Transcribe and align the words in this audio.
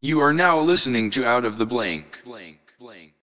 You 0.00 0.20
are 0.20 0.32
now 0.32 0.60
listening 0.60 1.10
to 1.10 1.24
Out 1.24 1.44
of 1.44 1.58
the 1.58 1.66
Blank. 1.66 2.20
Blank, 2.24 2.60
blank. 2.78 3.14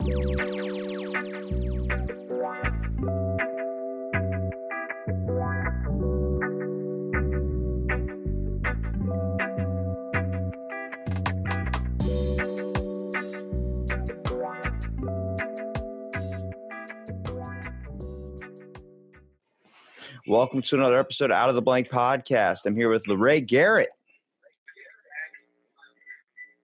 Welcome 20.27 20.63
to 20.63 20.75
another 20.75 20.99
episode 20.99 21.27
of 21.27 21.37
Out 21.37 21.49
of 21.49 21.55
the 21.55 21.63
Blank 21.63 21.89
podcast. 21.89 22.67
I'm 22.67 22.75
here 22.75 22.89
with 22.89 23.07
Lere 23.07 23.41
Garrett. 23.41 23.91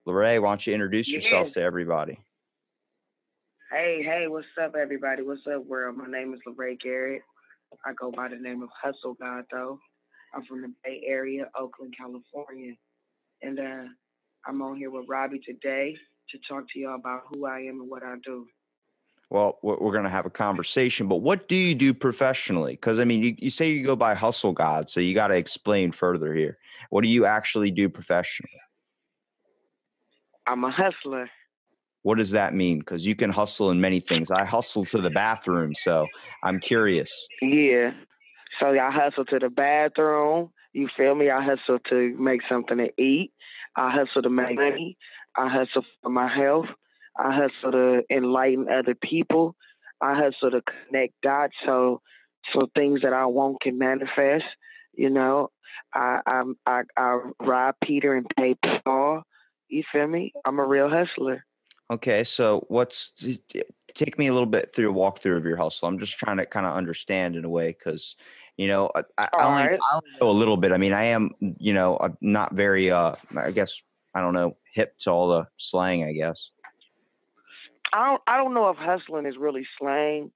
Lere, 0.05 0.41
why 0.41 0.49
don't 0.49 0.65
you 0.65 0.73
introduce 0.73 1.07
yourself 1.09 1.51
to 1.51 1.61
everybody? 1.61 2.19
Hey, 3.71 4.01
hey, 4.03 4.27
what's 4.27 4.47
up, 4.61 4.75
everybody? 4.75 5.21
What's 5.21 5.45
up, 5.47 5.65
world? 5.65 5.95
My 5.95 6.07
name 6.07 6.33
is 6.33 6.39
Lere 6.45 6.75
Garrett. 6.75 7.21
I 7.85 7.93
go 7.93 8.11
by 8.11 8.27
the 8.27 8.35
name 8.35 8.63
of 8.63 8.69
Hustle 8.81 9.13
God, 9.13 9.45
though. 9.51 9.79
I'm 10.33 10.43
from 10.45 10.61
the 10.61 10.73
Bay 10.83 11.03
Area, 11.05 11.45
Oakland, 11.57 11.93
California. 11.97 12.73
And 13.43 13.59
uh, 13.59 13.83
I'm 14.47 14.61
on 14.61 14.77
here 14.77 14.89
with 14.89 15.05
Robbie 15.07 15.39
today 15.45 15.95
to 16.31 16.39
talk 16.49 16.65
to 16.73 16.79
y'all 16.79 16.95
about 16.95 17.21
who 17.29 17.45
I 17.45 17.59
am 17.59 17.79
and 17.81 17.89
what 17.89 18.03
I 18.03 18.15
do. 18.25 18.47
Well, 19.29 19.59
we're 19.61 19.77
we're 19.77 19.93
going 19.93 20.03
to 20.03 20.09
have 20.09 20.25
a 20.25 20.31
conversation, 20.31 21.07
but 21.07 21.17
what 21.17 21.47
do 21.47 21.55
you 21.55 21.75
do 21.75 21.93
professionally? 21.93 22.73
Because, 22.73 22.99
I 22.99 23.05
mean, 23.05 23.23
you, 23.23 23.35
you 23.37 23.49
say 23.49 23.69
you 23.69 23.85
go 23.85 23.95
by 23.95 24.15
Hustle 24.15 24.51
God, 24.51 24.89
so 24.89 24.99
you 24.99 25.13
got 25.13 25.27
to 25.27 25.35
explain 25.35 25.91
further 25.91 26.33
here. 26.33 26.57
What 26.89 27.03
do 27.03 27.07
you 27.07 27.25
actually 27.25 27.71
do 27.71 27.87
professionally? 27.87 28.59
I'm 30.47 30.63
a 30.63 30.71
hustler. 30.71 31.29
What 32.03 32.17
does 32.17 32.31
that 32.31 32.53
mean? 32.53 32.79
Because 32.79 33.05
you 33.05 33.15
can 33.15 33.29
hustle 33.29 33.69
in 33.69 33.79
many 33.79 33.99
things. 33.99 34.31
I 34.31 34.43
hustle 34.43 34.85
to 34.85 34.99
the 34.99 35.11
bathroom, 35.11 35.75
so 35.75 36.07
I'm 36.43 36.59
curious. 36.59 37.11
Yeah. 37.41 37.91
So 38.59 38.67
I 38.67 38.91
hustle 38.91 39.25
to 39.25 39.39
the 39.39 39.49
bathroom. 39.49 40.51
You 40.73 40.89
feel 40.97 41.15
me? 41.15 41.29
I 41.29 41.43
hustle 41.43 41.79
to 41.89 42.15
make 42.17 42.41
something 42.49 42.77
to 42.77 42.89
eat. 43.01 43.31
I 43.75 43.91
hustle 43.91 44.23
to 44.23 44.29
make 44.29 44.55
money. 44.55 44.97
I 45.37 45.47
hustle 45.47 45.83
for 46.01 46.09
my 46.09 46.27
health. 46.27 46.67
I 47.17 47.33
hustle 47.35 47.71
to 47.71 48.03
enlighten 48.09 48.67
other 48.69 48.95
people. 48.95 49.55
I 50.01 50.15
hustle 50.15 50.51
to 50.51 50.61
connect 50.61 51.13
dots 51.21 51.53
so 51.65 52.01
so 52.53 52.67
things 52.75 53.01
that 53.03 53.13
I 53.13 53.25
want 53.27 53.61
can 53.61 53.77
manifest. 53.77 54.45
You 54.93 55.09
know, 55.09 55.51
I 55.93 56.19
I 56.25 56.43
I, 56.65 56.81
I 56.97 57.19
rob 57.39 57.75
Peter 57.83 58.15
and 58.15 58.25
pay 58.37 58.55
Paul. 58.83 59.23
You 59.71 59.83
feel 59.89 60.07
me? 60.07 60.33
I'm 60.45 60.59
a 60.59 60.65
real 60.65 60.89
hustler. 60.89 61.45
Okay, 61.89 62.23
so 62.25 62.65
what's 62.67 63.13
take 63.95 64.19
me 64.19 64.27
a 64.27 64.33
little 64.33 64.47
bit 64.47 64.73
through 64.73 64.91
a 64.91 64.93
walkthrough 64.93 65.37
of 65.37 65.45
your 65.45 65.57
hustle. 65.57 65.87
I'm 65.87 65.97
just 65.97 66.17
trying 66.17 66.37
to 66.37 66.45
kind 66.45 66.65
of 66.65 66.75
understand 66.75 67.35
in 67.35 67.45
a 67.45 67.49
way 67.49 67.69
because 67.77 68.17
you 68.57 68.67
know 68.67 68.91
I, 68.95 69.03
I, 69.17 69.29
only, 69.33 69.61
Alright. 69.63 69.79
I 69.91 69.95
only 69.95 70.09
know 70.19 70.29
a 70.29 70.31
little 70.39 70.57
bit. 70.57 70.73
I 70.73 70.77
mean, 70.77 70.93
I 70.93 71.05
am 71.05 71.31
you 71.39 71.73
know 71.73 71.97
I'm 72.01 72.17
not 72.19 72.53
very 72.53 72.91
uh 72.91 73.15
I 73.37 73.51
guess 73.51 73.81
I 74.13 74.19
don't 74.19 74.33
know 74.33 74.57
hip 74.73 74.97
to 74.99 75.09
all 75.09 75.29
the 75.29 75.47
slang. 75.57 76.03
I 76.03 76.11
guess. 76.11 76.51
I 77.93 78.07
don't 78.07 78.21
I 78.27 78.37
don't 78.37 78.53
know 78.53 78.69
if 78.69 78.77
hustling 78.77 79.25
is 79.25 79.37
really 79.37 79.65
slang, 79.79 80.31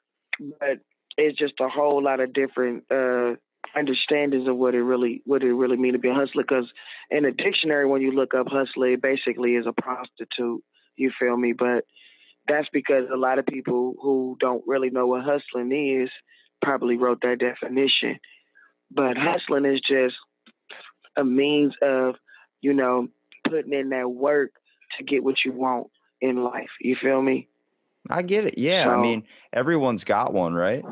but 0.59 0.79
it's 1.17 1.37
just 1.37 1.55
a 1.59 1.67
whole 1.67 2.01
lot 2.01 2.21
of 2.21 2.31
different 2.31 2.83
uh 2.89 3.35
understandings 3.75 4.47
of 4.47 4.55
what 4.55 4.75
it 4.75 4.83
really 4.83 5.21
what 5.25 5.43
it 5.43 5.53
really 5.53 5.77
mean 5.77 5.93
to 5.93 5.99
be 5.99 6.09
a 6.09 6.13
hustler. 6.13 6.43
Because 6.43 6.71
in 7.09 7.25
a 7.25 7.31
dictionary, 7.31 7.85
when 7.85 8.01
you 8.01 8.11
look 8.11 8.33
up 8.33 8.47
hustler, 8.49 8.93
it 8.93 9.01
basically 9.01 9.55
is 9.55 9.65
a 9.67 9.73
prostitute. 9.73 10.63
You 10.95 11.11
feel 11.19 11.37
me? 11.37 11.53
But 11.53 11.85
that's 12.47 12.67
because 12.71 13.05
a 13.11 13.17
lot 13.17 13.39
of 13.39 13.45
people 13.45 13.95
who 14.01 14.37
don't 14.39 14.63
really 14.67 14.89
know 14.89 15.07
what 15.07 15.23
hustling 15.23 15.71
is 15.71 16.09
probably 16.61 16.97
wrote 16.97 17.21
that 17.21 17.39
definition. 17.39 18.19
But 18.91 19.17
hustling 19.17 19.65
is 19.65 19.81
just 19.81 20.15
a 21.17 21.23
means 21.23 21.73
of, 21.81 22.15
you 22.61 22.73
know, 22.73 23.07
putting 23.47 23.73
in 23.73 23.89
that 23.89 24.09
work 24.09 24.51
to 24.97 25.03
get 25.03 25.23
what 25.23 25.37
you 25.43 25.51
want 25.51 25.87
in 26.21 26.43
life. 26.43 26.69
You 26.79 26.95
feel 27.01 27.21
me? 27.21 27.47
I 28.09 28.21
get 28.21 28.45
it. 28.45 28.57
Yeah, 28.57 28.89
I 28.89 29.01
mean 29.01 29.23
everyone's 29.51 30.03
got 30.03 30.33
one, 30.33 30.53
right? 30.53 30.83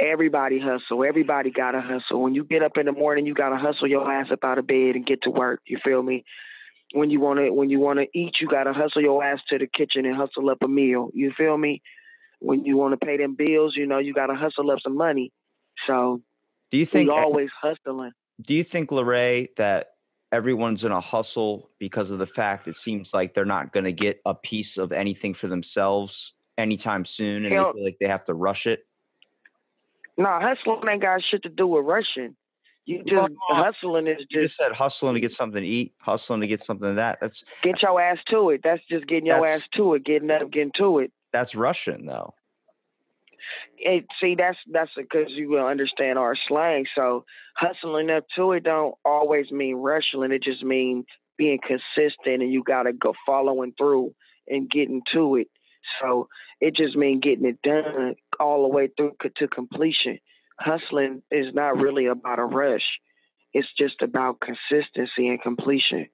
Everybody 0.00 0.60
hustle. 0.60 1.04
Everybody 1.04 1.50
gotta 1.50 1.80
hustle. 1.80 2.22
When 2.22 2.34
you 2.34 2.44
get 2.44 2.62
up 2.62 2.76
in 2.76 2.86
the 2.86 2.92
morning, 2.92 3.26
you 3.26 3.34
gotta 3.34 3.56
hustle 3.56 3.88
your 3.88 4.10
ass 4.10 4.28
up 4.30 4.44
out 4.44 4.58
of 4.58 4.66
bed 4.66 4.94
and 4.94 5.04
get 5.04 5.22
to 5.22 5.30
work. 5.30 5.60
You 5.66 5.78
feel 5.82 6.02
me? 6.02 6.24
When 6.92 7.10
you 7.10 7.20
wanna 7.20 7.52
when 7.52 7.68
you 7.68 7.80
wanna 7.80 8.06
eat, 8.14 8.36
you 8.40 8.48
gotta 8.48 8.72
hustle 8.72 9.02
your 9.02 9.22
ass 9.24 9.40
to 9.48 9.58
the 9.58 9.66
kitchen 9.66 10.06
and 10.06 10.16
hustle 10.16 10.50
up 10.50 10.58
a 10.62 10.68
meal. 10.68 11.10
You 11.14 11.32
feel 11.36 11.58
me? 11.58 11.82
When 12.40 12.64
you 12.64 12.76
wanna 12.76 12.96
pay 12.96 13.16
them 13.16 13.34
bills, 13.34 13.74
you 13.76 13.86
know 13.86 13.98
you 13.98 14.14
gotta 14.14 14.34
hustle 14.34 14.70
up 14.70 14.78
some 14.82 14.96
money. 14.96 15.32
So 15.86 16.22
Do 16.70 16.78
you 16.78 16.86
think? 16.86 17.10
Uh, 17.10 17.14
always 17.14 17.50
hustling. 17.60 18.12
Do 18.40 18.54
you 18.54 18.62
think, 18.62 18.92
Lere, 18.92 19.48
that 19.56 19.88
everyone's 20.30 20.84
in 20.84 20.92
a 20.92 21.00
hustle 21.00 21.70
because 21.78 22.10
of 22.10 22.18
the 22.18 22.26
fact 22.26 22.68
it 22.68 22.76
seems 22.76 23.12
like 23.12 23.34
they're 23.34 23.44
not 23.44 23.72
going 23.72 23.84
to 23.84 23.92
get 23.92 24.20
a 24.26 24.34
piece 24.34 24.76
of 24.76 24.92
anything 24.92 25.34
for 25.34 25.48
themselves 25.48 26.34
anytime 26.56 27.04
soon, 27.04 27.44
and 27.44 27.54
Hell- 27.54 27.72
they 27.72 27.78
feel 27.78 27.84
like 27.84 27.96
they 28.00 28.08
have 28.08 28.24
to 28.24 28.34
rush 28.34 28.66
it? 28.66 28.84
No, 30.18 30.38
hustling 30.40 30.80
ain't 30.90 31.00
got 31.00 31.22
shit 31.30 31.44
to 31.44 31.48
do 31.48 31.66
with 31.66 31.84
rushing. 31.86 32.34
You 32.86 33.04
just 33.04 33.30
hustling 33.42 34.06
is 34.08 34.16
You 34.18 34.40
just 34.40 34.56
just 34.56 34.56
said 34.56 34.72
hustling 34.72 35.14
to 35.14 35.20
get 35.20 35.30
something 35.30 35.62
to 35.62 35.66
eat, 35.66 35.92
hustling 36.00 36.40
to 36.40 36.46
get 36.46 36.62
something 36.62 36.88
to 36.88 36.94
that. 36.94 37.20
That's 37.20 37.44
get 37.62 37.80
your 37.82 38.00
ass 38.00 38.18
to 38.30 38.50
it. 38.50 38.62
That's 38.64 38.82
just 38.90 39.06
getting 39.06 39.26
your 39.26 39.46
ass 39.46 39.68
to 39.76 39.94
it, 39.94 40.04
getting 40.04 40.30
up, 40.30 40.50
getting 40.50 40.72
to 40.78 40.98
it. 41.00 41.12
that's 41.32 41.54
Russian 41.54 42.06
though. 42.06 42.34
it, 43.78 44.06
see 44.20 44.34
that's 44.34 44.58
that's 44.72 44.90
because 44.96 45.28
you 45.28 45.50
will 45.50 45.66
understand 45.66 46.18
our 46.18 46.34
slang. 46.48 46.86
So 46.96 47.24
hustling 47.56 48.10
up 48.10 48.24
to 48.36 48.52
it 48.52 48.64
don't 48.64 48.94
always 49.04 49.50
mean 49.50 49.76
rushing. 49.76 50.22
It 50.32 50.42
just 50.42 50.64
means 50.64 51.04
being 51.36 51.60
consistent, 51.64 52.42
and 52.42 52.52
you 52.52 52.62
gotta 52.64 52.92
go 52.92 53.14
following 53.24 53.74
through 53.78 54.14
and 54.48 54.68
getting 54.68 55.02
to 55.12 55.36
it. 55.36 55.48
So 56.00 56.28
it 56.60 56.74
just 56.76 56.96
means 56.96 57.22
getting 57.22 57.46
it 57.46 57.62
done 57.62 58.14
all 58.40 58.62
the 58.62 58.74
way 58.74 58.88
through 58.96 59.16
to 59.36 59.48
completion. 59.48 60.18
Hustling 60.58 61.22
is 61.30 61.54
not 61.54 61.76
really 61.76 62.06
about 62.06 62.38
a 62.38 62.44
rush. 62.44 62.82
It's 63.54 63.68
just 63.78 64.02
about 64.02 64.40
consistency 64.40 65.28
and 65.28 65.40
completion. 65.40 66.08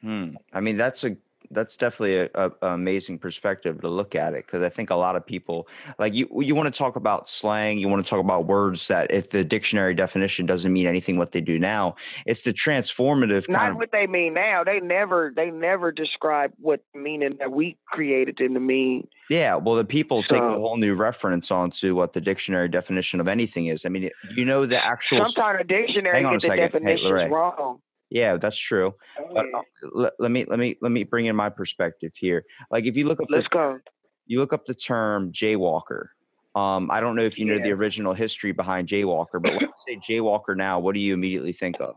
Hmm. 0.00 0.36
I 0.52 0.60
mean, 0.60 0.76
that's 0.76 1.04
a 1.04 1.16
that's 1.50 1.76
definitely 1.76 2.16
a, 2.16 2.30
a, 2.34 2.52
a 2.62 2.74
amazing 2.74 3.18
perspective 3.18 3.80
to 3.80 3.88
look 3.88 4.14
at 4.14 4.34
it 4.34 4.46
because 4.46 4.62
I 4.62 4.68
think 4.68 4.90
a 4.90 4.94
lot 4.94 5.16
of 5.16 5.24
people 5.24 5.68
like 5.98 6.14
you. 6.14 6.28
You 6.42 6.54
want 6.54 6.72
to 6.72 6.76
talk 6.76 6.96
about 6.96 7.28
slang, 7.28 7.78
you 7.78 7.88
want 7.88 8.04
to 8.04 8.08
talk 8.08 8.20
about 8.20 8.46
words 8.46 8.88
that 8.88 9.10
if 9.10 9.30
the 9.30 9.44
dictionary 9.44 9.94
definition 9.94 10.46
doesn't 10.46 10.72
mean 10.72 10.86
anything 10.86 11.18
what 11.18 11.32
they 11.32 11.40
do 11.40 11.58
now, 11.58 11.96
it's 12.26 12.42
the 12.42 12.52
transformative 12.52 13.46
kind 13.46 13.52
Not 13.52 13.70
of 13.72 13.76
what 13.76 13.92
they 13.92 14.06
mean 14.06 14.34
now. 14.34 14.64
They 14.64 14.80
never 14.80 15.32
they 15.34 15.50
never 15.50 15.92
describe 15.92 16.52
what 16.58 16.82
meaning 16.94 17.36
that 17.38 17.52
we 17.52 17.76
created 17.86 18.36
them 18.38 18.54
to 18.54 18.60
mean. 18.60 19.08
Yeah, 19.30 19.56
well, 19.56 19.76
the 19.76 19.84
people 19.84 20.22
take 20.22 20.42
a 20.42 20.58
whole 20.58 20.76
new 20.76 20.94
reference 20.94 21.50
onto 21.50 21.94
what 21.94 22.12
the 22.12 22.20
dictionary 22.20 22.68
definition 22.68 23.20
of 23.20 23.28
anything 23.28 23.66
is. 23.66 23.86
I 23.86 23.88
mean, 23.88 24.10
you 24.34 24.44
know 24.44 24.66
the 24.66 24.84
actual. 24.84 25.24
Sometimes 25.24 25.58
the 25.58 25.64
dictionary 25.64 26.16
Hang 26.16 26.26
on 26.26 26.34
a 26.34 26.38
get 26.38 26.42
the 26.42 26.48
second. 26.48 26.86
Hey, 26.86 26.96
Lorraine. 26.98 27.30
wrong. 27.30 27.80
Yeah, 28.12 28.36
that's 28.36 28.58
true. 28.58 28.94
But 29.32 29.46
uh, 29.46 29.62
let, 29.92 30.12
let 30.18 30.30
me 30.30 30.44
let 30.44 30.58
me 30.58 30.76
let 30.82 30.92
me 30.92 31.02
bring 31.02 31.26
in 31.26 31.34
my 31.34 31.48
perspective 31.48 32.12
here. 32.14 32.44
Like, 32.70 32.84
if 32.84 32.94
you 32.94 33.06
look 33.06 33.20
up 33.22 33.28
the 33.28 33.36
Let's 33.36 33.48
go. 33.48 33.78
you 34.26 34.38
look 34.38 34.52
up 34.52 34.66
the 34.66 34.74
term 34.74 35.32
jaywalker. 35.32 36.08
Um, 36.54 36.90
I 36.90 37.00
don't 37.00 37.16
know 37.16 37.22
if 37.22 37.38
you 37.38 37.46
know 37.46 37.58
the 37.58 37.70
original 37.70 38.12
history 38.12 38.52
behind 38.52 38.86
jaywalker, 38.86 39.40
but 39.40 39.54
when 39.54 39.60
you 39.60 39.72
say 39.88 39.96
jaywalker 39.96 40.54
now, 40.54 40.78
what 40.78 40.94
do 40.94 41.00
you 41.00 41.14
immediately 41.14 41.54
think 41.54 41.76
of? 41.80 41.94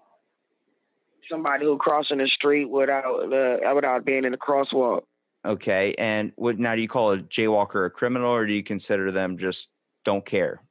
Somebody 1.29 1.65
who 1.65 1.77
crossing 1.77 2.19
the 2.19 2.27
street 2.29 2.69
without 2.69 3.33
uh, 3.33 3.75
without 3.75 4.05
being 4.05 4.23
in 4.23 4.31
the 4.31 4.37
crosswalk. 4.37 5.01
Okay, 5.45 5.95
and 5.97 6.31
what 6.37 6.57
now 6.57 6.75
do 6.75 6.81
you 6.81 6.87
call 6.87 7.11
a 7.11 7.17
jaywalker 7.17 7.85
a 7.85 7.89
criminal, 7.89 8.31
or 8.31 8.47
do 8.47 8.53
you 8.53 8.63
consider 8.63 9.11
them 9.11 9.37
just 9.37 9.67
don't 10.05 10.25
care? 10.25 10.61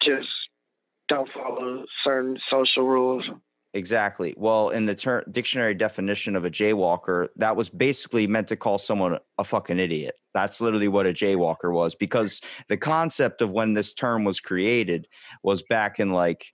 Just 0.00 0.28
don't 1.08 1.28
follow 1.34 1.84
certain 2.04 2.38
social 2.48 2.86
rules. 2.86 3.28
Exactly. 3.78 4.34
Well, 4.36 4.70
in 4.70 4.86
the 4.86 4.94
ter- 4.96 5.24
dictionary 5.30 5.72
definition 5.72 6.34
of 6.34 6.44
a 6.44 6.50
jaywalker, 6.50 7.28
that 7.36 7.54
was 7.54 7.70
basically 7.70 8.26
meant 8.26 8.48
to 8.48 8.56
call 8.56 8.76
someone 8.76 9.18
a 9.38 9.44
fucking 9.44 9.78
idiot. 9.78 10.16
That's 10.34 10.60
literally 10.60 10.88
what 10.88 11.06
a 11.06 11.12
jaywalker 11.12 11.72
was 11.72 11.94
because 11.94 12.40
the 12.68 12.76
concept 12.76 13.40
of 13.40 13.50
when 13.50 13.74
this 13.74 13.94
term 13.94 14.24
was 14.24 14.40
created 14.40 15.06
was 15.44 15.62
back 15.62 16.00
in 16.00 16.10
like 16.10 16.44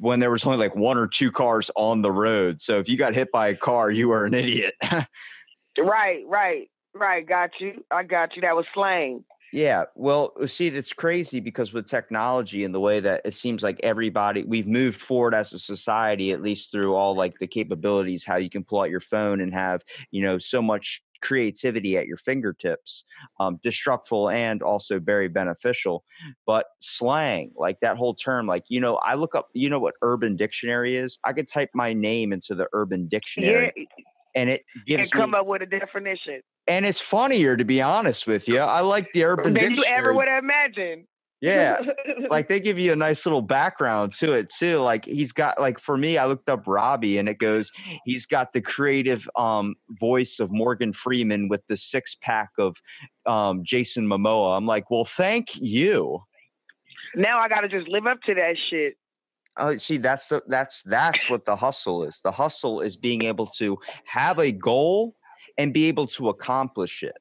when 0.00 0.18
there 0.18 0.32
was 0.32 0.44
only 0.44 0.58
like 0.58 0.74
one 0.74 0.98
or 0.98 1.06
two 1.06 1.30
cars 1.30 1.70
on 1.76 2.02
the 2.02 2.10
road. 2.10 2.60
So 2.60 2.80
if 2.80 2.88
you 2.88 2.98
got 2.98 3.14
hit 3.14 3.30
by 3.30 3.48
a 3.48 3.56
car, 3.56 3.92
you 3.92 4.08
were 4.08 4.26
an 4.26 4.34
idiot. 4.34 4.74
Right, 5.76 6.22
right, 6.28 6.70
right. 6.94 7.26
Got 7.26 7.50
you. 7.58 7.82
I 7.90 8.04
got 8.04 8.36
you. 8.36 8.42
That 8.42 8.54
was 8.54 8.64
slang. 8.72 9.24
Yeah, 9.54 9.84
well, 9.94 10.32
uh, 10.42 10.48
see, 10.48 10.66
it's 10.66 10.92
crazy 10.92 11.38
because 11.38 11.72
with 11.72 11.86
technology 11.86 12.64
and 12.64 12.74
the 12.74 12.80
way 12.80 12.98
that 12.98 13.20
it 13.24 13.36
seems 13.36 13.62
like 13.62 13.78
everybody 13.84 14.42
we've 14.42 14.66
moved 14.66 15.00
forward 15.00 15.32
as 15.32 15.52
a 15.52 15.60
society, 15.60 16.32
at 16.32 16.42
least 16.42 16.72
through 16.72 16.96
all 16.96 17.14
like 17.16 17.38
the 17.38 17.46
capabilities, 17.46 18.24
how 18.24 18.34
you 18.34 18.50
can 18.50 18.64
pull 18.64 18.80
out 18.80 18.90
your 18.90 18.98
phone 18.98 19.40
and 19.40 19.54
have 19.54 19.82
you 20.10 20.22
know 20.22 20.38
so 20.38 20.60
much 20.60 21.00
creativity 21.22 21.96
at 21.96 22.08
your 22.08 22.16
fingertips, 22.16 23.04
um, 23.38 23.60
destructful 23.64 24.34
and 24.34 24.60
also 24.60 24.98
very 24.98 25.28
beneficial. 25.28 26.04
But 26.46 26.66
slang, 26.80 27.52
like 27.54 27.78
that 27.78 27.96
whole 27.96 28.14
term, 28.14 28.48
like 28.48 28.64
you 28.66 28.80
know, 28.80 28.96
I 28.96 29.14
look 29.14 29.36
up, 29.36 29.50
you 29.52 29.70
know 29.70 29.78
what 29.78 29.94
Urban 30.02 30.34
Dictionary 30.34 30.96
is? 30.96 31.16
I 31.22 31.32
could 31.32 31.46
type 31.46 31.70
my 31.74 31.92
name 31.92 32.32
into 32.32 32.56
the 32.56 32.66
Urban 32.72 33.06
Dictionary. 33.06 33.72
And 34.34 34.50
it 34.50 34.64
and 34.74 34.84
gives 34.84 35.10
come 35.10 35.32
me, 35.32 35.38
up 35.38 35.46
with 35.46 35.62
a 35.62 35.66
definition 35.66 36.40
and 36.66 36.86
it's 36.86 37.00
funnier 37.00 37.56
to 37.56 37.64
be 37.64 37.82
honest 37.82 38.26
with 38.26 38.48
you. 38.48 38.58
I 38.58 38.80
like 38.80 39.12
the 39.12 39.24
Urban 39.24 39.54
than 39.54 39.72
you 39.72 39.84
ever 39.84 40.12
would 40.14 40.28
have 40.28 40.42
imagined. 40.42 41.06
Yeah, 41.40 41.78
like 42.30 42.48
they 42.48 42.58
give 42.58 42.78
you 42.78 42.92
a 42.92 42.96
nice 42.96 43.26
little 43.26 43.42
background 43.42 44.12
to 44.14 44.32
it 44.32 44.48
too 44.48 44.78
like 44.78 45.04
he's 45.04 45.32
got 45.32 45.60
like 45.60 45.78
for 45.78 45.98
me 45.98 46.16
i 46.16 46.24
looked 46.24 46.48
up 46.48 46.66
robbie 46.66 47.18
and 47.18 47.28
it 47.28 47.38
goes 47.38 47.70
he's 48.04 48.24
got 48.24 48.54
the 48.54 48.62
creative 48.62 49.28
um 49.36 49.74
voice 50.00 50.40
of 50.40 50.50
morgan 50.50 50.92
freeman 50.92 51.48
with 51.48 51.60
the 51.66 51.76
six 51.76 52.16
pack 52.22 52.48
of 52.58 52.76
um 53.26 53.62
jason 53.62 54.06
momoa 54.06 54.56
i'm 54.56 54.64
like 54.64 54.90
well 54.90 55.04
thank 55.04 55.48
you 55.56 56.18
now 57.16 57.38
I 57.38 57.48
gotta 57.48 57.68
just 57.68 57.88
live 57.88 58.06
up 58.06 58.20
to 58.26 58.34
that 58.34 58.56
shit. 58.70 58.96
Oh 59.58 59.76
see 59.76 59.96
that's 59.98 60.28
the 60.28 60.42
that's 60.48 60.82
that's 60.82 61.28
what 61.30 61.44
the 61.44 61.56
hustle 61.56 62.04
is 62.04 62.20
the 62.24 62.30
hustle 62.32 62.80
is 62.80 62.96
being 62.96 63.22
able 63.24 63.46
to 63.46 63.78
have 64.04 64.38
a 64.38 64.50
goal 64.52 65.14
and 65.58 65.72
be 65.72 65.86
able 65.86 66.06
to 66.06 66.28
accomplish 66.28 67.02
it 67.02 67.16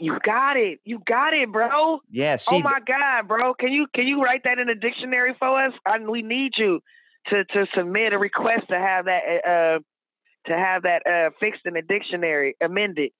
You 0.00 0.18
got 0.24 0.56
it. 0.56 0.78
You 0.84 1.00
got 1.06 1.34
it, 1.34 1.50
bro. 1.52 2.00
yeah 2.10 2.36
see 2.36 2.56
oh 2.56 2.60
my 2.60 2.78
god, 2.86 3.26
bro. 3.28 3.52
Can 3.54 3.72
you 3.72 3.86
can 3.94 4.06
you 4.06 4.22
write 4.22 4.42
that 4.44 4.58
in 4.58 4.68
a 4.68 4.74
dictionary 4.74 5.34
for 5.38 5.60
us? 5.60 5.72
I, 5.84 5.98
we 5.98 6.22
need 6.22 6.52
you 6.56 6.80
to 7.30 7.44
to 7.44 7.66
submit 7.74 8.12
a 8.12 8.18
request 8.18 8.68
to 8.70 8.78
have 8.78 9.04
that 9.06 9.22
uh 9.44 9.78
to 10.48 10.56
have 10.56 10.82
that 10.84 11.02
uh 11.06 11.30
fixed 11.40 11.62
in 11.66 11.74
the 11.74 11.82
dictionary 11.82 12.56
amended. 12.62 13.10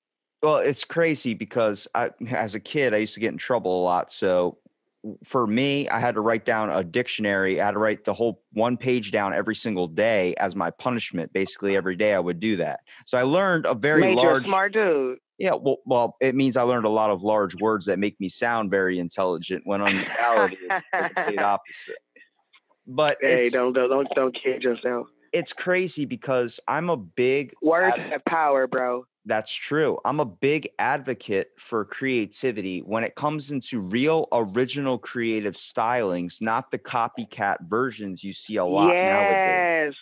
Well, 0.41 0.57
it's 0.59 0.85
crazy 0.85 1.33
because 1.33 1.85
I, 1.93 2.11
as 2.31 2.55
a 2.55 2.61
kid, 2.61 2.93
I 2.93 2.97
used 2.97 3.13
to 3.15 3.19
get 3.19 3.33
in 3.33 3.37
trouble 3.37 3.81
a 3.81 3.83
lot. 3.83 4.13
So 4.13 4.57
for 5.23 5.47
me, 5.47 5.87
I 5.89 5.99
had 5.99 6.15
to 6.15 6.21
write 6.21 6.45
down 6.45 6.69
a 6.69 6.83
dictionary. 6.83 7.61
I 7.61 7.65
had 7.65 7.71
to 7.71 7.79
write 7.79 8.03
the 8.03 8.13
whole 8.13 8.41
one 8.53 8.75
page 8.77 9.11
down 9.11 9.33
every 9.33 9.55
single 9.55 9.87
day 9.87 10.35
as 10.35 10.55
my 10.55 10.69
punishment. 10.71 11.31
Basically, 11.33 11.75
every 11.77 11.95
day 11.95 12.13
I 12.13 12.19
would 12.19 12.39
do 12.39 12.57
that. 12.57 12.81
So 13.05 13.17
I 13.17 13.21
learned 13.23 13.65
a 13.65 13.73
very 13.73 14.01
Made 14.01 14.15
large. 14.15 14.45
smart 14.45 14.73
dude. 14.73 15.17
Yeah, 15.37 15.53
well, 15.53 15.77
well, 15.85 16.17
it 16.19 16.35
means 16.35 16.57
I 16.57 16.63
learned 16.63 16.83
a 16.85 16.89
lot 16.89 17.11
of 17.11 17.23
large 17.23 17.55
words 17.61 17.85
that 17.85 17.97
make 17.97 18.19
me 18.19 18.27
sound 18.27 18.69
very 18.69 18.99
intelligent 18.99 19.61
when 19.65 19.79
in 19.81 19.95
reality 19.97 20.57
it's 20.69 20.83
the 20.91 21.09
complete 21.15 21.39
opposite. 21.39 21.95
But 22.85 23.17
Hey, 23.21 23.49
don't 23.49 23.71
don't 23.71 23.89
don't 23.89 24.07
don't 24.15 24.35
kid 24.35 24.63
yourself. 24.63 25.07
it's 25.31 25.53
crazy 25.53 26.05
because 26.05 26.59
I'm 26.67 26.89
a 26.89 26.97
big 26.97 27.53
Words 27.61 27.95
ad- 27.97 28.11
have 28.11 28.25
power, 28.25 28.67
bro. 28.67 29.05
That's 29.25 29.53
true. 29.53 29.99
I'm 30.05 30.19
a 30.19 30.25
big 30.25 30.69
advocate 30.79 31.49
for 31.57 31.85
creativity 31.85 32.79
when 32.79 33.03
it 33.03 33.15
comes 33.15 33.51
into 33.51 33.79
real 33.79 34.27
original 34.31 34.97
creative 34.97 35.55
stylings, 35.55 36.41
not 36.41 36.71
the 36.71 36.79
copycat 36.79 37.57
versions 37.67 38.23
you 38.23 38.33
see 38.33 38.55
a 38.55 38.65
lot 38.65 38.93
nowadays. 38.93 39.93
Yes. 39.93 39.95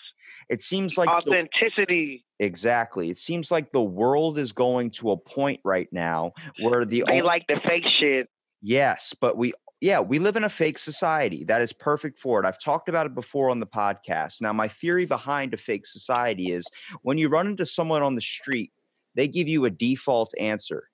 It 0.50 0.62
seems 0.62 0.98
like 0.98 1.10
the, 1.26 1.32
Authenticity. 1.32 2.26
exactly. 2.40 3.10
It 3.10 3.18
seems 3.18 3.52
like 3.52 3.72
the 3.72 3.82
world 3.82 4.38
is 4.40 4.54
going 4.54 4.92
to 4.92 5.12
a 5.12 5.18
point 5.18 5.60
right 5.66 5.90
now 5.92 6.32
where 6.62 6.86
the 6.86 7.04
They 7.06 7.20
on- 7.20 7.26
like 7.26 7.46
the 7.48 7.60
fake 7.68 7.84
shit. 8.00 8.30
Yes, 8.62 9.14
but 9.20 9.36
we 9.38 9.54
yeah, 9.80 10.00
we 10.00 10.18
live 10.18 10.36
in 10.36 10.44
a 10.44 10.50
fake 10.50 10.80
society. 10.80 11.44
That 11.44 11.62
is 11.62 11.72
perfect 11.72 12.18
for 12.18 12.40
it. 12.40 12.48
I've 12.48 12.60
talked 12.60 12.90
about 12.90 13.06
it 13.06 13.14
before 13.14 13.52
on 13.52 13.60
the 13.60 13.68
podcast. 13.68 14.42
Now, 14.42 14.52
my 14.52 14.68
theory 14.68 15.06
behind 15.06 15.54
a 15.54 15.58
fake 15.58 15.86
society 15.86 16.52
is 16.52 16.66
when 17.04 17.20
you 17.20 17.30
run 17.30 17.46
into 17.46 17.64
someone 17.66 18.02
on 18.02 18.16
the 18.16 18.22
street, 18.22 18.72
they 19.18 19.28
give 19.28 19.50
you 19.50 19.66
a 19.66 19.70
default 19.70 20.32
answer. 20.40 20.90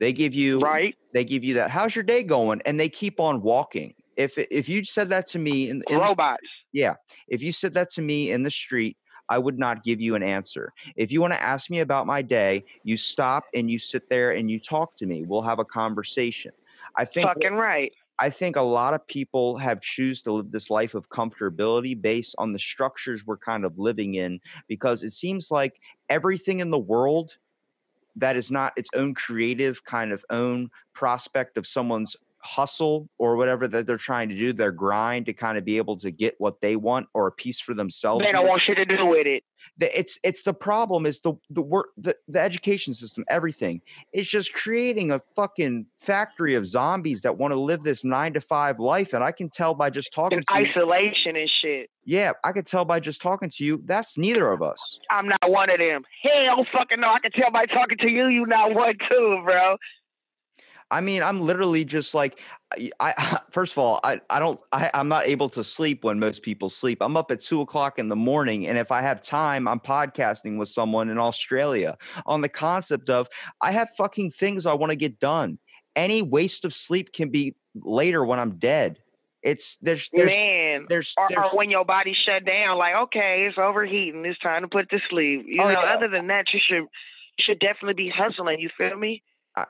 They 0.00 0.14
give 0.14 0.34
you 0.34 0.60
Right? 0.60 0.94
they 1.12 1.24
give 1.24 1.42
you 1.42 1.54
that 1.54 1.70
how's 1.70 1.94
your 1.94 2.04
day 2.04 2.22
going 2.22 2.62
and 2.64 2.80
they 2.80 2.88
keep 2.88 3.20
on 3.20 3.42
walking. 3.42 3.92
If 4.16 4.38
if 4.38 4.68
you 4.68 4.84
said 4.84 5.10
that 5.10 5.26
to 5.28 5.38
me 5.38 5.68
in, 5.68 5.82
in 5.88 5.98
Robots. 5.98 6.42
yeah, 6.72 6.94
if 7.26 7.42
you 7.42 7.52
said 7.52 7.74
that 7.74 7.90
to 7.90 8.02
me 8.02 8.30
in 8.30 8.42
the 8.42 8.50
street, 8.50 8.96
I 9.28 9.38
would 9.38 9.58
not 9.58 9.82
give 9.82 10.00
you 10.00 10.14
an 10.14 10.22
answer. 10.22 10.72
If 10.96 11.10
you 11.12 11.20
want 11.20 11.34
to 11.34 11.42
ask 11.42 11.70
me 11.70 11.80
about 11.80 12.06
my 12.06 12.22
day, 12.22 12.64
you 12.84 12.96
stop 12.96 13.44
and 13.52 13.70
you 13.70 13.78
sit 13.78 14.08
there 14.08 14.32
and 14.32 14.50
you 14.50 14.60
talk 14.60 14.96
to 14.96 15.06
me. 15.06 15.24
We'll 15.26 15.42
have 15.42 15.58
a 15.58 15.64
conversation. 15.64 16.52
I 16.96 17.04
think 17.04 17.26
Fucking 17.26 17.54
right. 17.54 17.92
I 18.20 18.30
think 18.30 18.56
a 18.56 18.62
lot 18.62 18.94
of 18.94 19.06
people 19.06 19.58
have 19.58 19.80
choose 19.80 20.22
to 20.22 20.32
live 20.32 20.50
this 20.50 20.70
life 20.70 20.94
of 20.94 21.08
comfortability 21.08 22.00
based 22.00 22.34
on 22.38 22.52
the 22.52 22.58
structures 22.58 23.26
we're 23.26 23.38
kind 23.38 23.64
of 23.64 23.78
living 23.78 24.14
in 24.14 24.40
because 24.66 25.04
it 25.04 25.12
seems 25.12 25.50
like 25.50 25.80
everything 26.08 26.58
in 26.58 26.70
the 26.70 26.78
world 26.78 27.36
that 28.16 28.36
is 28.36 28.50
not 28.50 28.72
its 28.76 28.90
own 28.94 29.14
creative 29.14 29.84
kind 29.84 30.12
of 30.12 30.24
own 30.30 30.68
prospect 30.92 31.56
of 31.56 31.66
someone's 31.66 32.16
hustle 32.40 33.08
or 33.18 33.36
whatever 33.36 33.66
that 33.68 33.86
they're 33.86 33.96
trying 33.96 34.28
to 34.28 34.34
do 34.34 34.52
their 34.52 34.72
grind 34.72 35.26
to 35.26 35.32
kind 35.32 35.58
of 35.58 35.64
be 35.64 35.76
able 35.76 35.96
to 35.98 36.10
get 36.10 36.34
what 36.38 36.60
they 36.60 36.76
want 36.76 37.06
or 37.14 37.26
a 37.26 37.32
piece 37.32 37.60
for 37.60 37.74
themselves 37.74 38.24
They 38.24 38.32
don't 38.32 38.46
want 38.46 38.62
shit 38.62 38.76
to 38.76 38.84
do 38.84 39.06
with 39.06 39.26
it. 39.26 39.42
it's 39.80 40.18
it's 40.22 40.42
the 40.44 40.54
problem 40.54 41.04
is 41.06 41.20
the 41.20 41.34
the 41.50 41.60
work 41.62 41.88
the, 41.96 42.16
the 42.28 42.40
education 42.40 42.94
system 42.94 43.24
everything 43.28 43.80
It's 44.12 44.28
just 44.28 44.52
creating 44.52 45.10
a 45.12 45.20
fucking 45.36 45.86
factory 46.00 46.54
of 46.54 46.66
zombies 46.68 47.20
that 47.22 47.36
want 47.38 47.52
to 47.52 47.58
live 47.60 47.82
this 47.82 48.04
nine 48.04 48.32
to 48.34 48.40
five 48.40 48.78
life 48.78 49.12
and 49.14 49.22
i 49.24 49.32
can 49.32 49.50
tell 49.50 49.74
by 49.74 49.90
just 49.90 50.12
talking 50.12 50.38
In 50.38 50.44
to 50.44 50.60
you 50.60 50.68
isolation 50.70 51.36
and 51.36 51.50
shit. 51.60 51.90
yeah 52.04 52.32
i 52.44 52.52
can 52.52 52.64
tell 52.64 52.84
by 52.84 53.00
just 53.00 53.20
talking 53.20 53.50
to 53.50 53.64
you 53.64 53.82
that's 53.84 54.16
neither 54.16 54.50
of 54.52 54.62
us 54.62 55.00
I'm 55.10 55.26
not 55.28 55.40
one 55.50 55.70
of 55.70 55.78
them. 55.78 56.02
Hell 56.22 56.64
fucking 56.72 57.00
no. 57.00 57.08
I 57.08 57.18
can 57.20 57.32
tell 57.32 57.50
by 57.50 57.66
talking 57.66 57.98
to 57.98 58.08
you, 58.08 58.26
you 58.28 58.44
not 58.46 58.74
one 58.74 58.94
too, 59.08 59.40
bro. 59.44 59.76
I 60.90 61.00
mean 61.00 61.22
i'm 61.22 61.40
literally 61.40 61.84
just 61.84 62.14
like 62.14 62.40
I, 62.72 62.90
I 63.00 63.40
first 63.50 63.72
of 63.72 63.78
all 63.78 64.00
i, 64.04 64.20
I 64.30 64.38
don't 64.38 64.60
I, 64.72 64.90
i'm 64.94 65.08
not 65.08 65.26
able 65.26 65.48
to 65.50 65.64
sleep 65.64 66.04
when 66.04 66.18
most 66.18 66.42
people 66.42 66.68
sleep 66.68 66.98
i'm 67.00 67.16
up 67.16 67.30
at 67.30 67.40
two 67.40 67.60
o'clock 67.60 67.98
in 67.98 68.08
the 68.08 68.16
morning 68.16 68.66
and 68.66 68.78
if 68.78 68.90
i 68.90 69.00
have 69.00 69.20
time 69.20 69.66
i'm 69.68 69.80
podcasting 69.80 70.58
with 70.58 70.68
someone 70.68 71.08
in 71.08 71.18
australia 71.18 71.96
on 72.26 72.40
the 72.40 72.48
concept 72.48 73.10
of 73.10 73.28
i 73.60 73.70
have 73.70 73.88
fucking 73.96 74.30
things 74.30 74.66
i 74.66 74.72
want 74.72 74.90
to 74.90 74.96
get 74.96 75.18
done 75.20 75.58
any 75.96 76.22
waste 76.22 76.64
of 76.64 76.74
sleep 76.74 77.12
can 77.12 77.30
be 77.30 77.54
later 77.74 78.24
when 78.24 78.38
i'm 78.38 78.58
dead 78.58 78.98
it's 79.42 79.76
there's 79.80 80.10
there's 80.12 80.36
Man. 80.36 80.86
there's, 80.88 81.14
Or, 81.16 81.26
there's 81.28 81.46
or 81.52 81.56
when 81.56 81.70
your 81.70 81.84
body 81.84 82.14
shut 82.26 82.44
down, 82.44 82.76
like, 82.76 82.94
okay, 83.04 83.46
it's 83.48 83.56
overheating. 83.58 84.24
It's 84.24 84.38
time 84.40 84.62
to 84.62 84.68
put 84.68 84.90
to 84.90 84.98
sleep. 85.08 85.44
You 85.46 85.62
Oh, 85.62 85.64
know, 85.72 85.80
yeah. 85.80 85.94
other 85.94 86.08
than 86.08 86.26
that, 86.26 86.46
you 86.52 86.60
should 86.66 86.82
you 86.82 87.44
should 87.44 87.60
definitely 87.60 87.94
be 87.94 88.10
hustling. 88.14 88.58
You 88.58 88.68
feel 88.76 88.96
me? 88.96 89.22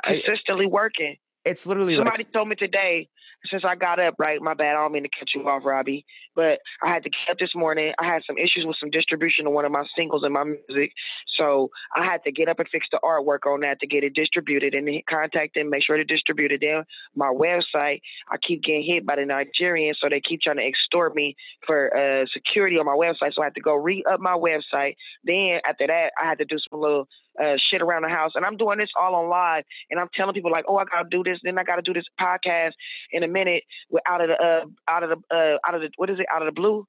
I, 0.04 0.12
I- 0.12 0.20
Consistently 0.24 0.66
working. 0.66 1.16
it's 1.44 1.66
literally 1.66 1.96
like 1.96 2.06
Somebody 2.06 2.24
told 2.24 2.48
me 2.48 2.56
today, 2.56 3.08
since 3.46 3.64
I 3.64 3.76
got 3.76 4.00
up, 4.00 4.14
right? 4.18 4.40
My 4.40 4.54
bad. 4.54 4.76
I 4.76 4.82
don't 4.82 4.92
mean 4.92 5.04
to 5.04 5.08
cut 5.18 5.28
you 5.34 5.48
off, 5.48 5.62
Robbie. 5.64 6.04
But 6.34 6.60
I 6.82 6.92
had 6.92 7.02
to 7.04 7.10
get 7.10 7.30
up 7.30 7.38
this 7.38 7.54
morning. 7.54 7.92
I 7.98 8.04
had 8.04 8.22
some 8.26 8.38
issues 8.38 8.64
with 8.64 8.76
some 8.78 8.90
distribution 8.90 9.46
of 9.46 9.52
one 9.52 9.64
of 9.64 9.72
my 9.72 9.84
singles 9.96 10.22
and 10.24 10.34
my 10.34 10.44
music. 10.44 10.92
So 11.36 11.70
I 11.96 12.04
had 12.04 12.22
to 12.24 12.32
get 12.32 12.48
up 12.48 12.58
and 12.58 12.68
fix 12.68 12.86
the 12.90 13.00
artwork 13.02 13.46
on 13.46 13.60
that 13.60 13.80
to 13.80 13.86
get 13.86 14.04
it 14.04 14.14
distributed 14.14 14.74
and 14.74 14.88
contact 15.08 15.54
them, 15.54 15.70
make 15.70 15.84
sure 15.84 15.96
to 15.96 16.04
distribute 16.04 16.52
it. 16.52 16.60
Then 16.60 16.84
my 17.14 17.32
website, 17.32 18.00
I 18.30 18.36
keep 18.46 18.62
getting 18.62 18.84
hit 18.84 19.06
by 19.06 19.16
the 19.16 19.22
Nigerians, 19.22 19.94
so 20.00 20.08
they 20.08 20.20
keep 20.20 20.40
trying 20.42 20.56
to 20.56 20.66
extort 20.66 21.14
me 21.14 21.36
for 21.66 21.94
uh, 21.96 22.26
security 22.32 22.76
on 22.76 22.86
my 22.86 22.92
website. 22.92 23.34
So 23.34 23.42
I 23.42 23.46
had 23.46 23.54
to 23.54 23.60
go 23.60 23.74
re 23.74 24.04
up 24.10 24.20
my 24.20 24.36
website. 24.36 24.96
Then 25.24 25.60
after 25.68 25.86
that, 25.86 26.12
I 26.20 26.28
had 26.28 26.38
to 26.38 26.44
do 26.44 26.56
some 26.70 26.80
little 26.80 27.08
uh, 27.40 27.56
shit 27.70 27.82
around 27.82 28.02
the 28.02 28.08
house. 28.08 28.32
And 28.34 28.44
I'm 28.44 28.56
doing 28.56 28.78
this 28.78 28.90
all 29.00 29.14
on 29.14 29.28
live. 29.28 29.64
And 29.90 30.00
I'm 30.00 30.08
telling 30.14 30.34
people 30.34 30.50
like, 30.50 30.64
oh, 30.68 30.76
I 30.76 30.84
gotta 30.84 31.08
do 31.08 31.22
this. 31.22 31.38
Then 31.42 31.58
I 31.58 31.64
gotta 31.64 31.82
do 31.82 31.92
this 31.92 32.06
podcast 32.20 32.72
in 33.12 33.22
minute. 33.28 33.62
With 33.90 34.02
out 34.08 34.20
of 34.20 34.28
the 34.28 34.34
uh, 34.34 34.64
out 34.90 35.02
of 35.02 35.10
the 35.10 35.34
uh, 35.34 35.58
out 35.66 35.74
of 35.74 35.80
the 35.80 35.90
what 35.96 36.10
is 36.10 36.18
it? 36.18 36.26
Out 36.32 36.42
of 36.42 36.46
the 36.46 36.52
blue? 36.52 36.86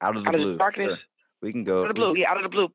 out 0.00 0.16
of 0.16 0.24
the 0.24 0.28
out 0.28 0.34
of 0.34 0.40
the 0.40 0.46
blue 0.46 0.58
darkness? 0.58 0.88
sure. 0.88 0.98
we 1.40 1.52
can 1.52 1.64
go 1.64 1.80
Out 1.84 1.90
of 1.90 1.94
the 1.94 1.94
blue? 1.94 2.14
Yeah, 2.16 2.30
out 2.30 2.36
of 2.36 2.42
the 2.42 2.48
blue. 2.48 2.68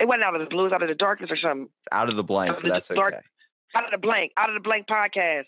It 0.00 0.06
wasn't 0.06 0.24
out 0.24 0.34
of 0.34 0.40
the 0.40 0.46
blue. 0.46 0.62
It 0.62 0.64
was 0.64 0.72
out 0.72 0.82
of 0.82 0.88
the 0.88 0.94
darkness 0.94 1.30
or 1.30 1.36
something. 1.36 1.68
out 1.92 2.08
of 2.08 2.16
the 2.16 2.24
blank 2.24 2.50
out 2.50 2.56
of 2.58 2.62
the 2.64 2.68
that's 2.70 2.88
dark- 2.88 3.14
okay 3.14 3.22
Out 3.74 3.84
of 3.84 3.90
the 3.92 3.98
blank. 3.98 4.32
Out 4.36 4.48
of 4.48 4.54
the 4.54 4.60
blank 4.60 4.86
podcast. 4.88 5.44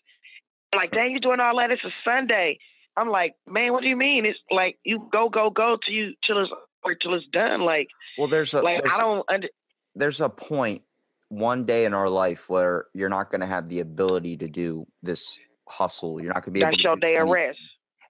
Like, 0.74 0.90
dang, 0.90 1.12
you 1.12 1.20
doing 1.20 1.40
all 1.40 1.56
that? 1.58 1.70
It's 1.70 1.84
a 1.84 1.92
Sunday. 2.04 2.58
I'm 2.96 3.08
like, 3.08 3.34
man, 3.48 3.72
what 3.72 3.82
do 3.82 3.88
you 3.88 3.96
mean? 3.96 4.24
It's 4.26 4.38
like 4.50 4.78
you 4.84 5.08
go, 5.12 5.28
go, 5.28 5.50
go 5.50 5.76
till 5.84 5.94
you 5.94 6.14
till 6.26 6.40
it's 6.42 6.50
or 6.84 6.94
till 6.94 7.14
it's 7.14 7.26
done. 7.32 7.62
Like, 7.62 7.88
well 8.18 8.28
there's 8.28 8.54
a 8.54 8.62
like 8.62 8.82
there's, 8.82 8.92
I 8.92 9.00
don't 9.00 9.24
under. 9.28 9.48
there's 9.94 10.20
a 10.20 10.28
point 10.28 10.82
one 11.28 11.64
day 11.64 11.84
in 11.84 11.94
our 11.94 12.08
life 12.08 12.48
where 12.48 12.86
you're 12.94 13.08
not 13.08 13.30
going 13.30 13.40
to 13.40 13.46
have 13.46 13.68
the 13.68 13.80
ability 13.80 14.36
to 14.38 14.48
do 14.48 14.86
this 15.02 15.38
hustle 15.68 16.20
you're 16.20 16.32
not 16.32 16.44
going 16.44 16.44
to 16.44 16.50
be 16.52 16.60
able 16.60 16.72
That's 16.72 16.82
your 16.82 16.96
day 16.96 17.16
of 17.16 17.28
rest. 17.28 17.58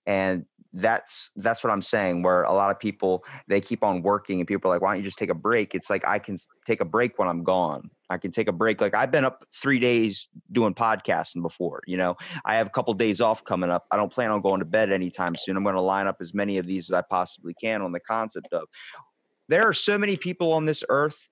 and 0.06 0.44
that's 0.74 1.30
that's 1.36 1.62
what 1.62 1.72
I'm 1.72 1.82
saying. 1.82 2.22
Where 2.22 2.42
a 2.42 2.52
lot 2.52 2.70
of 2.70 2.78
people 2.80 3.24
they 3.46 3.60
keep 3.60 3.84
on 3.84 4.02
working, 4.02 4.40
and 4.40 4.46
people 4.46 4.70
are 4.70 4.74
like, 4.74 4.82
"Why 4.82 4.90
don't 4.92 4.98
you 4.98 5.04
just 5.04 5.18
take 5.18 5.30
a 5.30 5.34
break?" 5.34 5.74
It's 5.74 5.88
like 5.88 6.06
I 6.06 6.18
can 6.18 6.36
take 6.66 6.80
a 6.80 6.84
break 6.84 7.18
when 7.18 7.28
I'm 7.28 7.44
gone. 7.44 7.90
I 8.10 8.18
can 8.18 8.32
take 8.32 8.48
a 8.48 8.52
break. 8.52 8.80
Like 8.80 8.92
I've 8.92 9.12
been 9.12 9.24
up 9.24 9.44
three 9.62 9.78
days 9.78 10.28
doing 10.50 10.74
podcasting 10.74 11.42
before. 11.42 11.82
You 11.86 11.96
know, 11.96 12.16
I 12.44 12.56
have 12.56 12.66
a 12.66 12.70
couple 12.70 12.92
days 12.94 13.20
off 13.20 13.44
coming 13.44 13.70
up. 13.70 13.86
I 13.92 13.96
don't 13.96 14.12
plan 14.12 14.32
on 14.32 14.40
going 14.40 14.58
to 14.58 14.64
bed 14.64 14.90
anytime 14.90 15.36
soon. 15.36 15.56
I'm 15.56 15.62
going 15.62 15.76
to 15.76 15.80
line 15.80 16.08
up 16.08 16.16
as 16.20 16.34
many 16.34 16.58
of 16.58 16.66
these 16.66 16.90
as 16.90 16.92
I 16.92 17.02
possibly 17.02 17.54
can 17.54 17.80
on 17.80 17.92
the 17.92 18.00
concept 18.00 18.52
of 18.52 18.68
there 19.48 19.62
are 19.62 19.72
so 19.72 19.96
many 19.96 20.16
people 20.16 20.52
on 20.52 20.64
this 20.64 20.82
earth, 20.88 21.28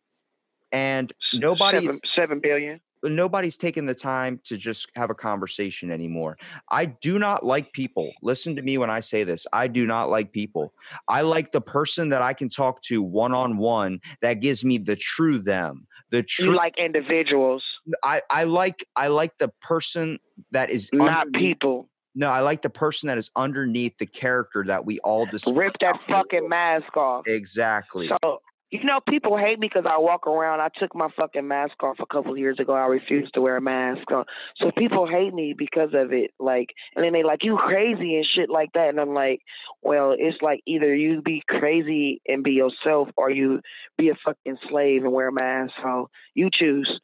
and 0.71 1.13
nobody 1.35 1.81
seven, 1.81 1.99
seven 2.15 2.41
billion 2.41 2.81
nobody's 3.03 3.57
taking 3.57 3.87
the 3.87 3.95
time 3.95 4.41
to 4.45 4.57
just 4.57 4.89
have 4.95 5.11
a 5.11 5.15
conversation 5.15 5.91
anymore. 5.91 6.37
I 6.71 6.87
do 6.87 7.19
not 7.19 7.45
like 7.45 7.73
people. 7.73 8.13
Listen 8.23 8.55
to 8.57 8.63
me 8.63 8.79
when 8.79 8.91
I 8.91 9.01
say 9.01 9.25
this. 9.25 9.47
I 9.53 9.67
do 9.69 9.87
not 9.87 10.11
like 10.11 10.33
people. 10.33 10.73
I 11.09 11.23
like 11.23 11.53
the 11.53 11.61
person 11.61 12.09
that 12.11 12.23
I 12.23 12.33
can 12.35 12.49
talk 12.49 12.83
to 12.83 13.03
one 13.03 13.33
on 13.33 13.57
one 13.57 14.01
that 14.21 14.35
gives 14.35 14.65
me 14.65 14.79
the 14.79 14.97
true 14.97 15.39
them. 15.39 15.87
The 16.11 16.23
true 16.23 16.51
you 16.51 16.57
like 16.57 16.75
individuals 16.79 17.65
I 18.05 18.21
I 18.29 18.45
like 18.45 18.87
I 18.97 19.09
like 19.09 19.39
the 19.39 19.49
person 19.63 20.19
that 20.51 20.71
is 20.71 20.91
not 20.93 21.27
underneath- 21.27 21.59
people 21.59 21.89
No, 22.15 22.29
I 22.29 22.41
like 22.41 22.61
the 22.61 22.69
person 22.71 23.07
that 23.07 23.17
is 23.17 23.31
underneath 23.35 23.97
the 23.99 24.05
character 24.07 24.63
that 24.67 24.85
we 24.85 25.01
all 25.01 25.25
display. 25.27 25.55
rip 25.55 25.73
that 25.81 25.87
out 25.87 25.95
in 25.95 26.01
the 26.07 26.13
fucking 26.13 26.49
mask 26.49 26.95
off 26.97 27.27
Exactly. 27.27 28.09
So 28.09 28.43
you 28.73 28.83
know, 28.85 29.01
people 29.07 29.37
hate 29.37 29.59
me 29.59 29.69
because 29.69 29.85
I 29.87 29.99
walk 29.99 30.27
around. 30.27 30.61
I 30.61 30.71
took 30.81 30.95
my 30.95 31.09
fucking 31.15 31.47
mask 31.47 31.75
off 31.83 31.99
a 32.01 32.07
couple 32.07 32.33
of 32.33 32.39
years 32.39 32.59
ago. 32.59 32.73
I 32.73 32.87
refused 32.87 33.35
to 33.35 33.43
wear 33.43 33.59
a 33.59 33.61
mask. 33.61 34.11
Uh, 34.11 34.25
So 34.57 34.71
people 34.77 35.07
hate 35.07 35.35
me 35.35 35.55
because 35.57 35.91
of 35.93 36.15
it. 36.15 36.31
Like, 36.41 36.71
and 36.97 37.05
then 37.05 37.13
they 37.13 37.23
like 37.23 37.45
you 37.45 37.59
crazy 37.59 38.17
and 38.17 38.25
shit 38.25 38.49
like 38.49 38.71
that. 38.73 38.89
And 38.89 38.99
I'm 38.99 39.13
like, 39.13 39.43
well, 39.83 40.17
it's 40.19 40.41
like 40.41 40.63
either 40.67 40.95
you 40.95 41.21
be 41.21 41.43
crazy 41.47 42.23
and 42.27 42.43
be 42.43 42.53
yourself, 42.53 43.11
or 43.15 43.31
you 43.31 43.61
be 43.99 44.09
a 44.09 44.15
fucking 44.25 44.57
slave 44.71 45.05
and 45.05 45.13
wear 45.13 45.29
a 45.29 45.33
mask. 45.33 45.75
So 45.83 46.09
you 46.35 46.49
choose. 46.51 47.01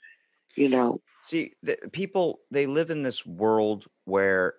You 0.57 0.71
know, 0.71 1.01
See, 1.23 1.53
the, 1.63 1.77
people 1.93 2.41
they 2.51 2.67
live 2.67 2.89
in 2.89 3.03
this 3.03 3.27
world 3.27 3.85
where 4.07 4.55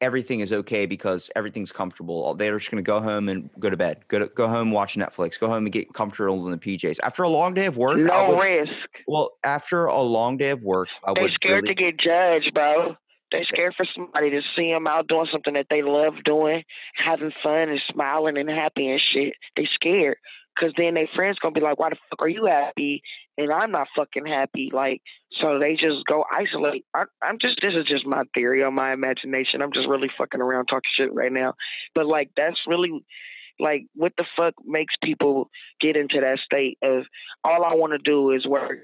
everything 0.00 0.40
is 0.40 0.52
okay 0.52 0.86
because 0.86 1.30
everything's 1.36 1.72
comfortable. 1.72 2.34
They're 2.34 2.58
just 2.58 2.70
going 2.70 2.82
to 2.82 2.86
go 2.86 3.00
home 3.00 3.28
and 3.28 3.50
go 3.58 3.70
to 3.70 3.76
bed. 3.76 3.98
Go 4.08 4.20
to, 4.20 4.26
go 4.28 4.48
home, 4.48 4.70
watch 4.70 4.96
Netflix. 4.96 5.38
Go 5.38 5.46
home 5.48 5.66
and 5.66 5.72
get 5.72 5.92
comfortable 5.92 6.44
in 6.46 6.52
the 6.52 6.58
PJs. 6.58 6.98
After 7.02 7.22
a 7.22 7.28
long 7.28 7.54
day 7.54 7.66
of 7.66 7.76
work, 7.76 7.98
no 7.98 8.28
would, 8.28 8.38
risk. 8.38 8.72
well, 9.06 9.32
after 9.44 9.86
a 9.86 10.00
long 10.00 10.36
day 10.36 10.50
of 10.50 10.62
work, 10.62 10.88
I 11.04 11.12
They 11.14 11.28
scared 11.34 11.64
really- 11.64 11.74
to 11.74 11.82
get 11.82 11.98
judged, 11.98 12.52
bro. 12.54 12.96
They're 13.30 13.42
eh 13.42 13.44
scared 13.52 13.74
for 13.76 13.86
somebody 13.94 14.30
to 14.30 14.42
see 14.56 14.72
them 14.72 14.88
out 14.88 15.06
doing 15.06 15.28
something 15.30 15.54
that 15.54 15.66
they 15.70 15.82
love 15.82 16.14
doing, 16.24 16.64
having 16.96 17.30
fun 17.42 17.68
and 17.68 17.80
smiling 17.92 18.36
and 18.36 18.50
happy 18.50 18.90
and 18.90 19.00
shit. 19.00 19.34
They 19.56 19.66
scared 19.72 20.16
because 20.60 20.74
then 20.76 20.94
their 20.94 21.08
friends 21.14 21.38
gonna 21.40 21.52
be 21.52 21.60
like, 21.60 21.78
"Why 21.78 21.90
the 21.90 21.96
fuck 22.10 22.22
are 22.22 22.28
you 22.28 22.46
happy?" 22.46 23.02
And 23.38 23.52
I'm 23.52 23.70
not 23.70 23.88
fucking 23.96 24.26
happy. 24.26 24.70
Like, 24.72 25.02
so 25.40 25.58
they 25.58 25.74
just 25.74 26.04
go 26.06 26.24
isolate. 26.30 26.84
I, 26.94 27.04
I'm 27.22 27.38
just 27.40 27.58
this 27.62 27.74
is 27.74 27.86
just 27.86 28.06
my 28.06 28.24
theory 28.34 28.62
or 28.62 28.70
my 28.70 28.92
imagination. 28.92 29.62
I'm 29.62 29.72
just 29.72 29.88
really 29.88 30.10
fucking 30.18 30.40
around 30.40 30.66
talking 30.66 30.90
shit 30.96 31.12
right 31.14 31.32
now, 31.32 31.54
but 31.94 32.06
like 32.06 32.30
that's 32.36 32.60
really. 32.66 33.04
Like 33.58 33.84
what 33.94 34.14
the 34.16 34.24
fuck 34.38 34.54
makes 34.64 34.94
people 35.04 35.50
get 35.82 35.94
into 35.94 36.18
that 36.18 36.38
state 36.38 36.78
of 36.82 37.04
all 37.44 37.62
I 37.62 37.74
want 37.74 37.92
to 37.92 37.98
do 37.98 38.30
is 38.30 38.46
work 38.46 38.78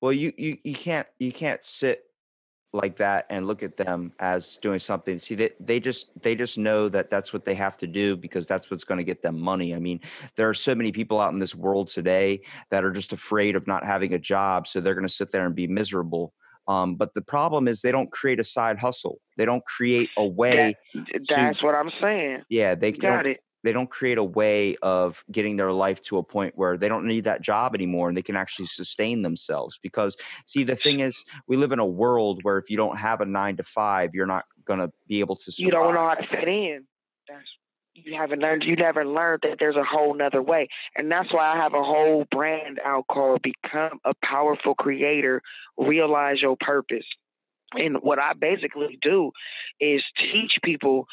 Well, 0.00 0.12
you 0.12 0.32
you 0.38 0.56
you 0.64 0.74
can't 0.74 1.06
you 1.18 1.32
can't 1.32 1.62
sit 1.64 2.02
like 2.72 2.96
that 2.96 3.26
and 3.30 3.46
look 3.46 3.62
at 3.62 3.76
them 3.76 4.12
as 4.18 4.58
doing 4.58 4.78
something. 4.78 5.18
See, 5.18 5.34
they 5.34 5.50
they 5.60 5.80
just 5.80 6.10
they 6.22 6.34
just 6.34 6.58
know 6.58 6.88
that 6.88 7.10
that's 7.10 7.32
what 7.32 7.44
they 7.44 7.54
have 7.54 7.76
to 7.78 7.86
do 7.86 8.16
because 8.16 8.46
that's 8.46 8.70
what's 8.70 8.84
going 8.84 8.98
to 8.98 9.04
get 9.04 9.22
them 9.22 9.40
money. 9.40 9.74
I 9.74 9.78
mean, 9.78 10.00
there 10.36 10.48
are 10.48 10.54
so 10.54 10.74
many 10.74 10.92
people 10.92 11.20
out 11.20 11.32
in 11.32 11.38
this 11.38 11.54
world 11.54 11.88
today 11.88 12.42
that 12.70 12.84
are 12.84 12.90
just 12.90 13.12
afraid 13.12 13.56
of 13.56 13.66
not 13.66 13.84
having 13.84 14.14
a 14.14 14.18
job, 14.18 14.66
so 14.66 14.80
they're 14.80 14.94
going 14.94 15.06
to 15.06 15.12
sit 15.12 15.32
there 15.32 15.46
and 15.46 15.54
be 15.54 15.66
miserable. 15.66 16.34
Um, 16.66 16.96
but 16.96 17.14
the 17.14 17.22
problem 17.22 17.66
is 17.66 17.80
they 17.80 17.92
don't 17.92 18.12
create 18.12 18.38
a 18.38 18.44
side 18.44 18.78
hustle. 18.78 19.20
They 19.38 19.46
don't 19.46 19.64
create 19.64 20.10
a 20.18 20.26
way. 20.26 20.76
That's 21.26 21.62
what 21.62 21.74
I'm 21.74 21.90
saying. 22.00 22.42
Yeah, 22.50 22.74
they 22.74 22.92
got 22.92 23.26
it. 23.26 23.40
They 23.64 23.72
don't 23.72 23.90
create 23.90 24.18
a 24.18 24.24
way 24.24 24.76
of 24.82 25.24
getting 25.30 25.56
their 25.56 25.72
life 25.72 26.02
to 26.02 26.18
a 26.18 26.22
point 26.22 26.54
where 26.56 26.76
they 26.76 26.88
don't 26.88 27.06
need 27.06 27.24
that 27.24 27.42
job 27.42 27.74
anymore 27.74 28.08
and 28.08 28.16
they 28.16 28.22
can 28.22 28.36
actually 28.36 28.66
sustain 28.66 29.22
themselves 29.22 29.78
because 29.82 30.16
see 30.46 30.64
the 30.64 30.76
thing 30.76 31.00
is 31.00 31.24
we 31.46 31.56
live 31.56 31.72
in 31.72 31.78
a 31.78 31.86
world 31.86 32.40
where 32.42 32.58
if 32.58 32.70
you 32.70 32.76
don't 32.76 32.98
have 32.98 33.20
a 33.20 33.26
9 33.26 33.56
to 33.56 33.62
5 33.62 34.14
you're 34.14 34.26
not 34.26 34.44
going 34.64 34.80
to 34.80 34.90
be 35.08 35.20
able 35.20 35.34
to 35.36 35.50
survive. 35.50 35.66
You 35.66 35.70
don't 35.72 35.94
know 35.94 36.08
how 36.08 36.14
to 36.14 36.26
fit 36.28 36.48
in. 36.48 36.84
That's 37.28 37.44
you 38.04 38.16
haven't 38.16 38.40
learned. 38.40 38.62
You 38.64 38.76
never 38.76 39.04
learned 39.04 39.40
that 39.42 39.56
there's 39.58 39.76
a 39.76 39.84
whole 39.84 40.14
nother 40.14 40.42
way, 40.42 40.68
and 40.96 41.10
that's 41.10 41.32
why 41.32 41.54
I 41.54 41.56
have 41.56 41.74
a 41.74 41.82
whole 41.82 42.24
brand 42.30 42.80
out 42.84 43.06
called 43.10 43.42
"Become 43.42 43.98
a 44.04 44.14
Powerful 44.24 44.74
Creator, 44.74 45.42
Realize 45.76 46.40
Your 46.40 46.56
Purpose." 46.60 47.06
And 47.72 47.96
what 48.00 48.18
I 48.18 48.32
basically 48.32 48.98
do 49.02 49.30
is 49.80 50.02
teach 50.16 50.52
people 50.62 51.06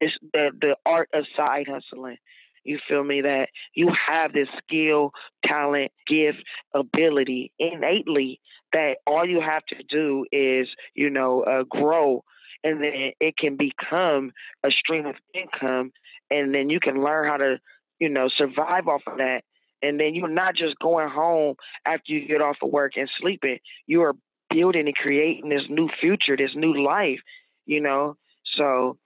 this 0.00 0.12
the 0.32 0.50
the 0.60 0.76
art 0.86 1.08
of 1.14 1.24
side 1.36 1.66
hustling. 1.68 2.18
You 2.64 2.78
feel 2.88 3.02
me? 3.02 3.20
That 3.22 3.48
you 3.74 3.90
have 4.06 4.32
this 4.32 4.48
skill, 4.58 5.12
talent, 5.44 5.90
gift, 6.06 6.44
ability 6.74 7.52
innately. 7.58 8.40
That 8.72 8.98
all 9.06 9.26
you 9.26 9.40
have 9.40 9.64
to 9.66 9.76
do 9.88 10.24
is, 10.30 10.68
you 10.94 11.10
know, 11.10 11.42
uh, 11.42 11.64
grow, 11.64 12.24
and 12.64 12.82
then 12.82 13.12
it 13.20 13.36
can 13.36 13.56
become 13.56 14.32
a 14.64 14.70
stream 14.70 15.06
of 15.06 15.16
income, 15.34 15.92
and 16.30 16.54
then 16.54 16.70
you 16.70 16.80
can 16.80 17.02
learn 17.02 17.28
how 17.28 17.36
to, 17.36 17.58
you 17.98 18.08
know, 18.08 18.28
survive 18.28 18.88
off 18.88 19.02
of 19.06 19.18
that. 19.18 19.42
And 19.82 19.98
then 19.98 20.14
you're 20.14 20.28
not 20.28 20.54
just 20.54 20.78
going 20.78 21.08
home 21.08 21.56
after 21.84 22.12
you 22.12 22.26
get 22.26 22.40
off 22.40 22.56
of 22.62 22.70
work 22.70 22.92
and 22.96 23.10
sleeping. 23.20 23.58
You 23.88 24.02
are 24.02 24.14
building 24.48 24.86
and 24.86 24.94
creating 24.94 25.48
this 25.48 25.64
new 25.68 25.88
future, 26.00 26.36
this 26.36 26.54
new 26.54 26.84
life, 26.84 27.18
you 27.66 27.80
know. 27.80 28.16
So, 28.56 28.96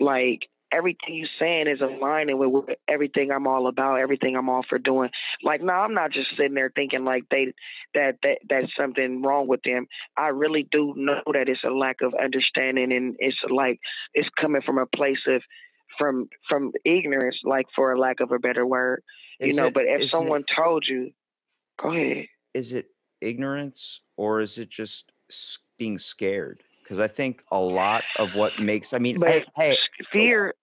like 0.00 0.48
everything 0.72 1.14
you're 1.14 1.28
saying 1.38 1.68
is 1.68 1.80
aligning 1.80 2.36
with 2.38 2.64
everything 2.88 3.30
I'm 3.30 3.46
all 3.46 3.68
about, 3.68 4.00
everything 4.00 4.36
I'm 4.36 4.48
all 4.48 4.64
for 4.68 4.78
doing. 4.78 5.10
Like, 5.42 5.62
no, 5.62 5.72
I'm 5.72 5.94
not 5.94 6.10
just 6.12 6.30
sitting 6.36 6.54
there 6.54 6.72
thinking 6.74 7.04
like 7.04 7.22
they 7.30 7.52
that 7.94 8.16
that 8.22 8.38
that's 8.48 8.74
something 8.76 9.22
wrong 9.22 9.46
with 9.46 9.60
them. 9.64 9.86
I 10.16 10.28
really 10.28 10.68
do 10.70 10.92
know 10.96 11.22
that 11.32 11.48
it's 11.48 11.62
a 11.64 11.70
lack 11.70 11.96
of 12.02 12.14
understanding, 12.14 12.92
and 12.92 13.16
it's 13.20 13.36
like 13.48 13.78
it's 14.12 14.28
coming 14.40 14.62
from 14.62 14.78
a 14.78 14.86
place 14.86 15.20
of 15.28 15.42
from 15.98 16.28
from 16.48 16.72
ignorance, 16.84 17.38
like 17.44 17.66
for 17.74 17.92
a 17.92 17.98
lack 17.98 18.20
of 18.20 18.32
a 18.32 18.38
better 18.38 18.66
word, 18.66 19.02
you 19.40 19.48
Is 19.50 19.56
know. 19.56 19.66
it- 19.66 19.74
but 19.74 19.84
if 19.84 20.00
isn't 20.02 20.04
it- 20.06 20.10
someone 20.10 20.44
told 20.54 20.84
you, 20.86 21.12
go 21.80 21.92
ahead. 21.92 22.26
is 22.54 22.72
it 22.72 22.88
ignorance 23.20 24.00
or 24.16 24.40
is 24.40 24.58
it 24.58 24.68
just 24.68 25.12
being 25.78 25.96
scared? 25.96 26.64
Because 26.86 27.00
I 27.00 27.08
think 27.08 27.42
a 27.50 27.58
lot 27.58 28.04
of 28.20 28.28
what 28.36 28.60
makes 28.60 28.92
I 28.92 28.98
mean, 28.98 29.20
hey, 29.26 29.44
hey, 29.56 29.76
fear. 30.12 30.54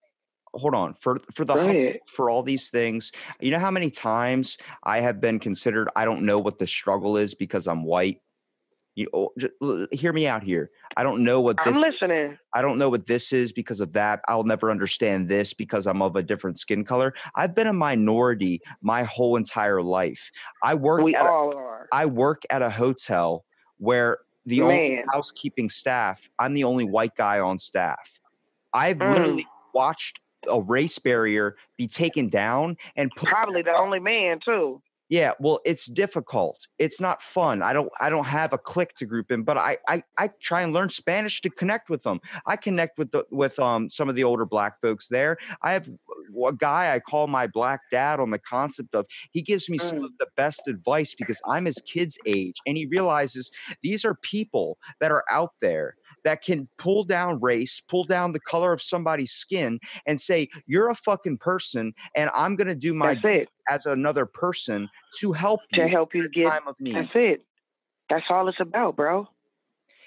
hold 0.54 0.74
on 0.74 0.94
for 1.00 1.18
for 1.34 1.44
the 1.44 1.52
ahead. 1.54 1.98
for 2.08 2.30
all 2.30 2.42
these 2.42 2.70
things 2.70 3.12
you 3.40 3.50
know 3.50 3.58
how 3.58 3.70
many 3.72 3.90
times 3.90 4.56
i 4.84 5.00
have 5.00 5.20
been 5.20 5.38
considered 5.40 5.88
i 5.96 6.04
don't 6.04 6.22
know 6.24 6.38
what 6.38 6.58
the 6.60 6.66
struggle 6.66 7.16
is 7.16 7.34
because 7.34 7.66
i'm 7.66 7.82
white 7.82 8.20
you 8.94 9.08
oh, 9.12 9.30
j- 9.36 9.48
l- 9.60 9.88
hear 9.90 10.12
me 10.12 10.28
out 10.28 10.44
here 10.44 10.70
i 10.96 11.02
don't 11.02 11.24
know 11.24 11.40
what 11.40 11.56
I'm 11.58 11.72
this 11.72 11.82
listening. 11.82 12.38
i 12.54 12.62
don't 12.62 12.78
know 12.78 12.88
what 12.88 13.04
this 13.04 13.32
is 13.32 13.50
because 13.50 13.80
of 13.80 13.92
that 13.94 14.20
i'll 14.28 14.44
never 14.44 14.70
understand 14.70 15.28
this 15.28 15.52
because 15.52 15.88
i'm 15.88 16.00
of 16.02 16.14
a 16.14 16.22
different 16.22 16.56
skin 16.56 16.84
color 16.84 17.12
i've 17.34 17.54
been 17.56 17.66
a 17.66 17.72
minority 17.72 18.60
my 18.80 19.02
whole 19.02 19.34
entire 19.36 19.82
life 19.82 20.30
i 20.62 20.72
work 20.72 21.02
We 21.02 21.16
at 21.16 21.26
a, 21.26 21.30
all 21.30 21.52
are. 21.56 21.88
i 21.90 22.06
work 22.06 22.42
at 22.50 22.62
a 22.62 22.70
hotel 22.70 23.44
where 23.78 24.18
the 24.46 24.62
only 24.62 25.02
housekeeping 25.12 25.68
staff 25.68 26.28
i'm 26.38 26.54
the 26.54 26.64
only 26.64 26.84
white 26.84 27.14
guy 27.16 27.38
on 27.40 27.58
staff. 27.58 28.20
I've 28.72 28.98
Mm. 28.98 29.12
literally 29.14 29.46
watched 29.72 30.20
a 30.48 30.60
race 30.60 30.98
barrier 30.98 31.56
be 31.78 31.86
taken 31.86 32.28
down 32.28 32.76
and 32.96 33.10
put 33.16 33.28
Probably 33.28 33.62
the 33.62 33.72
only 33.72 34.00
man 34.00 34.40
too. 34.44 34.82
yeah 35.08 35.32
well 35.40 35.60
it's 35.64 35.86
difficult. 35.86 36.66
It's 36.78 37.00
not 37.00 37.22
fun. 37.22 37.62
I 37.62 37.72
don't 37.72 37.88
i 38.00 38.10
don't 38.10 38.24
have 38.24 38.52
a 38.52 38.58
click 38.58 38.94
to 38.96 39.06
group 39.06 39.30
in 39.30 39.42
but 39.44 39.56
i 39.56 39.78
i, 39.88 40.02
I 40.18 40.30
try 40.42 40.62
and 40.62 40.72
learn 40.72 40.88
spanish 40.88 41.40
to 41.42 41.50
connect 41.50 41.88
with 41.88 42.02
them 42.02 42.20
i 42.46 42.56
connect 42.56 42.98
with 42.98 43.10
the 43.12 43.24
with 43.30 43.58
um 43.58 43.88
some 43.88 44.08
of 44.08 44.16
the 44.16 44.24
older 44.24 44.44
black 44.46 44.80
folks 44.82 45.08
there. 45.08 45.36
I 45.62 45.72
have 45.72 45.88
a 46.46 46.52
guy 46.52 46.94
i 46.94 47.00
call 47.00 47.26
my 47.26 47.46
black 47.46 47.80
dad 47.90 48.20
on 48.20 48.30
the 48.30 48.38
concept 48.38 48.94
of 48.94 49.06
he 49.32 49.42
gives 49.42 49.68
me 49.68 49.78
some 49.78 49.98
Mm. 49.98 50.04
of 50.06 50.12
the 50.18 50.26
best 50.36 50.66
advice 50.66 51.14
because 51.14 51.40
i'm 51.48 51.64
his 51.66 51.80
kid's 51.80 52.18
age 52.26 52.56
and 52.66 52.76
he 52.76 52.86
realizes 52.86 53.50
these 53.82 54.04
are 54.04 54.14
people 54.22 54.78
that 55.00 55.10
are 55.10 55.24
out 55.30 55.50
there 55.60 55.94
that 56.24 56.42
can 56.42 56.66
pull 56.78 57.04
down 57.04 57.38
race, 57.40 57.80
pull 57.80 58.04
down 58.04 58.32
the 58.32 58.40
color 58.40 58.72
of 58.72 58.80
somebody's 58.82 59.30
skin, 59.32 59.78
and 60.06 60.18
say, 60.20 60.48
You're 60.66 60.88
a 60.88 60.94
fucking 60.94 61.36
person, 61.38 61.92
and 62.16 62.30
I'm 62.34 62.56
going 62.56 62.68
to 62.68 62.74
do 62.74 62.94
my 62.94 63.20
as 63.70 63.84
another 63.86 64.24
person 64.26 64.88
to 65.20 65.32
help 65.32 65.60
you 65.70 65.82
To 65.82 65.88
help 65.88 66.14
you 66.14 66.28
get. 66.30 66.48
time 66.48 66.66
of 66.66 66.76
need. 66.80 66.94
That's 66.94 67.10
it. 67.14 67.44
That's 68.08 68.24
all 68.30 68.48
it's 68.48 68.58
about, 68.60 68.96
bro. 68.96 69.28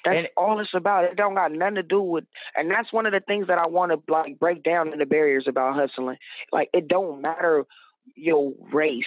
That's 0.07 0.17
And- 0.19 0.29
all 0.37 0.59
it's 0.61 0.73
about. 0.73 1.03
It 1.03 1.17
don't 1.17 1.35
got 1.35 1.51
nothing 1.51 1.75
to 1.75 1.83
do 1.83 2.01
with, 2.01 2.23
and 2.55 2.71
that's 2.71 2.93
one 2.93 3.05
of 3.05 3.11
the 3.11 3.19
things 3.19 3.47
that 3.47 3.57
I 3.57 3.67
want 3.67 3.91
to 3.91 4.01
like 4.11 4.39
break 4.39 4.63
down 4.63 4.93
in 4.93 4.99
the 4.99 5.05
barriers 5.05 5.45
about 5.47 5.75
hustling. 5.75 6.17
Like 6.51 6.69
it 6.73 6.87
don't 6.87 7.21
matter 7.21 7.65
your 8.15 8.53
race. 8.71 9.03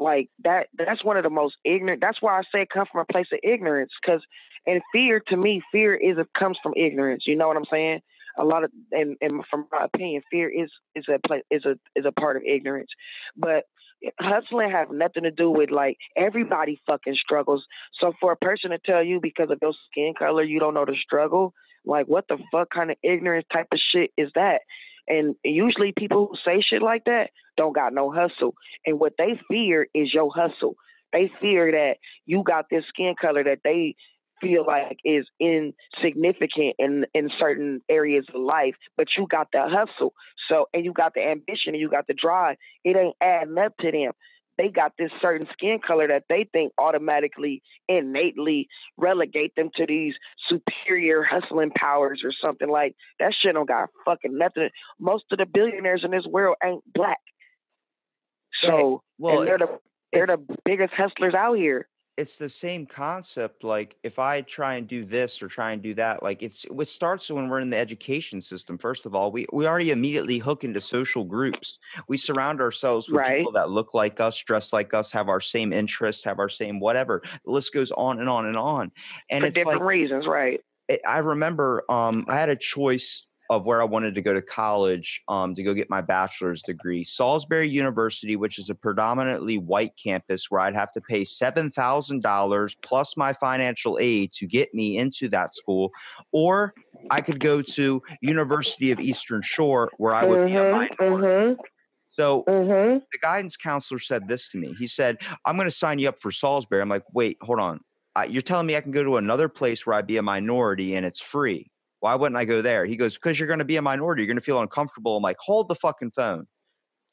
Like 0.00 0.30
that. 0.44 0.68
That's 0.74 1.04
one 1.04 1.16
of 1.16 1.24
the 1.24 1.30
most 1.30 1.56
ignorant. 1.64 2.00
That's 2.00 2.22
why 2.22 2.38
I 2.38 2.42
say 2.52 2.62
it 2.62 2.70
comes 2.70 2.88
from 2.90 3.00
a 3.00 3.12
place 3.12 3.26
of 3.32 3.40
ignorance. 3.42 3.92
Because 4.00 4.22
and 4.66 4.80
fear 4.92 5.20
to 5.28 5.36
me, 5.36 5.60
fear 5.72 5.94
is 5.94 6.18
it 6.18 6.28
comes 6.38 6.56
from 6.62 6.72
ignorance. 6.76 7.24
You 7.26 7.36
know 7.36 7.48
what 7.48 7.56
I'm 7.56 7.64
saying? 7.70 8.00
A 8.38 8.44
lot 8.44 8.62
of 8.64 8.70
and, 8.92 9.16
and 9.20 9.44
from 9.50 9.66
my 9.72 9.84
opinion, 9.84 10.22
fear 10.30 10.48
is 10.48 10.70
is 10.94 11.04
a 11.08 11.18
place 11.26 11.42
is 11.50 11.64
a 11.64 11.76
is 11.96 12.06
a 12.06 12.12
part 12.12 12.36
of 12.36 12.42
ignorance. 12.44 12.90
But 13.36 13.64
hustling 14.18 14.70
have 14.70 14.90
nothing 14.90 15.24
to 15.24 15.30
do 15.30 15.50
with 15.50 15.70
like 15.70 15.96
everybody 16.16 16.80
fucking 16.86 17.16
struggles. 17.16 17.64
So 18.00 18.12
for 18.20 18.32
a 18.32 18.36
person 18.36 18.70
to 18.70 18.78
tell 18.78 19.02
you 19.02 19.20
because 19.20 19.50
of 19.50 19.58
your 19.60 19.74
skin 19.90 20.14
color 20.18 20.42
you 20.42 20.60
don't 20.60 20.74
know 20.74 20.84
the 20.84 20.96
struggle, 21.02 21.54
like 21.84 22.06
what 22.06 22.26
the 22.28 22.38
fuck 22.52 22.70
kind 22.70 22.90
of 22.90 22.96
ignorance 23.02 23.46
type 23.52 23.68
of 23.72 23.78
shit 23.92 24.10
is 24.16 24.30
that? 24.34 24.60
And 25.08 25.36
usually 25.42 25.92
people 25.96 26.28
who 26.30 26.36
say 26.44 26.60
shit 26.60 26.82
like 26.82 27.04
that 27.04 27.30
don't 27.56 27.74
got 27.74 27.94
no 27.94 28.12
hustle. 28.12 28.54
And 28.84 29.00
what 29.00 29.14
they 29.18 29.40
fear 29.48 29.88
is 29.94 30.12
your 30.12 30.30
hustle. 30.32 30.76
They 31.12 31.30
fear 31.40 31.72
that 31.72 31.96
you 32.26 32.42
got 32.42 32.66
this 32.70 32.84
skin 32.88 33.14
color 33.18 33.42
that 33.44 33.60
they 33.64 33.96
feel 34.40 34.64
like 34.66 34.98
is 35.04 35.26
insignificant 35.40 36.76
in 36.78 37.06
in 37.14 37.30
certain 37.38 37.80
areas 37.88 38.26
of 38.34 38.40
life, 38.40 38.74
but 38.96 39.08
you 39.16 39.26
got 39.28 39.48
the 39.52 39.62
hustle. 39.68 40.14
So 40.48 40.68
and 40.72 40.84
you 40.84 40.92
got 40.92 41.14
the 41.14 41.22
ambition 41.22 41.74
and 41.74 41.80
you 41.80 41.90
got 41.90 42.06
the 42.06 42.14
drive. 42.14 42.56
It 42.84 42.96
ain't 42.96 43.16
adding 43.20 43.58
up 43.58 43.76
to 43.80 43.90
them. 43.90 44.12
They 44.58 44.68
got 44.68 44.92
this 44.98 45.12
certain 45.22 45.46
skin 45.52 45.78
color 45.86 46.08
that 46.08 46.24
they 46.28 46.48
think 46.52 46.72
automatically, 46.78 47.62
innately 47.88 48.66
relegate 48.96 49.54
them 49.54 49.70
to 49.76 49.86
these 49.86 50.14
superior 50.48 51.22
hustling 51.22 51.70
powers 51.70 52.22
or 52.24 52.32
something 52.42 52.68
like 52.68 52.96
that. 53.20 53.34
Shit 53.40 53.54
don't 53.54 53.68
got 53.68 53.90
fucking 54.04 54.36
nothing. 54.36 54.70
Most 54.98 55.24
of 55.30 55.38
the 55.38 55.46
billionaires 55.46 56.02
in 56.04 56.10
this 56.10 56.26
world 56.26 56.56
ain't 56.62 56.82
black. 56.92 57.20
So 58.62 59.02
Well, 59.18 59.40
and 59.40 59.48
they're 59.48 59.58
the 59.58 59.78
they're 60.12 60.26
the 60.26 60.44
biggest 60.64 60.92
hustlers 60.94 61.34
out 61.34 61.54
here. 61.54 61.88
It's 62.18 62.36
the 62.36 62.48
same 62.48 62.84
concept 62.84 63.62
like 63.62 63.96
if 64.02 64.18
i 64.18 64.40
try 64.42 64.74
and 64.74 64.88
do 64.88 65.04
this 65.04 65.40
or 65.40 65.46
try 65.46 65.70
and 65.70 65.82
do 65.82 65.94
that 65.94 66.20
like 66.22 66.42
it's 66.42 66.66
it 66.66 66.88
starts 66.88 67.30
when 67.30 67.48
we're 67.48 67.60
in 67.60 67.70
the 67.70 67.76
education 67.76 68.40
system 68.42 68.76
first 68.76 69.06
of 69.06 69.14
all 69.14 69.30
we 69.30 69.46
we 69.52 69.66
already 69.68 69.90
immediately 69.90 70.38
hook 70.38 70.64
into 70.64 70.80
social 70.80 71.24
groups 71.24 71.78
we 72.08 72.16
surround 72.16 72.60
ourselves 72.60 73.08
with 73.08 73.18
Right. 73.18 73.38
people 73.38 73.52
that 73.52 73.70
look 73.70 73.94
like 73.94 74.18
us 74.20 74.36
dress 74.42 74.72
like 74.72 74.92
us 74.92 75.12
have 75.12 75.28
our 75.28 75.40
same 75.40 75.72
interests 75.72 76.24
have 76.24 76.40
our 76.40 76.48
same 76.48 76.80
whatever 76.80 77.22
the 77.44 77.50
list 77.50 77.72
goes 77.72 77.92
on 77.92 78.18
and 78.18 78.28
on 78.28 78.46
and 78.46 78.56
on 78.56 78.90
and 79.30 79.44
for 79.44 79.48
it's 79.48 79.56
different 79.56 79.82
like 79.82 79.88
reasons, 79.88 80.26
right? 80.26 80.60
I 81.06 81.18
remember 81.18 81.84
um, 81.90 82.24
I 82.28 82.36
had 82.36 82.48
a 82.48 82.56
choice 82.56 83.26
of 83.50 83.64
where 83.64 83.80
I 83.80 83.84
wanted 83.84 84.14
to 84.14 84.22
go 84.22 84.34
to 84.34 84.42
college 84.42 85.22
um, 85.28 85.54
to 85.54 85.62
go 85.62 85.72
get 85.74 85.88
my 85.88 86.00
bachelor's 86.00 86.62
degree. 86.62 87.04
Salisbury 87.04 87.68
University, 87.68 88.36
which 88.36 88.58
is 88.58 88.70
a 88.70 88.74
predominantly 88.74 89.58
white 89.58 89.92
campus, 90.02 90.50
where 90.50 90.60
I'd 90.60 90.74
have 90.74 90.92
to 90.92 91.00
pay 91.00 91.24
seven 91.24 91.70
thousand 91.70 92.22
dollars 92.22 92.76
plus 92.84 93.16
my 93.16 93.32
financial 93.32 93.98
aid 94.00 94.32
to 94.34 94.46
get 94.46 94.74
me 94.74 94.98
into 94.98 95.28
that 95.28 95.54
school, 95.54 95.90
or 96.32 96.74
I 97.10 97.20
could 97.20 97.40
go 97.40 97.62
to 97.62 98.02
University 98.20 98.90
of 98.90 99.00
Eastern 99.00 99.42
Shore, 99.42 99.90
where 99.98 100.14
I 100.14 100.24
would 100.24 100.46
be 100.46 100.56
a 100.56 100.70
minority. 100.70 100.94
mm-hmm, 101.00 101.60
So 102.10 102.44
mm-hmm. 102.48 102.98
the 103.12 103.18
guidance 103.22 103.56
counselor 103.56 103.98
said 103.98 104.28
this 104.28 104.48
to 104.50 104.58
me. 104.58 104.74
He 104.78 104.86
said, 104.86 105.18
I'm 105.44 105.56
going 105.56 105.66
to 105.68 105.70
sign 105.70 105.98
you 105.98 106.08
up 106.08 106.20
for 106.20 106.30
Salisbury. 106.30 106.82
I'm 106.82 106.88
like, 106.88 107.04
wait, 107.12 107.38
hold 107.40 107.60
on. 107.60 107.80
Uh, 108.16 108.26
you're 108.28 108.42
telling 108.42 108.66
me 108.66 108.74
I 108.76 108.80
can 108.80 108.90
go 108.90 109.04
to 109.04 109.16
another 109.16 109.48
place 109.48 109.86
where 109.86 109.94
I'd 109.94 110.06
be 110.06 110.16
a 110.16 110.22
minority 110.22 110.96
and 110.96 111.06
it's 111.06 111.20
free. 111.20 111.70
Why 112.00 112.14
wouldn't 112.14 112.36
I 112.36 112.44
go 112.44 112.62
there? 112.62 112.84
He 112.84 112.96
goes, 112.96 113.14
because 113.14 113.38
you're 113.38 113.48
going 113.48 113.58
to 113.58 113.64
be 113.64 113.76
a 113.76 113.82
minority. 113.82 114.22
You're 114.22 114.28
going 114.28 114.36
to 114.36 114.42
feel 114.44 114.60
uncomfortable. 114.60 115.16
I'm 115.16 115.22
like, 115.22 115.36
hold 115.40 115.68
the 115.68 115.74
fucking 115.74 116.12
phone. 116.12 116.46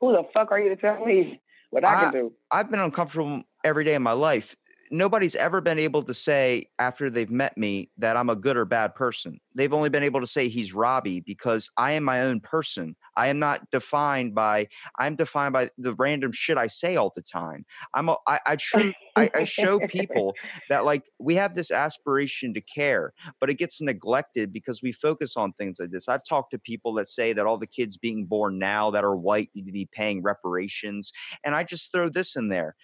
Who 0.01 0.11
the 0.11 0.23
fuck 0.33 0.51
are 0.51 0.59
you 0.59 0.69
to 0.69 0.75
tell 0.75 1.03
me 1.05 1.41
what 1.71 1.85
I, 1.85 1.95
I- 1.95 2.03
can 2.03 2.11
do? 2.13 2.33
I've 2.51 2.69
been 2.69 2.79
uncomfortable 2.79 3.43
every 3.63 3.83
day 3.83 3.95
of 3.95 4.01
my 4.01 4.11
life. 4.11 4.55
Nobody's 4.95 5.35
ever 5.35 5.59
been 5.59 5.77
able 5.77 6.03
to 6.03 6.13
say 6.13 6.69
after 6.79 7.09
they've 7.09 7.29
met 7.29 7.57
me 7.57 7.89
that 7.97 8.15
I'm 8.15 8.29
a 8.29 8.35
good 8.35 8.55
or 8.55 8.63
bad 8.63 8.95
person. 8.95 9.41
They've 9.53 9.73
only 9.73 9.89
been 9.89 10.03
able 10.03 10.21
to 10.21 10.27
say 10.27 10.47
he's 10.47 10.73
Robbie 10.73 11.19
because 11.19 11.69
I 11.75 11.91
am 11.91 12.05
my 12.05 12.21
own 12.21 12.39
person. 12.39 12.95
I 13.17 13.27
am 13.27 13.37
not 13.37 13.69
defined 13.71 14.33
by 14.33 14.69
I'm 14.97 15.17
defined 15.17 15.51
by 15.51 15.69
the 15.77 15.95
random 15.95 16.31
shit 16.31 16.57
I 16.57 16.67
say 16.67 16.95
all 16.95 17.11
the 17.13 17.21
time. 17.21 17.65
I'm 17.93 18.07
a, 18.07 18.15
I, 18.25 18.39
I, 18.45 18.57
I, 19.17 19.29
I 19.35 19.43
show 19.43 19.79
people 19.79 20.33
that 20.69 20.85
like 20.85 21.03
we 21.19 21.35
have 21.35 21.55
this 21.55 21.71
aspiration 21.71 22.53
to 22.53 22.61
care, 22.61 23.11
but 23.41 23.49
it 23.49 23.55
gets 23.55 23.81
neglected 23.81 24.53
because 24.53 24.81
we 24.81 24.93
focus 24.93 25.35
on 25.35 25.51
things 25.53 25.75
like 25.77 25.91
this. 25.91 26.07
I've 26.07 26.23
talked 26.23 26.51
to 26.51 26.59
people 26.59 26.93
that 26.93 27.09
say 27.09 27.33
that 27.33 27.45
all 27.45 27.57
the 27.57 27.67
kids 27.67 27.97
being 27.97 28.23
born 28.23 28.59
now 28.59 28.91
that 28.91 29.03
are 29.03 29.17
white 29.17 29.49
need 29.55 29.65
to 29.65 29.73
be 29.73 29.89
paying 29.91 30.23
reparations, 30.23 31.11
and 31.43 31.53
I 31.53 31.65
just 31.65 31.91
throw 31.91 32.07
this 32.07 32.37
in 32.37 32.47
there. 32.47 32.77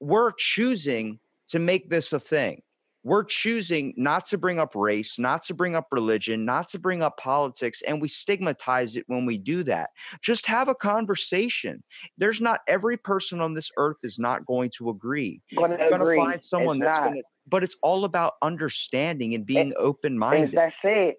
We're 0.00 0.32
choosing 0.36 1.20
to 1.48 1.58
make 1.58 1.90
this 1.90 2.12
a 2.12 2.20
thing. 2.20 2.62
We're 3.04 3.24
choosing 3.24 3.94
not 3.96 4.26
to 4.26 4.38
bring 4.38 4.60
up 4.60 4.76
race, 4.76 5.18
not 5.18 5.42
to 5.44 5.54
bring 5.54 5.74
up 5.74 5.88
religion, 5.90 6.44
not 6.44 6.68
to 6.68 6.78
bring 6.78 7.02
up 7.02 7.16
politics, 7.16 7.82
and 7.82 8.00
we 8.00 8.06
stigmatize 8.06 8.94
it 8.94 9.02
when 9.08 9.26
we 9.26 9.38
do 9.38 9.64
that. 9.64 9.90
Just 10.22 10.46
have 10.46 10.68
a 10.68 10.74
conversation. 10.74 11.82
There's 12.16 12.40
not 12.40 12.60
every 12.68 12.96
person 12.96 13.40
on 13.40 13.54
this 13.54 13.70
earth 13.76 13.96
is 14.04 14.20
not 14.20 14.46
going 14.46 14.70
to 14.78 14.90
agree 14.90 15.40
Gonna 15.56 15.76
you're 15.80 15.90
going 15.90 16.16
to 16.16 16.16
find 16.16 16.42
someone 16.42 16.76
It's 16.76 16.86
that's 16.86 16.98
going 17.00 17.14
to 17.14 17.22
but 17.48 17.64
it's 17.64 17.76
all 17.82 18.04
about 18.04 18.34
understanding 18.42 19.34
and 19.34 19.42
eh, 19.42 19.46
being 19.46 19.74
open 19.76 20.18
minded. 20.18 20.52
that's 20.54 20.76
it. 20.84 21.16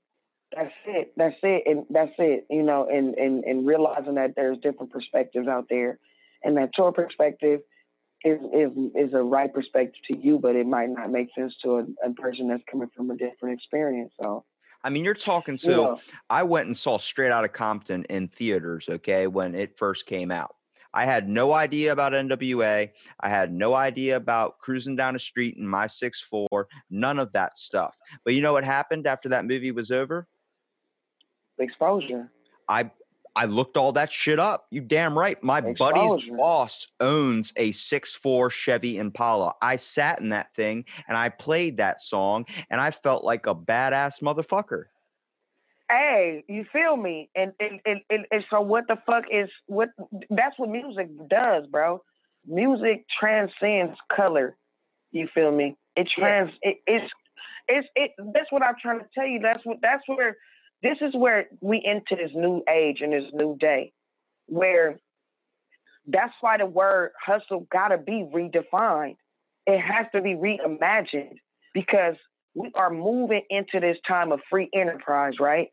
That's 0.55 0.73
it. 0.85 1.13
That's 1.17 1.35
it. 1.43 1.63
And 1.65 1.85
that's 1.89 2.13
it. 2.17 2.45
You 2.49 2.63
know, 2.63 2.87
and, 2.89 3.15
and, 3.15 3.43
and 3.43 3.67
realizing 3.67 4.15
that 4.15 4.35
there's 4.35 4.57
different 4.59 4.91
perspectives 4.91 5.47
out 5.47 5.65
there 5.69 5.99
and 6.43 6.55
that 6.57 6.69
your 6.77 6.93
perspective 6.93 7.61
is, 8.23 8.39
is, 8.53 8.71
is 8.95 9.13
a 9.13 9.21
right 9.21 9.53
perspective 9.53 10.01
to 10.09 10.17
you, 10.17 10.39
but 10.39 10.55
it 10.55 10.65
might 10.65 10.89
not 10.89 11.11
make 11.11 11.29
sense 11.37 11.53
to 11.63 11.77
a, 11.77 12.09
a 12.09 12.13
person 12.13 12.47
that's 12.47 12.63
coming 12.69 12.89
from 12.95 13.11
a 13.11 13.17
different 13.17 13.59
experience. 13.59 14.13
So, 14.19 14.45
i 14.83 14.89
mean 14.89 15.03
you're 15.03 15.13
talking 15.13 15.57
to 15.57 15.69
know, 15.69 15.99
i 16.29 16.43
went 16.43 16.67
and 16.67 16.77
saw 16.77 16.97
straight 16.97 17.31
out 17.31 17.45
of 17.45 17.53
compton 17.53 18.03
in 18.09 18.27
theaters 18.27 18.87
okay 18.89 19.27
when 19.27 19.55
it 19.55 19.77
first 19.77 20.05
came 20.05 20.31
out 20.31 20.55
i 20.93 21.05
had 21.05 21.29
no 21.29 21.53
idea 21.53 21.91
about 21.91 22.13
nwa 22.13 22.89
i 23.21 23.29
had 23.29 23.53
no 23.53 23.73
idea 23.73 24.15
about 24.15 24.59
cruising 24.59 24.95
down 24.95 25.15
a 25.15 25.19
street 25.19 25.55
in 25.57 25.65
my 25.65 25.87
six 25.87 26.19
four. 26.21 26.67
none 26.89 27.17
of 27.17 27.31
that 27.31 27.57
stuff 27.57 27.95
but 28.25 28.33
you 28.33 28.41
know 28.41 28.53
what 28.53 28.65
happened 28.65 29.07
after 29.07 29.29
that 29.29 29.45
movie 29.45 29.71
was 29.71 29.89
over 29.89 30.27
exposure. 31.59 32.29
i 32.67 32.89
I 33.35 33.45
looked 33.45 33.77
all 33.77 33.91
that 33.93 34.11
shit 34.11 34.39
up. 34.39 34.67
You 34.69 34.81
damn 34.81 35.17
right. 35.17 35.41
My 35.43 35.61
buddy's 35.61 36.13
boss 36.37 36.87
owns 36.99 37.51
a 37.55 37.71
6'4 37.71 38.51
Chevy 38.51 38.97
Impala. 38.97 39.53
I 39.61 39.77
sat 39.77 40.21
in 40.21 40.29
that 40.29 40.53
thing 40.55 40.85
and 41.07 41.17
I 41.17 41.29
played 41.29 41.77
that 41.77 42.01
song 42.01 42.45
and 42.69 42.79
I 42.79 42.91
felt 42.91 43.23
like 43.23 43.47
a 43.47 43.55
badass 43.55 44.21
motherfucker. 44.21 44.85
Hey, 45.89 46.43
you 46.47 46.65
feel 46.71 46.95
me? 46.95 47.29
And 47.35 47.51
and, 47.59 47.79
and, 47.85 48.01
and 48.09 48.25
and 48.31 48.43
so 48.49 48.61
what 48.61 48.85
the 48.87 48.97
fuck 49.05 49.25
is 49.31 49.49
what 49.67 49.89
that's 50.29 50.57
what 50.57 50.69
music 50.69 51.09
does, 51.29 51.65
bro. 51.67 52.01
Music 52.47 53.05
transcends 53.19 53.97
color. 54.15 54.57
You 55.11 55.27
feel 55.33 55.51
me? 55.51 55.75
It 55.95 56.09
Yeah. 56.17 56.25
trans 56.25 56.51
it, 56.61 56.77
it's 56.87 57.11
it's 57.67 57.87
it 57.95 58.11
that's 58.33 58.51
what 58.51 58.63
I'm 58.63 58.75
trying 58.81 58.99
to 58.99 59.05
tell 59.13 59.27
you. 59.27 59.39
That's 59.39 59.63
what 59.65 59.77
that's 59.81 60.03
where 60.07 60.37
this 60.83 60.97
is 61.01 61.13
where 61.15 61.47
we 61.61 61.81
enter 61.85 62.21
this 62.21 62.35
new 62.35 62.61
age 62.69 62.97
and 63.01 63.13
this 63.13 63.31
new 63.33 63.57
day 63.57 63.93
where 64.47 64.99
that's 66.07 66.33
why 66.41 66.57
the 66.57 66.65
word 66.65 67.11
hustle 67.25 67.65
gotta 67.71 67.97
be 67.97 68.27
redefined. 68.33 69.15
It 69.65 69.79
has 69.79 70.05
to 70.13 70.21
be 70.21 70.35
reimagined 70.35 71.37
because 71.73 72.15
we 72.53 72.69
are 72.75 72.89
moving 72.89 73.43
into 73.49 73.79
this 73.79 73.97
time 74.05 74.31
of 74.33 74.41
free 74.49 74.69
enterprise, 74.75 75.35
right? 75.39 75.69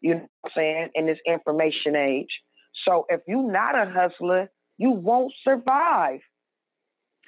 You 0.00 0.14
know 0.14 0.28
what 0.40 0.50
I'm 0.50 0.52
saying? 0.56 0.88
In 0.94 1.06
this 1.06 1.18
information 1.26 1.94
age. 1.94 2.40
So 2.86 3.06
if 3.08 3.20
you're 3.28 3.50
not 3.50 3.76
a 3.76 3.90
hustler, 3.90 4.50
you 4.78 4.90
won't 4.90 5.32
survive. 5.44 6.20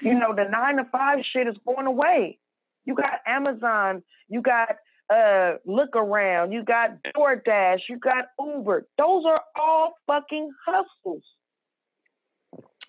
You 0.00 0.14
know, 0.14 0.34
the 0.34 0.44
nine 0.44 0.76
to 0.76 0.84
five 0.90 1.18
shit 1.32 1.46
is 1.46 1.56
going 1.66 1.86
away. 1.86 2.38
You 2.84 2.94
got 2.94 3.20
Amazon, 3.26 4.02
you 4.28 4.42
got 4.42 4.76
uh 5.12 5.54
look 5.64 5.94
around, 5.94 6.52
you 6.52 6.64
got 6.64 6.90
DoorDash, 7.16 7.80
you 7.88 7.98
got 7.98 8.26
Uber. 8.38 8.86
Those 8.98 9.24
are 9.26 9.40
all 9.54 9.94
fucking 10.06 10.50
hustles. 10.66 11.22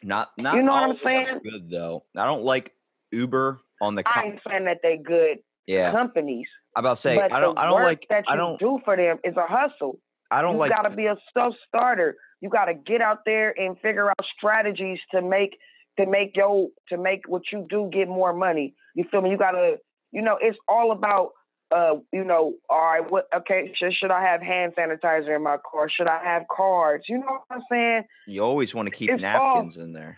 Not 0.03 0.32
not 0.38 0.56
You 0.56 0.63
know 0.63 0.71
what 0.73 0.84
I'm 0.84 0.91
of 0.91 0.97
them 0.99 1.08
are 1.08 1.25
saying? 1.25 1.39
good 1.43 1.69
though. 1.69 2.03
I 2.15 2.25
don't 2.25 2.43
like 2.43 2.73
Uber 3.12 3.60
on 3.82 3.95
the 3.95 4.03
I 4.08 4.21
co- 4.21 4.27
ain't 4.27 4.39
saying 4.47 4.65
that 4.65 4.80
they 4.84 4.97
good 4.97 5.39
yeah. 5.67 5.91
companies, 5.91 6.47
I'm 6.75 6.82
about 6.82 6.95
to 6.95 7.01
say 7.01 7.19
I 7.19 7.39
don't 7.39 7.58
I 7.58 7.65
don't 7.65 7.82
like 7.82 8.08
that 8.10 8.25
you 8.27 8.34
I 8.34 8.36
don't 8.36 8.60
do 8.60 8.80
for 8.86 8.95
them 8.95 9.17
is 9.23 9.36
a 9.36 9.45
hustle. 9.47 9.99
I 10.32 10.41
don't 10.41 10.53
you 10.53 10.60
like 10.60 10.71
gotta 10.71 10.89
be 10.89 11.06
a 11.08 11.17
self 11.34 11.56
starter. 11.67 12.15
You 12.41 12.49
gotta 12.49 12.73
get 12.73 13.01
out 13.01 13.19
there 13.25 13.60
and 13.60 13.77
figure 13.80 14.10
out 14.10 14.25
strategies 14.38 14.99
to 15.12 15.21
make 15.21 15.58
to 15.99 16.06
make 16.06 16.36
your 16.36 16.67
to 16.89 16.97
make 16.97 17.27
what 17.27 17.43
you 17.51 17.65
do 17.69 17.89
get 17.91 18.08
more 18.08 18.34
money. 18.34 18.75
You 18.95 19.06
feel 19.10 19.21
me? 19.21 19.30
You 19.32 19.38
gotta, 19.38 19.77
you 20.12 20.21
know, 20.21 20.38
it's 20.41 20.58
all 20.67 20.91
about 20.91 21.32
uh, 21.75 21.95
you 22.13 22.23
know, 22.23 22.53
all 22.69 22.82
right, 22.82 23.12
what? 23.12 23.27
Okay, 23.36 23.71
should, 23.75 23.93
should 23.93 24.12
I 24.12 24.21
have 24.21 24.41
hand 24.41 24.73
sanitizer 24.77 25.36
in 25.36 25.43
my 25.43 25.58
car? 25.69 25.89
Should 25.89 26.08
I 26.08 26.23
have 26.23 26.43
cards? 26.56 27.06
You 27.10 27.19
know 27.19 27.25
what 27.25 27.43
I'm 27.51 27.62
saying? 27.69 28.03
You 28.27 28.41
always 28.41 28.73
want 28.73 28.88
to 28.88 28.93
keep 28.93 29.10
It's 29.10 29.23
all- 29.23 29.56
napkins 29.56 29.77
in 29.77 29.93
there. 29.93 30.17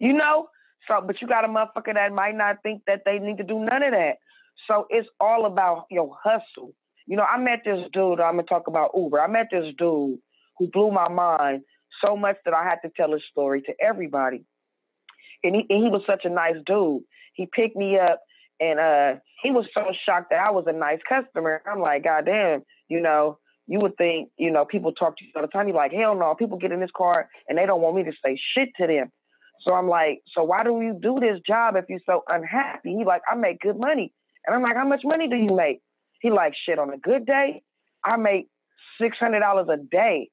You 0.00 0.12
know, 0.12 0.48
so 0.86 1.02
but 1.04 1.20
you 1.20 1.26
got 1.26 1.44
a 1.44 1.48
motherfucker 1.48 1.94
that 1.94 2.12
might 2.12 2.36
not 2.36 2.62
think 2.62 2.82
that 2.86 3.02
they 3.04 3.18
need 3.18 3.38
to 3.38 3.44
do 3.44 3.58
none 3.58 3.82
of 3.82 3.92
that. 3.92 4.18
So 4.68 4.86
it's 4.90 5.08
all 5.18 5.46
about 5.46 5.86
your 5.90 6.16
hustle. 6.22 6.72
You 7.06 7.16
know, 7.16 7.24
I 7.24 7.38
met 7.38 7.62
this 7.64 7.80
dude. 7.92 8.20
I'm 8.20 8.34
gonna 8.36 8.44
talk 8.44 8.68
about 8.68 8.90
Uber. 8.96 9.20
I 9.20 9.26
met 9.26 9.48
this 9.50 9.74
dude 9.76 10.18
who 10.58 10.66
blew 10.68 10.92
my 10.92 11.08
mind 11.08 11.62
so 12.04 12.16
much 12.16 12.36
that 12.44 12.54
I 12.54 12.62
had 12.64 12.76
to 12.84 12.90
tell 12.96 13.12
his 13.12 13.22
story 13.30 13.62
to 13.62 13.72
everybody. 13.80 14.44
And 15.42 15.54
he, 15.54 15.66
and 15.68 15.82
he 15.84 15.88
was 15.88 16.02
such 16.06 16.24
a 16.24 16.30
nice 16.30 16.56
dude. 16.66 17.02
He 17.34 17.46
picked 17.46 17.76
me 17.76 17.98
up, 17.98 18.20
and 18.60 18.78
uh, 18.80 19.14
he 19.42 19.50
was 19.50 19.66
so 19.72 19.82
shocked 20.04 20.30
that 20.30 20.40
I 20.40 20.50
was 20.50 20.64
a 20.66 20.72
nice 20.72 21.00
customer. 21.08 21.62
I'm 21.70 21.80
like, 21.80 22.04
God 22.04 22.26
damn, 22.26 22.62
you 22.88 23.00
know, 23.00 23.38
you 23.66 23.80
would 23.80 23.96
think, 23.96 24.30
you 24.38 24.50
know, 24.50 24.64
people 24.64 24.92
talk 24.92 25.16
to 25.18 25.24
you 25.24 25.30
all 25.36 25.42
the 25.42 25.48
time. 25.48 25.68
You're 25.68 25.76
like, 25.76 25.92
hell 25.92 26.14
no, 26.14 26.34
people 26.34 26.58
get 26.58 26.72
in 26.72 26.80
this 26.80 26.90
car 26.96 27.28
and 27.48 27.58
they 27.58 27.66
don't 27.66 27.80
want 27.80 27.96
me 27.96 28.04
to 28.04 28.12
say 28.24 28.38
shit 28.54 28.70
to 28.80 28.86
them. 28.86 29.12
So 29.60 29.74
I'm 29.74 29.88
like, 29.88 30.20
so 30.34 30.42
why 30.44 30.64
do 30.64 30.80
you 30.80 30.98
do 31.00 31.18
this 31.20 31.40
job 31.46 31.76
if 31.76 31.84
you're 31.88 32.00
so 32.06 32.22
unhappy? 32.28 32.94
He 32.96 33.04
like, 33.04 33.22
I 33.30 33.34
make 33.34 33.60
good 33.60 33.78
money. 33.78 34.12
And 34.46 34.54
I'm 34.54 34.62
like, 34.62 34.76
how 34.76 34.86
much 34.86 35.02
money 35.04 35.28
do 35.28 35.36
you 35.36 35.54
make? 35.54 35.80
He 36.20 36.30
like, 36.30 36.54
shit, 36.64 36.78
on 36.78 36.92
a 36.92 36.98
good 36.98 37.26
day, 37.26 37.62
I 38.04 38.16
make 38.16 38.48
six 39.00 39.18
hundred 39.18 39.40
dollars 39.40 39.68
a 39.70 39.76
day. 39.76 40.30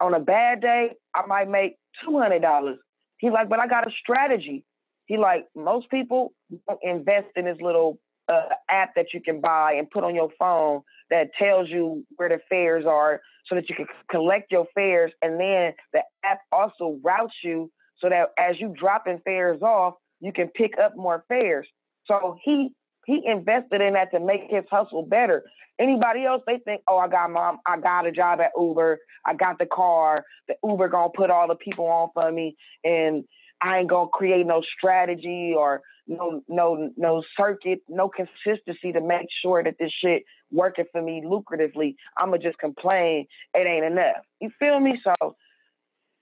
On 0.00 0.14
a 0.14 0.20
bad 0.20 0.60
day, 0.60 0.92
I 1.14 1.26
might 1.26 1.50
make 1.50 1.76
two 2.04 2.18
hundred 2.18 2.42
dollars. 2.42 2.78
He 3.18 3.30
like, 3.30 3.48
but 3.48 3.58
I 3.58 3.66
got 3.66 3.86
a 3.86 3.90
strategy. 4.00 4.64
He 5.06 5.16
like, 5.16 5.46
most 5.56 5.90
people 5.90 6.32
don't 6.68 6.80
invest 6.82 7.26
in 7.36 7.44
this 7.44 7.58
little 7.60 7.98
uh, 8.28 8.42
app 8.70 8.94
that 8.94 9.12
you 9.12 9.20
can 9.20 9.40
buy 9.40 9.72
and 9.72 9.90
put 9.90 10.04
on 10.04 10.14
your 10.14 10.30
phone 10.38 10.82
that 11.10 11.28
tells 11.38 11.68
you 11.68 12.04
where 12.16 12.28
the 12.28 12.38
fares 12.48 12.84
are 12.86 13.20
so 13.46 13.54
that 13.54 13.68
you 13.68 13.74
can 13.74 13.86
collect 14.10 14.52
your 14.52 14.66
fares. 14.74 15.12
And 15.22 15.40
then 15.40 15.72
the 15.92 16.02
app 16.24 16.40
also 16.52 16.98
routes 17.02 17.34
you 17.42 17.70
so 18.00 18.08
that 18.08 18.28
as 18.38 18.60
you 18.60 18.74
dropping 18.78 19.20
fares 19.24 19.62
off, 19.62 19.94
you 20.20 20.32
can 20.32 20.48
pick 20.48 20.78
up 20.78 20.96
more 20.96 21.24
fares. 21.28 21.66
So 22.06 22.36
he 22.44 22.70
he 23.06 23.22
invested 23.24 23.80
in 23.80 23.94
that 23.94 24.10
to 24.12 24.20
make 24.20 24.42
his 24.50 24.64
hustle 24.70 25.02
better. 25.02 25.42
Anybody 25.80 26.24
else, 26.24 26.42
they 26.46 26.58
think, 26.58 26.82
oh, 26.88 26.98
I 26.98 27.08
got 27.08 27.30
mom, 27.30 27.58
I 27.66 27.78
got 27.78 28.06
a 28.06 28.12
job 28.12 28.40
at 28.40 28.50
Uber, 28.58 28.98
I 29.24 29.34
got 29.34 29.58
the 29.58 29.64
car, 29.64 30.24
the 30.46 30.56
Uber 30.62 30.88
gonna 30.88 31.08
put 31.14 31.30
all 31.30 31.48
the 31.48 31.54
people 31.54 31.86
on 31.86 32.10
for 32.12 32.30
me, 32.30 32.56
and 32.84 33.24
I 33.62 33.78
ain't 33.78 33.88
gonna 33.88 34.08
create 34.08 34.46
no 34.46 34.62
strategy 34.76 35.54
or 35.56 35.82
no 36.06 36.42
no 36.48 36.90
no 36.96 37.22
circuit, 37.36 37.80
no 37.88 38.08
consistency 38.08 38.92
to 38.92 39.00
make 39.00 39.26
sure 39.42 39.62
that 39.62 39.76
this 39.78 39.92
shit 40.02 40.22
working 40.50 40.86
for 40.92 41.02
me 41.02 41.22
lucratively. 41.24 41.96
I'ma 42.16 42.38
just 42.38 42.58
complain 42.58 43.26
it 43.54 43.66
ain't 43.66 43.84
enough. 43.84 44.24
You 44.40 44.50
feel 44.58 44.80
me? 44.80 45.00
So 45.04 45.36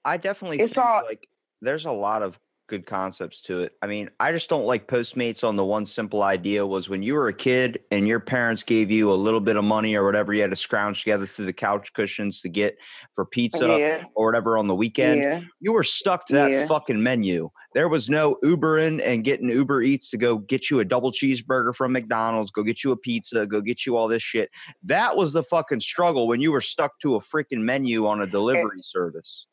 I 0.04 0.16
definitely 0.16 0.60
It's 0.60 0.76
all- 0.76 1.02
like 1.04 1.28
there's 1.62 1.84
a 1.84 1.92
lot 1.92 2.22
of 2.22 2.38
good 2.66 2.86
concepts 2.86 3.40
to 3.42 3.60
it. 3.60 3.72
I 3.82 3.86
mean, 3.86 4.10
I 4.20 4.32
just 4.32 4.48
don't 4.48 4.64
like 4.64 4.88
Postmates 4.88 5.46
on 5.46 5.56
the 5.56 5.64
one 5.64 5.86
simple 5.86 6.22
idea 6.22 6.66
was 6.66 6.88
when 6.88 7.02
you 7.02 7.14
were 7.14 7.28
a 7.28 7.32
kid 7.32 7.80
and 7.90 8.06
your 8.06 8.20
parents 8.20 8.62
gave 8.62 8.90
you 8.90 9.12
a 9.12 9.14
little 9.14 9.40
bit 9.40 9.56
of 9.56 9.64
money 9.64 9.94
or 9.94 10.04
whatever 10.04 10.32
you 10.32 10.40
had 10.40 10.50
to 10.50 10.56
scrounge 10.56 11.02
together 11.02 11.26
through 11.26 11.46
the 11.46 11.52
couch 11.52 11.92
cushions 11.92 12.40
to 12.40 12.48
get 12.48 12.76
for 13.14 13.24
pizza 13.24 13.76
yeah, 13.78 14.04
or 14.14 14.26
whatever 14.26 14.58
on 14.58 14.66
the 14.66 14.74
weekend. 14.74 15.22
yeah. 15.22 15.40
You 15.60 15.72
were 15.72 15.84
stuck 15.84 16.26
to 16.26 16.32
that 16.34 16.50
Yeah. 16.50 16.66
fucking 16.66 17.02
menu. 17.02 17.50
There 17.74 17.88
was 17.88 18.08
no 18.08 18.38
Ubering 18.42 19.02
and 19.04 19.22
getting 19.22 19.50
Uber 19.50 19.82
Eats 19.82 20.10
to 20.10 20.16
go 20.16 20.38
get 20.38 20.70
you 20.70 20.80
a 20.80 20.84
double 20.84 21.12
cheeseburger 21.12 21.74
from 21.74 21.92
McDonald's, 21.92 22.50
go 22.50 22.62
get 22.62 22.82
you 22.82 22.92
a 22.92 22.96
pizza, 22.96 23.46
go 23.46 23.60
get 23.60 23.84
you 23.84 23.96
all 23.96 24.08
this 24.08 24.22
shit. 24.22 24.50
That 24.82 25.16
was 25.16 25.32
the 25.32 25.42
fucking 25.42 25.80
struggle 25.80 26.26
when 26.26 26.40
you 26.40 26.52
were 26.52 26.60
stuck 26.60 26.98
to 27.00 27.16
a 27.16 27.20
freaking 27.20 27.60
menu 27.60 28.06
on 28.06 28.20
a 28.20 28.24
eh, 28.24 28.26
delivery 28.26 28.82
service. 28.82 29.46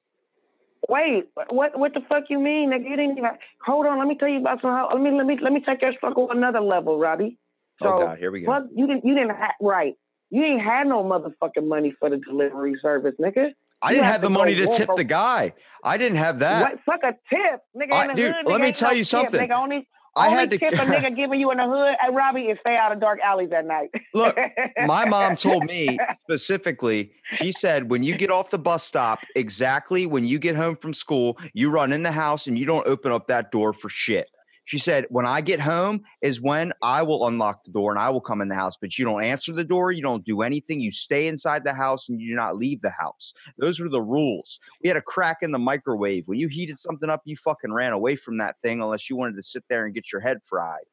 Wait, 0.89 1.25
what 1.49 1.77
what 1.77 1.93
the 1.93 2.01
fuck 2.09 2.25
you 2.29 2.39
mean, 2.39 2.71
nigga? 2.71 2.83
You 2.89 2.95
didn't 2.97 3.17
even 3.17 3.31
hold 3.65 3.85
on. 3.85 3.99
Let 3.99 4.07
me 4.07 4.17
tell 4.17 4.27
you 4.27 4.39
about 4.39 4.61
some. 4.61 4.71
Let 4.91 5.01
me 5.01 5.17
let 5.17 5.25
me 5.25 5.37
let 5.41 5.53
me 5.53 5.61
take 5.65 5.81
your 5.81 5.93
struggle 5.93 6.29
another 6.31 6.59
level, 6.59 6.99
Robbie. 6.99 7.37
Oh, 7.81 7.85
so, 7.85 7.95
oh 7.95 7.99
God, 7.99 8.17
here 8.19 8.31
we 8.31 8.41
go. 8.41 8.51
fuck, 8.51 8.63
you 8.75 8.87
didn't 8.87 9.05
you 9.05 9.13
didn't 9.15 9.35
have 9.35 9.53
right. 9.61 9.93
You 10.29 10.43
ain't 10.43 10.61
had 10.61 10.87
no 10.87 11.03
motherfucking 11.03 11.67
money 11.67 11.93
for 11.99 12.09
the 12.09 12.17
delivery 12.17 12.75
service, 12.81 13.13
nigga. 13.19 13.51
I 13.81 13.91
you 13.91 13.95
didn't 13.95 14.05
have 14.05 14.13
have 14.13 14.21
the 14.21 14.29
money 14.29 14.55
to 14.55 14.67
tip 14.67 14.89
the 14.95 15.03
guy. 15.03 15.53
I 15.83 15.97
didn't 15.97 16.17
have 16.17 16.39
that. 16.39 16.61
what 16.61 16.79
fuck 16.85 17.01
a 17.03 17.13
tip, 17.33 17.61
nigga? 17.75 17.91
I- 17.93 18.13
dude, 18.15 18.33
hood, 18.33 18.45
let 18.47 18.59
nigga, 18.59 18.61
me 18.61 18.71
tell 18.71 18.89
no 18.89 18.95
you 18.95 19.03
tip, 19.03 19.09
something. 19.09 19.39
Nigga, 19.39 19.55
only 19.55 19.87
I 20.15 20.28
only 20.28 20.39
had 20.39 20.49
to 20.52 20.58
tip 20.58 20.73
a 20.73 20.76
nigga 20.76 21.15
giving 21.15 21.39
you 21.39 21.52
in 21.52 21.58
the 21.58 21.65
hood. 21.65 21.95
Hey, 21.99 22.13
Robbie, 22.13 22.41
is 22.41 22.58
stay 22.62 22.76
out 22.76 22.91
of 22.91 22.99
dark 22.99 23.19
alleys 23.21 23.52
at 23.52 23.65
night. 23.65 23.89
look. 24.13 24.38
My 24.86 25.06
mom 25.06 25.36
told 25.38 25.65
me 25.65 25.97
specifically. 26.23 27.12
She 27.34 27.52
said, 27.52 27.89
when 27.89 28.04
you 28.04 28.15
get 28.15 28.30
off 28.30 28.49
the 28.49 28.60
bus 28.60 28.84
stop, 28.84 29.19
exactly 29.36 30.06
when 30.06 30.26
you 30.26 30.38
get 30.38 30.56
home 30.56 30.76
from 30.76 30.93
school, 30.93 31.38
you 31.54 31.69
run 31.69 31.91
in 31.91 32.04
the 32.04 32.12
house 32.12 32.47
and 32.47 32.58
you 32.60 32.65
don't 32.65 32.86
open 32.88 33.12
up 33.12 33.28
that 33.28 33.52
door 33.52 33.73
for 33.73 33.89
shit. 33.89 34.30
She 34.65 34.78
said, 34.78 35.06
when 35.10 35.26
I 35.26 35.41
get 35.41 35.60
home 35.60 36.02
is 36.21 36.41
when 36.41 36.71
I 36.82 37.02
will 37.04 37.28
unlock 37.28 37.63
the 37.63 37.71
door 37.71 37.91
and 37.91 37.99
I 37.99 38.10
will 38.10 38.21
come 38.21 38.41
in 38.41 38.47
the 38.47 38.56
house, 38.56 38.78
but 38.80 38.97
you 38.97 39.06
don't 39.06 39.23
answer 39.23 39.52
the 39.52 39.63
door, 39.63 39.91
you 39.91 40.02
don't 40.02 40.23
do 40.23 40.41
anything, 40.41 40.80
you 40.80 40.91
stay 40.91 41.28
inside 41.28 41.63
the 41.63 41.73
house 41.73 42.08
and 42.08 42.21
you 42.21 42.30
do 42.30 42.36
not 42.36 42.56
leave 42.56 42.82
the 42.82 42.89
house. 42.89 43.34
Those 43.58 43.80
were 43.80 43.89
the 43.89 44.02
rules. 44.02 44.60
We 44.82 44.88
had 44.88 44.97
a 44.97 45.02
crack 45.02 45.39
in 45.41 45.52
the 45.52 45.60
microwave. 45.60 46.28
When 46.28 46.39
you 46.39 46.47
heated 46.47 46.80
something 46.80 47.10
up, 47.10 47.21
you 47.26 47.36
fucking 47.36 47.73
ran 47.73 47.93
away 47.93 48.15
from 48.15 48.38
that 48.38 48.56
thing 48.62 48.82
unless 48.82 49.10
you 49.10 49.17
wanted 49.17 49.36
to 49.36 49.43
sit 49.43 49.63
there 49.69 49.86
and 49.86 49.93
get 49.93 50.12
your 50.12 50.21
head 50.21 50.39
fried. 50.43 50.86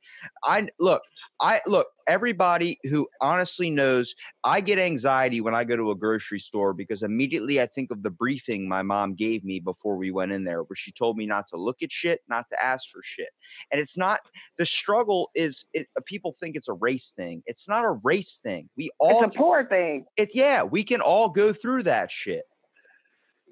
I 0.43 0.69
look, 0.79 1.03
I 1.41 1.61
look, 1.67 1.87
everybody 2.07 2.79
who 2.85 3.09
honestly 3.21 3.71
knows 3.71 4.15
I 4.43 4.61
get 4.61 4.79
anxiety 4.79 5.41
when 5.41 5.55
I 5.55 5.65
go 5.65 5.77
to 5.77 5.91
a 5.91 5.95
grocery 5.95 6.41
store 6.41 6.73
because 6.73 7.03
immediately 7.03 7.61
I 7.61 7.67
think 7.67 7.91
of 7.91 8.03
the 8.03 8.11
briefing 8.11 8.69
my 8.69 8.83
mom 8.83 9.15
gave 9.15 9.45
me 9.45 9.61
before 9.61 9.97
we 9.97 10.11
went 10.11 10.33
in 10.33 10.45
there, 10.45 10.63
where 10.65 10.77
she 10.77 10.91
told 10.93 11.17
me 11.17 11.27
not 11.27 11.47
to 11.49 11.57
look 11.57 11.83
at 11.83 11.93
shit, 11.93 12.21
not 12.29 12.51
to 12.51 12.63
ask 12.63 12.89
for 12.91 13.01
shit. 13.05 13.29
And 13.71 13.81
it's 13.81 13.97
not 13.97 14.21
the 14.59 14.67
struggle 14.67 15.31
is 15.35 15.65
it, 15.73 15.89
uh, 15.97 16.01
people 16.07 16.35
think 16.39 16.57
it's 16.57 16.69
a 16.69 16.73
race 16.75 17.13
thing. 17.17 17.43
It's 17.47 17.69
not 17.69 17.85
a 17.85 17.93
race 18.05 18.41
thing. 18.43 18.69
We 18.77 18.91
all 18.99 19.23
it's 19.25 19.35
a 19.35 19.39
poor 19.39 19.65
thing. 19.67 20.05
it 20.17 20.31
yeah, 20.35 20.63
we 20.63 20.85
can 20.85 21.01
all 21.01 21.29
go 21.29 21.53
through 21.53 21.85
that 21.85 22.11
shit. 22.11 22.45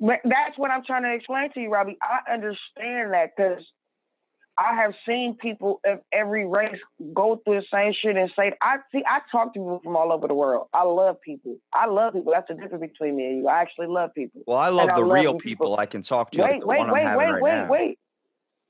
But 0.01 0.21
that's 0.25 0.57
what 0.57 0.71
I'm 0.71 0.85
trying 0.85 1.03
to 1.03 1.12
explain 1.12 1.53
to 1.53 1.61
you, 1.61 1.71
Robbie. 1.71 1.99
I 2.03 2.33
understand 2.33 3.12
that 3.14 3.31
because 3.37 3.64
I 4.57 4.75
have 4.75 4.92
seen 5.07 5.37
people 5.40 5.81
of 5.87 6.01
every 6.12 6.44
race 6.47 6.79
go 7.14 7.40
through 7.44 7.61
the 7.61 7.66
same 7.73 7.92
shit 8.01 8.16
and 8.16 8.31
say, 8.37 8.53
I 8.61 8.79
see, 8.92 9.03
I 9.07 9.21
talk 9.31 9.55
to 9.55 9.61
people 9.61 9.81
from 9.85 9.97
all 9.97 10.12
over 10.12 10.27
the 10.27 10.35
world. 10.35 10.66
I 10.73 10.83
love 10.83 11.21
people. 11.21 11.57
I 11.73 11.87
love 11.87 12.12
people. 12.12 12.33
That's 12.33 12.49
the 12.49 12.55
difference 12.55 12.90
between 12.92 13.16
me 13.16 13.27
and 13.27 13.38
you. 13.38 13.49
I 13.49 13.61
actually 13.61 13.87
love 13.87 14.11
people. 14.14 14.42
Well, 14.47 14.59
I 14.59 14.68
love 14.68 14.90
I 14.90 14.97
the 14.97 15.03
love 15.03 15.12
real 15.21 15.35
people- 15.35 15.66
people 15.66 15.79
I 15.79 15.87
can 15.87 16.03
talk 16.03 16.33
to, 16.33 16.40
like 16.40 16.51
Wait, 16.51 16.61
the 16.61 16.66
wait, 16.66 16.81
wait, 16.81 16.92
wait, 16.92 17.16
right 17.16 17.42
wait, 17.42 17.53
now. 17.53 17.68
wait. 17.68 17.99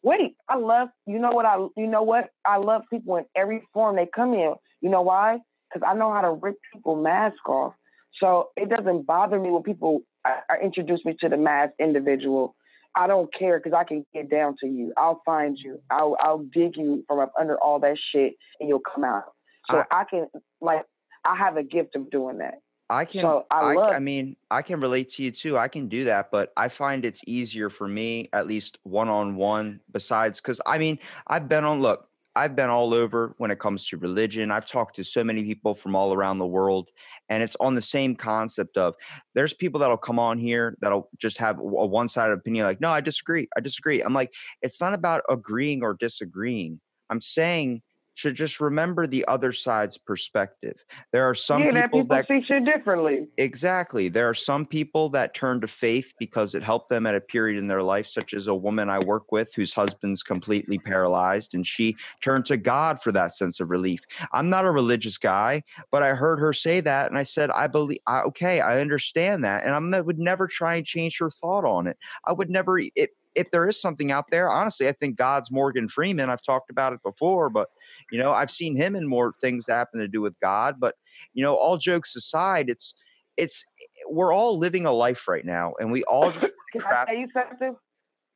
Wait, 0.02 0.36
I 0.48 0.56
love, 0.56 0.88
you 1.06 1.18
know 1.18 1.32
what 1.32 1.44
I, 1.44 1.56
you 1.76 1.86
know 1.86 2.02
what? 2.02 2.30
I 2.46 2.58
love 2.58 2.82
people 2.90 3.16
in 3.16 3.24
every 3.36 3.62
form 3.72 3.96
they 3.96 4.08
come 4.14 4.32
in. 4.34 4.54
You 4.80 4.90
know 4.90 5.02
why? 5.02 5.38
Because 5.72 5.86
I 5.86 5.94
know 5.94 6.12
how 6.12 6.20
to 6.20 6.30
rip 6.30 6.56
people 6.72 6.96
mask 6.96 7.48
off. 7.48 7.74
So 8.20 8.48
it 8.56 8.68
doesn't 8.68 9.06
bother 9.06 9.38
me 9.38 9.50
when 9.50 9.62
people 9.62 10.00
uh, 10.24 10.40
uh, 10.50 10.54
introduce 10.62 11.04
me 11.04 11.16
to 11.20 11.28
the 11.28 11.36
masked 11.36 11.74
individual. 11.78 12.54
I 12.94 13.06
don't 13.06 13.32
care 13.32 13.58
because 13.58 13.76
I 13.76 13.84
can 13.84 14.04
get 14.12 14.30
down 14.30 14.56
to 14.60 14.66
you. 14.66 14.92
I'll 14.96 15.22
find 15.24 15.56
you. 15.58 15.80
I'll 15.90 16.16
I'll 16.20 16.38
dig 16.52 16.76
you 16.76 17.04
from 17.06 17.20
up 17.20 17.32
under 17.38 17.56
all 17.58 17.78
that 17.80 17.96
shit, 18.12 18.34
and 18.58 18.68
you'll 18.68 18.80
come 18.80 19.04
out. 19.04 19.24
So 19.70 19.84
I, 19.90 20.04
can 20.04 20.26
like 20.60 20.84
I 21.24 21.36
have 21.36 21.56
a 21.56 21.62
gift 21.62 21.94
of 21.94 22.10
doing 22.10 22.38
that. 22.38 22.54
I 22.90 23.04
can 23.04 23.20
So 23.20 23.46
I 23.50 23.58
I, 23.60 23.74
love. 23.74 23.90
I 23.92 23.98
mean, 23.98 24.36
I 24.50 24.62
can 24.62 24.80
relate 24.80 25.10
to 25.10 25.22
you 25.22 25.30
too. 25.30 25.58
I 25.58 25.68
can 25.68 25.88
do 25.88 26.04
that, 26.04 26.30
but 26.30 26.52
I 26.56 26.68
find 26.68 27.04
it's 27.04 27.20
easier 27.26 27.68
for 27.68 27.86
me, 27.86 28.28
at 28.32 28.46
least 28.46 28.78
one 28.82 29.08
on 29.08 29.36
one, 29.36 29.80
besides 29.92 30.40
because 30.40 30.60
I 30.66 30.78
mean, 30.78 30.98
I've 31.26 31.48
been 31.48 31.64
on, 31.64 31.80
look, 31.80 32.08
I've 32.34 32.54
been 32.54 32.70
all 32.70 32.94
over 32.94 33.34
when 33.38 33.50
it 33.50 33.58
comes 33.58 33.86
to 33.88 33.96
religion. 33.98 34.50
I've 34.50 34.64
talked 34.64 34.96
to 34.96 35.04
so 35.04 35.24
many 35.24 35.44
people 35.44 35.74
from 35.74 35.96
all 35.96 36.14
around 36.14 36.38
the 36.38 36.46
world, 36.46 36.90
and 37.28 37.42
it's 37.42 37.56
on 37.60 37.74
the 37.74 37.82
same 37.82 38.14
concept 38.14 38.76
of 38.76 38.94
there's 39.34 39.52
people 39.52 39.80
that'll 39.80 39.96
come 39.96 40.18
on 40.18 40.38
here 40.38 40.76
that'll 40.80 41.10
just 41.18 41.36
have 41.38 41.58
a 41.58 41.62
one 41.62 42.08
sided 42.08 42.32
opinion, 42.32 42.64
like, 42.64 42.80
no, 42.80 42.90
I 42.90 43.00
disagree. 43.00 43.48
I 43.56 43.60
disagree. 43.60 44.00
I'm 44.00 44.14
like, 44.14 44.32
it's 44.62 44.80
not 44.80 44.94
about 44.94 45.24
agreeing 45.28 45.82
or 45.82 45.94
disagreeing. 45.94 46.80
I'm 47.10 47.20
saying, 47.20 47.82
should 48.18 48.34
just 48.34 48.60
remember 48.60 49.06
the 49.06 49.24
other 49.28 49.52
side's 49.52 49.96
perspective. 49.96 50.84
There 51.12 51.28
are 51.28 51.36
some 51.36 51.62
yeah, 51.62 51.70
that 51.70 51.84
people 51.84 52.00
people 52.00 52.16
that 52.16 52.26
see 52.26 52.42
shit 52.44 52.64
differently. 52.64 53.28
Exactly. 53.38 54.08
There 54.08 54.28
are 54.28 54.34
some 54.34 54.66
people 54.66 55.08
that 55.10 55.34
turn 55.34 55.60
to 55.60 55.68
faith 55.68 56.12
because 56.18 56.56
it 56.56 56.64
helped 56.64 56.88
them 56.88 57.06
at 57.06 57.14
a 57.14 57.20
period 57.20 57.58
in 57.58 57.68
their 57.68 57.82
life, 57.82 58.08
such 58.08 58.34
as 58.34 58.48
a 58.48 58.54
woman 58.54 58.90
I 58.90 58.98
work 58.98 59.30
with 59.30 59.54
whose 59.54 59.72
husband's 59.72 60.24
completely 60.24 60.78
paralyzed, 60.78 61.54
and 61.54 61.64
she 61.64 61.94
turned 62.20 62.44
to 62.46 62.56
God 62.56 63.00
for 63.00 63.12
that 63.12 63.36
sense 63.36 63.60
of 63.60 63.70
relief. 63.70 64.00
I'm 64.32 64.50
not 64.50 64.64
a 64.64 64.70
religious 64.72 65.16
guy, 65.16 65.62
but 65.92 66.02
I 66.02 66.14
heard 66.14 66.40
her 66.40 66.52
say 66.52 66.80
that, 66.80 67.08
and 67.08 67.16
I 67.16 67.22
said, 67.22 67.52
I 67.52 67.68
believe, 67.68 68.00
I, 68.08 68.22
okay, 68.22 68.60
I 68.60 68.80
understand 68.80 69.44
that, 69.44 69.62
and 69.64 69.76
I'm, 69.76 69.94
I 69.94 70.00
would 70.00 70.18
never 70.18 70.48
try 70.48 70.74
and 70.74 70.84
change 70.84 71.18
her 71.20 71.30
thought 71.30 71.64
on 71.64 71.86
it. 71.86 71.96
I 72.26 72.32
would 72.32 72.50
never, 72.50 72.80
it, 72.80 73.10
if 73.34 73.50
there 73.50 73.68
is 73.68 73.80
something 73.80 74.10
out 74.10 74.26
there, 74.30 74.50
honestly, 74.50 74.88
I 74.88 74.92
think 74.92 75.16
God's 75.16 75.50
Morgan 75.50 75.88
Freeman. 75.88 76.30
I've 76.30 76.42
talked 76.42 76.70
about 76.70 76.92
it 76.92 77.00
before, 77.04 77.50
but 77.50 77.68
you 78.10 78.18
know, 78.18 78.32
I've 78.32 78.50
seen 78.50 78.76
him 78.76 78.96
in 78.96 79.06
more 79.06 79.34
things 79.40 79.66
that 79.66 79.74
happen 79.74 80.00
to 80.00 80.08
do 80.08 80.20
with 80.20 80.34
God. 80.40 80.76
But 80.78 80.94
you 81.34 81.42
know, 81.42 81.54
all 81.54 81.78
jokes 81.78 82.16
aside, 82.16 82.68
it's 82.68 82.94
it's 83.36 83.64
we're 84.08 84.32
all 84.32 84.58
living 84.58 84.86
a 84.86 84.92
life 84.92 85.28
right 85.28 85.44
now, 85.44 85.74
and 85.78 85.92
we 85.92 86.04
all 86.04 86.32
just 86.32 86.52
Can 86.72 86.82
I 86.82 87.04
tell 87.06 87.16
you 87.16 87.28
something? 87.32 87.76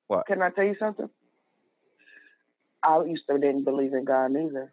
What? 0.08 0.26
Can 0.26 0.42
I 0.42 0.50
tell 0.50 0.64
you 0.64 0.76
something? 0.78 1.08
I 2.82 3.04
used 3.04 3.24
to 3.28 3.38
didn't 3.38 3.64
believe 3.64 3.92
in 3.92 4.04
God 4.04 4.32
neither. 4.32 4.72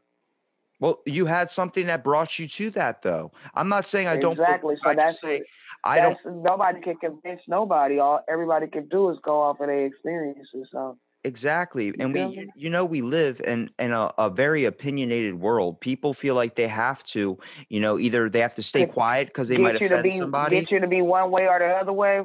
Well, 0.79 1.01
you 1.05 1.25
had 1.25 1.51
something 1.51 1.88
that 1.88 2.03
brought 2.03 2.39
you 2.39 2.47
to 2.47 2.69
that, 2.71 3.01
though. 3.01 3.32
I'm 3.53 3.67
not 3.67 3.86
saying 3.86 4.08
I 4.08 4.17
don't. 4.17 4.34
Exactly. 4.34 4.75
So 4.82 4.89
I 4.89 4.95
that's 4.95 5.13
just 5.13 5.21
say 5.21 5.43
I 5.83 6.01
don't. 6.01 6.17
Nobody 6.25 6.81
can 6.81 6.97
convince 6.97 7.41
nobody. 7.47 7.99
All 7.99 8.21
everybody 8.27 8.67
can 8.67 8.87
do 8.87 9.09
is 9.09 9.17
go 9.23 9.41
off 9.41 9.59
of 9.59 9.67
their 9.67 9.85
experiences. 9.85 10.67
So 10.71 10.97
Exactly. 11.25 11.93
And 11.99 12.13
we, 12.13 12.49
you- 12.55 12.69
know, 12.69 12.85
we 12.85 13.01
live 13.01 13.41
in, 13.45 13.69
in 13.77 13.91
a, 13.91 14.11
a 14.17 14.29
very 14.29 14.65
opinionated 14.65 15.35
world. 15.35 15.79
People 15.81 16.13
feel 16.13 16.35
like 16.35 16.55
they 16.55 16.67
have 16.67 17.03
to, 17.05 17.37
you 17.67 17.79
know, 17.79 17.99
either 17.99 18.29
they 18.29 18.39
have 18.39 18.55
to 18.55 18.63
stay 18.63 18.85
quiet 18.85 19.27
because 19.27 19.49
they 19.49 19.57
might 19.57 19.73
get 19.73 19.81
you 19.81 19.87
to 19.89 19.95
offend 19.95 20.03
be 20.11 20.17
somebody. 20.17 20.59
get 20.61 20.71
you 20.71 20.79
to 20.79 20.87
be 20.87 21.01
one 21.01 21.29
way 21.29 21.47
or 21.47 21.59
the 21.59 21.65
other 21.65 21.91
way. 21.91 22.21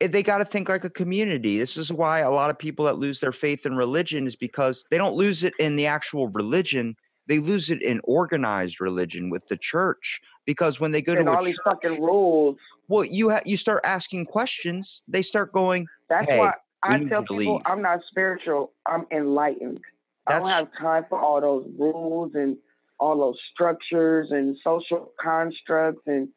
they 0.00 0.22
got 0.22 0.38
to 0.38 0.44
think 0.44 0.68
like 0.68 0.84
a 0.84 0.90
community. 0.90 1.58
This 1.58 1.76
is 1.76 1.92
why 1.92 2.20
a 2.20 2.30
lot 2.30 2.50
of 2.50 2.58
people 2.58 2.84
that 2.84 2.98
lose 2.98 3.18
their 3.18 3.32
faith 3.32 3.66
in 3.66 3.74
religion 3.74 4.26
is 4.26 4.36
because 4.36 4.84
they 4.90 4.98
don't 4.98 5.14
lose 5.14 5.42
it 5.42 5.54
in 5.58 5.74
the 5.74 5.86
actual 5.86 6.28
religion. 6.28 6.94
They 7.26 7.40
lose 7.40 7.70
it 7.70 7.82
in 7.82 8.00
organized 8.04 8.80
religion 8.80 9.28
with 9.28 9.44
the 9.48 9.56
church. 9.56 10.20
Because 10.44 10.78
when 10.78 10.92
they 10.92 11.02
go 11.02 11.14
And 11.14 11.26
to 11.26 11.32
all 11.32 11.38
church, 11.38 11.46
these 11.46 11.58
fucking 11.64 12.00
rules. 12.00 12.56
Well, 12.88 13.04
you 13.04 13.30
ha- 13.30 13.42
you 13.44 13.56
start 13.56 13.80
asking 13.84 14.26
questions. 14.26 15.02
They 15.08 15.22
start 15.22 15.52
going, 15.52 15.86
That's 16.08 16.26
Hey, 16.26 16.38
why 16.38 16.54
I 16.82 17.04
tell 17.04 17.24
people. 17.24 17.62
I'm 17.66 17.82
not 17.82 18.00
spiritual. 18.08 18.72
I'm 18.86 19.06
enlightened. 19.10 19.80
I 20.26 20.38
don't 20.38 20.48
have 20.48 20.68
time 20.80 21.06
for 21.08 21.20
all 21.20 21.40
those 21.40 21.68
rules 21.78 22.32
and 22.34 22.56
all 22.98 23.18
those 23.18 23.38
structures 23.52 24.28
and 24.30 24.56
social 24.64 25.12
constructs 25.20 26.02
and 26.06 26.28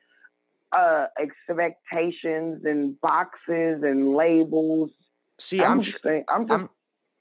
uh 0.71 1.07
expectations 1.19 2.63
and 2.65 2.99
boxes 3.01 3.81
and 3.83 4.13
labels. 4.13 4.91
"See, 5.39 5.63
I'm, 5.63 5.71
I'm 5.71 5.81
just 5.81 5.97
saying, 6.03 6.25
I'm 6.27 6.47
just 6.47 6.59
I'm 6.59 6.69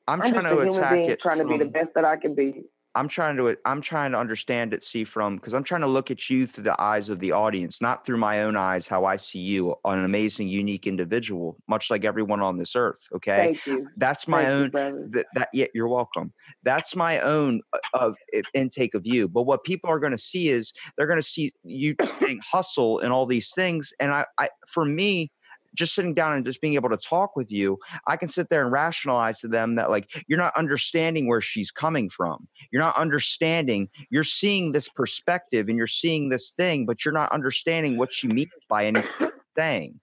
I'm, 0.07 0.21
I'm 0.25 0.33
trying 0.33 0.43
just 0.45 0.73
to 0.73 0.79
attack 0.79 0.95
being 0.95 1.11
it 1.11 1.21
trying 1.21 1.39
to 1.39 1.47
be 1.47 1.57
the 1.57 1.65
best 1.65 1.91
that 1.95 2.05
I 2.05 2.17
can 2.17 2.35
be. 2.35 2.65
I'm 2.95 3.09
trying 3.09 3.37
to 3.37 3.57
I'm 3.65 3.81
trying 3.81 4.13
to 4.13 4.19
understand 4.19 4.75
it, 4.75 4.83
see 4.83 5.05
from 5.05 5.37
because 5.37 5.55
I'm 5.55 5.63
trying 5.63 5.83
to 5.83 5.87
look 5.87 6.11
at 6.11 6.29
you 6.31 6.47
through 6.47 6.65
the 6.65 6.81
eyes 6.81 7.09
of 7.09 7.21
the 7.21 7.33
audience, 7.33 7.81
not 7.81 8.05
through 8.05 8.17
my 8.17 8.43
own 8.43 8.57
eyes, 8.57 8.89
how 8.89 9.05
I 9.05 9.17
see 9.17 9.39
you, 9.39 9.77
an 9.85 10.05
amazing, 10.05 10.49
unique 10.49 10.87
individual, 10.87 11.57
much 11.69 11.91
like 11.91 12.05
everyone 12.05 12.41
on 12.41 12.57
this 12.57 12.75
earth. 12.75 12.99
Okay, 13.15 13.37
Thank 13.37 13.67
you. 13.67 13.89
that's 13.97 14.27
my 14.27 14.45
Thank 14.45 14.55
own. 14.55 14.71
brother. 14.71 15.09
That, 15.13 15.27
that 15.35 15.49
yeah, 15.53 15.67
you're 15.75 15.89
welcome. 15.89 16.33
That's 16.65 16.97
my 16.97 17.21
own 17.21 17.63
uh, 17.73 17.79
of 17.95 18.17
i- 18.35 18.43
intake 18.55 18.95
of 18.95 19.07
you. 19.07 19.29
But 19.29 19.43
what 19.43 19.65
people 19.65 19.91
are 19.91 20.01
going 20.01 20.13
to 20.13 20.19
see 20.19 20.49
is 20.49 20.73
they're 20.97 21.07
going 21.07 21.19
to 21.19 21.23
see 21.23 21.53
you 21.65 21.95
saying 22.21 22.41
hustle 22.45 22.99
and 23.01 23.13
all 23.13 23.27
these 23.27 23.53
things. 23.55 23.93
And 24.01 24.13
I, 24.13 24.27
I, 24.39 24.49
for 24.67 24.85
me, 24.85 25.31
just 25.79 25.95
sitting 25.95 26.13
down 26.13 26.33
and 26.35 26.45
just 26.45 26.61
being 26.61 26.75
able 26.75 26.91
to 26.91 26.97
talk 26.97 27.37
with 27.37 27.51
you, 27.51 27.79
I 28.07 28.17
can 28.17 28.29
sit 28.29 28.51
there 28.51 28.63
and 28.63 28.73
rationalize 28.73 29.39
to 29.41 29.49
them 29.49 29.77
that 29.77 29.91
like 29.91 30.25
you're 30.27 30.39
not 30.39 30.55
understanding 30.57 31.29
where 31.29 31.41
she's 31.41 31.71
coming 31.71 32.11
from. 32.11 32.49
You're 32.73 32.83
not 32.83 32.97
understanding. 32.99 33.89
You're 34.11 34.25
seeing 34.25 34.73
this 34.73 34.89
perspective 34.89 35.69
and 35.69 35.79
you're 35.79 35.87
seeing 35.87 36.29
this 36.29 36.51
thing, 36.51 36.85
but 36.85 37.05
you're 37.05 37.15
not 37.15 37.31
understanding 37.33 37.97
what 37.97 38.13
she 38.13 38.27
means 38.29 38.51
by 38.69 38.87
anything. 38.87 40.01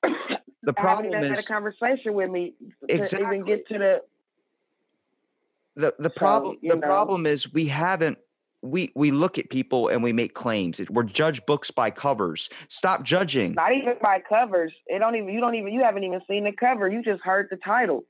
The 0.64 0.74
I 0.78 0.82
haven't 0.82 1.12
problem 1.12 1.24
had 1.24 1.38
a 1.38 1.40
is 1.40 1.46
conversation 1.46 2.14
with 2.14 2.32
me 2.32 2.54
to 2.90 2.96
even 2.96 3.00
Exactly. 3.00 3.40
get 3.46 3.68
to 3.68 3.78
the 3.78 4.02
the 5.76 5.94
the 6.00 6.10
So, 6.10 6.16
problem 6.16 6.58
the 6.64 6.78
know. 6.78 6.88
problem 6.88 7.26
is 7.26 7.52
we 7.54 7.68
haven't 7.68 8.18
we 8.66 8.92
we 8.96 9.12
look 9.12 9.38
at 9.38 9.50
people 9.50 9.88
and 9.88 10.02
we 10.02 10.12
make 10.12 10.34
claims 10.34 10.82
we're 10.90 11.04
judge 11.04 11.46
books 11.46 11.72
by 11.72 11.90
covers 11.90 12.50
stop 12.68 13.04
judging 13.04 13.54
not 13.54 13.72
even 13.74 13.96
by 14.02 14.22
covers. 14.28 14.74
It 14.88 15.00
don't 15.00 15.16
even 15.16 15.30
you 15.30 15.40
don't 15.40 15.56
even 15.56 15.74
you 15.74 15.84
haven't 15.84 16.04
even 16.04 16.22
seen 16.30 16.44
the 16.44 16.52
cover. 16.52 16.90
You 16.90 17.04
just 17.04 17.22
heard 17.22 17.48
the 17.50 17.58
title. 17.58 18.04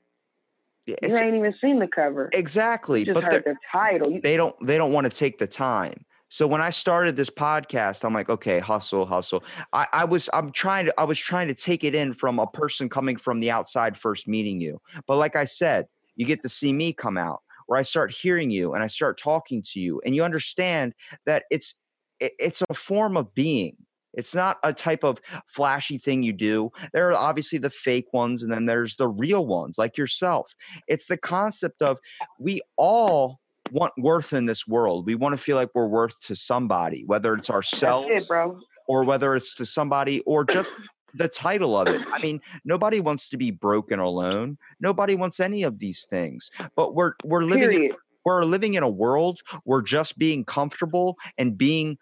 Yeah, 0.86 0.94
You 1.02 1.16
ain't 1.16 1.34
even 1.34 1.54
seen 1.60 1.78
the 1.78 1.88
cover. 1.88 2.30
exactly 2.32 3.00
You 3.00 3.06
just 3.06 3.14
but 3.20 3.32
heard 3.32 3.44
the 3.44 3.56
title. 3.72 4.10
You, 4.10 4.20
they 4.20 4.36
don't 4.36 4.54
they 4.64 4.78
don't 4.78 4.92
want 4.92 5.04
to 5.04 5.10
take 5.10 5.38
the 5.38 5.46
time 5.46 6.04
so 6.28 6.46
when 6.46 6.60
i 6.60 6.70
started 6.70 7.14
this 7.16 7.30
podcast 7.30 8.04
i'm 8.04 8.12
like 8.12 8.28
okay 8.28 8.58
hustle 8.58 9.06
hustle 9.06 9.44
i 9.72 9.86
i 9.92 10.04
was 10.04 10.28
i'm 10.32 10.50
trying 10.50 10.86
to 10.86 10.94
i 10.98 11.04
was 11.04 11.18
trying 11.18 11.46
to 11.48 11.54
take 11.54 11.84
it 11.84 11.94
in 11.94 12.12
from 12.12 12.38
a 12.38 12.46
person 12.46 12.88
coming 12.88 13.16
from 13.16 13.40
the 13.40 13.50
outside 13.50 13.96
first 13.96 14.26
meeting 14.26 14.60
you 14.60 14.80
but 15.06 15.16
like 15.16 15.36
i 15.36 15.44
said 15.44 15.86
you 16.16 16.26
get 16.26 16.42
to 16.42 16.48
see 16.48 16.72
me 16.72 16.92
come 16.92 17.16
out 17.16 17.42
where 17.66 17.78
i 17.78 17.82
start 17.82 18.10
hearing 18.10 18.50
you 18.50 18.74
and 18.74 18.82
i 18.82 18.86
start 18.86 19.18
talking 19.18 19.62
to 19.62 19.80
you 19.80 20.00
and 20.04 20.14
you 20.14 20.24
understand 20.24 20.94
that 21.24 21.44
it's 21.50 21.74
it's 22.20 22.62
a 22.70 22.74
form 22.74 23.16
of 23.16 23.34
being 23.34 23.76
it's 24.16 24.34
not 24.34 24.58
a 24.64 24.72
type 24.72 25.04
of 25.04 25.20
flashy 25.46 25.98
thing 25.98 26.22
you 26.22 26.32
do. 26.32 26.70
There 26.92 27.10
are 27.10 27.14
obviously 27.14 27.58
the 27.58 27.70
fake 27.70 28.12
ones, 28.12 28.42
and 28.42 28.50
then 28.50 28.64
there's 28.64 28.96
the 28.96 29.08
real 29.08 29.46
ones, 29.46 29.76
like 29.78 29.96
yourself. 29.96 30.54
It's 30.88 31.06
the 31.06 31.18
concept 31.18 31.82
of 31.82 31.98
we 32.40 32.62
all 32.76 33.40
want 33.70 33.92
worth 33.98 34.32
in 34.32 34.46
this 34.46 34.66
world. 34.66 35.06
We 35.06 35.14
want 35.14 35.34
to 35.34 35.38
feel 35.38 35.56
like 35.56 35.70
we're 35.74 35.86
worth 35.86 36.18
to 36.22 36.34
somebody, 36.36 37.04
whether 37.06 37.34
it's 37.34 37.50
ourselves 37.50 38.08
it, 38.10 38.28
bro. 38.28 38.58
or 38.88 39.04
whether 39.04 39.34
it's 39.34 39.54
to 39.56 39.66
somebody 39.66 40.20
or 40.20 40.44
just 40.44 40.70
the 41.16 41.28
title 41.28 41.76
of 41.76 41.88
it. 41.88 42.00
I 42.12 42.20
mean, 42.20 42.40
nobody 42.64 43.00
wants 43.00 43.28
to 43.30 43.36
be 43.36 43.50
broken 43.50 43.98
alone. 43.98 44.58
Nobody 44.80 45.14
wants 45.14 45.40
any 45.40 45.62
of 45.62 45.78
these 45.78 46.04
things. 46.06 46.50
But 46.74 46.94
we're 46.94 47.14
we're 47.24 47.42
living 47.42 47.84
in, 47.84 47.92
we're 48.24 48.44
living 48.44 48.74
in 48.74 48.82
a 48.82 48.88
world 48.88 49.40
where 49.64 49.82
just 49.82 50.18
being 50.18 50.44
comfortable 50.44 51.16
and 51.38 51.56
being 51.56 51.98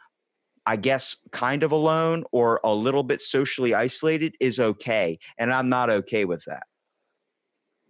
I 0.67 0.77
guess 0.77 1.17
kind 1.31 1.63
of 1.63 1.73
alone 1.73 2.25
or 2.33 2.61
a 2.65 2.73
little 2.73 3.03
bit 3.03 3.21
socially 3.21 3.75
isolated 3.75 4.35
is 4.41 4.59
okay. 4.59 5.19
And 5.39 5.53
I'm 5.53 5.69
not 5.69 5.91
okay 5.91 6.25
with 6.25 6.45
that. 6.47 6.65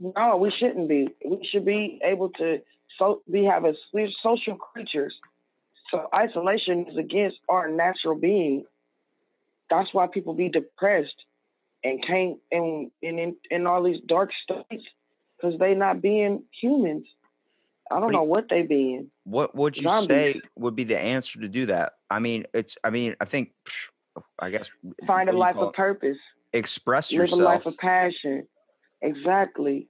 No, 0.01 0.37
we 0.37 0.53
shouldn't 0.59 0.89
be. 0.89 1.09
We 1.25 1.49
should 1.51 1.65
be 1.65 2.01
able 2.03 2.31
to. 2.31 2.61
So 2.99 3.23
we 3.29 3.45
have 3.45 3.65
a 3.65 3.75
we're 3.93 4.09
social 4.23 4.57
creatures. 4.57 5.15
So 5.91 6.09
isolation 6.15 6.87
is 6.89 6.97
against 6.97 7.39
our 7.49 7.69
natural 7.69 8.17
being. 8.17 8.65
That's 9.71 9.93
why 9.93 10.07
people 10.07 10.35
be 10.35 10.49
depressed 10.49 11.15
and 11.83 12.05
can't 12.07 12.39
and 12.53 12.91
and 13.03 13.19
in, 13.19 13.37
in 13.51 13.67
all 13.67 13.83
these 13.83 14.01
dark 14.07 14.31
states 14.43 14.85
because 15.37 15.59
they 15.59 15.75
not 15.75 16.01
being 16.03 16.45
humans. 16.61 17.07
I 17.91 17.97
don't 17.97 18.05
What 18.07 18.13
know 18.13 18.23
you- 18.25 18.29
what 18.31 18.49
they 18.49 18.63
being. 18.63 19.11
What 19.25 19.55
would 19.55 19.77
you 19.77 19.83
Zombies. 19.89 20.09
say 20.35 20.41
would 20.57 20.77
be 20.77 20.85
the 20.85 20.99
answer 20.99 21.41
to 21.41 21.49
do 21.49 21.67
that? 21.67 21.95
I 22.11 22.19
mean, 22.19 22.45
it's 22.55 22.77
I 22.85 22.91
mean, 22.91 23.15
I 23.21 23.25
think 23.25 23.53
I 24.39 24.51
guess 24.51 24.71
Find 25.07 25.29
a 25.29 25.33
life 25.33 25.57
of 25.57 25.69
it? 25.69 25.75
purpose. 25.75 26.19
express 26.53 27.11
live 27.11 27.21
yourself. 27.23 27.41
a 27.41 27.45
life 27.45 27.67
of 27.67 27.77
passion. 27.79 28.47
Exactly. 29.03 29.89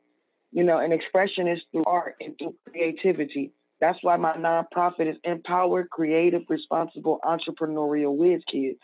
You 0.53 0.65
know, 0.65 0.79
and 0.79 0.93
expression 0.93 1.47
is 1.49 1.61
through 1.73 1.85
art 1.85 2.15
and 2.21 2.37
through 2.39 2.55
creativity. 2.69 3.53
That's 3.81 3.99
why 4.03 4.17
my 4.17 4.35
nonprofit 4.37 5.11
is 5.11 5.17
Empowered 5.25 5.91
Creative 5.91 6.43
Responsible 6.49 7.21
Entrepreneurial 7.25 8.17
Whiz 8.17 8.41
Kids. 8.51 8.79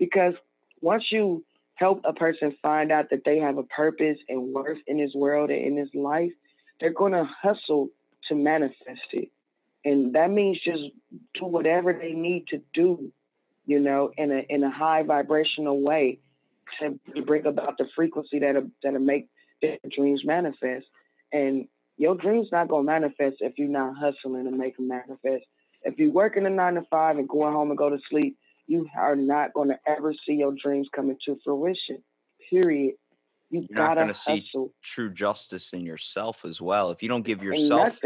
Because 0.00 0.34
once 0.80 1.04
you 1.12 1.44
help 1.74 2.00
a 2.04 2.12
person 2.12 2.56
find 2.60 2.90
out 2.90 3.10
that 3.10 3.22
they 3.24 3.38
have 3.38 3.58
a 3.58 3.62
purpose 3.62 4.18
and 4.28 4.52
worth 4.52 4.78
in 4.88 4.96
this 4.98 5.12
world 5.14 5.50
and 5.50 5.64
in 5.64 5.76
this 5.76 5.94
life, 5.94 6.32
they're 6.80 6.92
going 6.92 7.12
to 7.12 7.28
hustle 7.40 7.90
to 8.28 8.34
manifest 8.34 9.00
it. 9.12 9.28
And 9.84 10.14
that 10.14 10.30
means 10.30 10.58
just 10.64 10.82
do 11.34 11.46
whatever 11.46 11.92
they 11.92 12.12
need 12.12 12.48
to 12.48 12.60
do, 12.74 13.12
you 13.66 13.78
know, 13.78 14.10
in 14.18 14.30
a 14.30 14.44
in 14.48 14.62
a 14.62 14.70
high 14.70 15.02
vibrational 15.02 15.80
way 15.80 16.18
to, 16.80 16.98
to 17.14 17.22
bring 17.22 17.46
about 17.46 17.78
the 17.78 17.86
frequency 17.94 18.40
that'll 18.40 18.70
that'll 18.82 19.00
make 19.00 19.28
their 19.62 19.78
dreams 19.90 20.22
manifest. 20.24 20.86
And 21.32 21.66
your 21.96 22.14
dreams 22.14 22.48
not 22.52 22.68
gonna 22.68 22.82
manifest 22.82 23.36
if 23.40 23.58
you're 23.58 23.68
not 23.68 23.94
hustling 23.96 24.44
to 24.44 24.50
make 24.50 24.76
them 24.76 24.88
manifest. 24.88 25.46
If 25.82 25.98
you're 25.98 26.12
working 26.12 26.44
a 26.44 26.50
nine 26.50 26.74
to 26.74 26.82
five 26.90 27.16
and 27.16 27.28
going 27.28 27.54
home 27.54 27.70
and 27.70 27.78
go 27.78 27.88
to 27.88 27.98
sleep, 28.10 28.36
you 28.70 28.88
are 28.96 29.16
not 29.16 29.52
gonna 29.52 29.78
ever 29.86 30.14
see 30.26 30.34
your 30.34 30.52
dreams 30.62 30.88
coming 30.94 31.16
to 31.26 31.36
fruition. 31.44 32.02
Period. 32.48 32.94
You 33.50 33.66
You're 33.68 33.76
gotta 33.76 34.02
gonna 34.02 34.14
see. 34.14 34.48
True 34.82 35.10
justice 35.10 35.72
in 35.72 35.84
yourself 35.84 36.44
as 36.44 36.60
well. 36.60 36.90
If 36.90 37.02
you 37.02 37.08
don't 37.08 37.24
give 37.24 37.42
yourself 37.42 37.98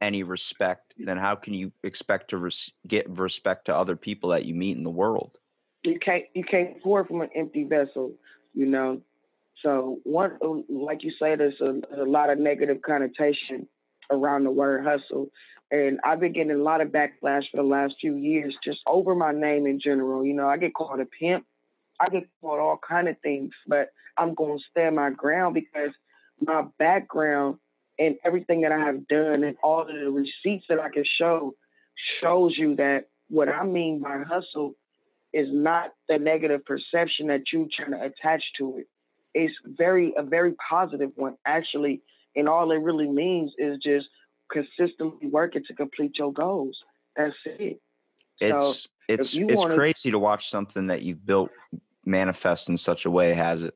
any 0.00 0.22
respect, 0.22 0.94
then 0.98 1.16
how 1.16 1.34
can 1.34 1.54
you 1.54 1.72
expect 1.82 2.30
to 2.30 2.38
res- 2.38 2.70
get 2.86 3.08
respect 3.10 3.64
to 3.66 3.76
other 3.76 3.96
people 3.96 4.30
that 4.30 4.44
you 4.44 4.54
meet 4.54 4.76
in 4.76 4.84
the 4.84 4.90
world? 4.90 5.38
you 5.84 5.98
can't 5.98 6.24
you 6.34 6.42
can't 6.44 6.82
pour 6.82 7.04
from 7.04 7.20
an 7.20 7.28
empty 7.36 7.64
vessel, 7.64 8.12
you 8.54 8.66
know. 8.66 9.00
So 9.62 10.00
one, 10.04 10.38
like 10.68 11.04
you 11.04 11.12
say, 11.20 11.36
there's 11.36 11.60
a, 11.60 12.02
a 12.02 12.04
lot 12.04 12.30
of 12.30 12.38
negative 12.38 12.82
connotation 12.82 13.68
around 14.10 14.44
the 14.44 14.50
word 14.50 14.84
hustle, 14.84 15.28
and 15.74 16.00
I've 16.04 16.20
been 16.20 16.32
getting 16.32 16.52
a 16.52 16.56
lot 16.56 16.80
of 16.80 16.88
backlash 16.88 17.50
for 17.50 17.56
the 17.56 17.62
last 17.62 17.94
few 18.00 18.14
years 18.14 18.54
just 18.62 18.78
over 18.86 19.14
my 19.14 19.32
name 19.32 19.66
in 19.66 19.80
general. 19.80 20.24
You 20.24 20.34
know, 20.34 20.48
I 20.48 20.56
get 20.56 20.74
called 20.74 21.00
a 21.00 21.06
pimp, 21.06 21.44
I 22.00 22.08
get 22.08 22.28
called 22.40 22.60
all 22.60 22.78
kind 22.86 23.08
of 23.08 23.16
things, 23.22 23.52
but 23.66 23.88
I'm 24.16 24.34
going 24.34 24.58
to 24.58 24.64
stand 24.70 24.96
my 24.96 25.10
ground 25.10 25.54
because 25.54 25.90
my 26.40 26.64
background 26.78 27.58
and 27.98 28.16
everything 28.24 28.60
that 28.62 28.72
I 28.72 28.78
have 28.78 29.06
done 29.08 29.44
and 29.44 29.56
all 29.62 29.82
of 29.82 29.88
the 29.88 30.10
receipts 30.10 30.66
that 30.68 30.80
I 30.80 30.90
can 30.90 31.04
show 31.18 31.54
shows 32.20 32.54
you 32.56 32.76
that 32.76 33.08
what 33.28 33.48
I 33.48 33.64
mean 33.64 34.00
by 34.00 34.22
hustle 34.22 34.74
is 35.32 35.48
not 35.50 35.92
the 36.08 36.18
negative 36.18 36.64
perception 36.64 37.28
that 37.28 37.42
you 37.52 37.68
trying 37.74 37.92
to 37.92 38.04
attach 38.04 38.42
to 38.58 38.78
it. 38.78 38.86
It's 39.34 39.54
very 39.64 40.12
a 40.16 40.22
very 40.22 40.54
positive 40.68 41.10
one 41.16 41.36
actually, 41.44 42.02
and 42.36 42.48
all 42.48 42.70
it 42.70 42.76
really 42.76 43.08
means 43.08 43.52
is 43.58 43.78
just 43.82 44.06
consistently 44.54 45.28
working 45.28 45.64
to 45.66 45.74
complete 45.74 46.12
your 46.18 46.32
goals. 46.32 46.76
That's 47.16 47.34
it. 47.44 47.80
It's 48.40 48.64
so 48.64 48.88
it's 49.08 49.34
it's 49.34 49.54
wanna, 49.54 49.74
crazy 49.74 50.10
to 50.10 50.18
watch 50.18 50.50
something 50.50 50.86
that 50.86 51.02
you've 51.02 51.24
built 51.26 51.50
manifest 52.04 52.68
in 52.68 52.76
such 52.76 53.04
a 53.04 53.10
way, 53.10 53.34
has 53.34 53.62
it? 53.62 53.74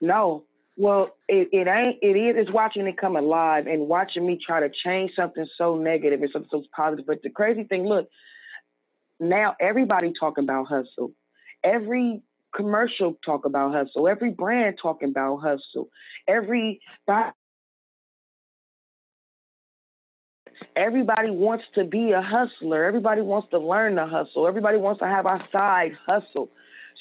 No. 0.00 0.44
Well, 0.76 1.16
it, 1.26 1.48
it 1.52 1.66
ain't 1.66 1.96
it 2.02 2.18
is 2.18 2.36
it's 2.36 2.52
watching 2.52 2.86
it 2.86 2.98
come 2.98 3.16
alive 3.16 3.66
and 3.66 3.88
watching 3.88 4.26
me 4.26 4.38
try 4.44 4.60
to 4.60 4.70
change 4.84 5.12
something 5.16 5.46
so 5.56 5.76
negative 5.76 6.20
and 6.20 6.30
something 6.32 6.50
so 6.52 6.64
positive. 6.74 7.06
But 7.06 7.22
the 7.22 7.30
crazy 7.30 7.64
thing, 7.64 7.86
look, 7.86 8.08
now 9.18 9.56
everybody 9.58 10.12
talking 10.18 10.44
about 10.44 10.66
hustle. 10.66 11.12
Every 11.64 12.22
commercial 12.54 13.16
talk 13.24 13.46
about 13.46 13.72
hustle. 13.72 14.06
Every 14.06 14.30
brand 14.30 14.76
talking 14.80 15.08
about 15.08 15.38
hustle. 15.38 15.88
Every 16.28 16.80
everybody 20.74 21.30
wants 21.30 21.64
to 21.74 21.84
be 21.84 22.12
a 22.12 22.22
hustler. 22.22 22.84
Everybody 22.84 23.22
wants 23.22 23.48
to 23.50 23.58
learn 23.58 23.96
to 23.96 24.06
hustle. 24.06 24.46
Everybody 24.46 24.78
wants 24.78 25.00
to 25.00 25.06
have 25.06 25.26
a 25.26 25.46
side 25.52 25.92
hustle. 26.06 26.50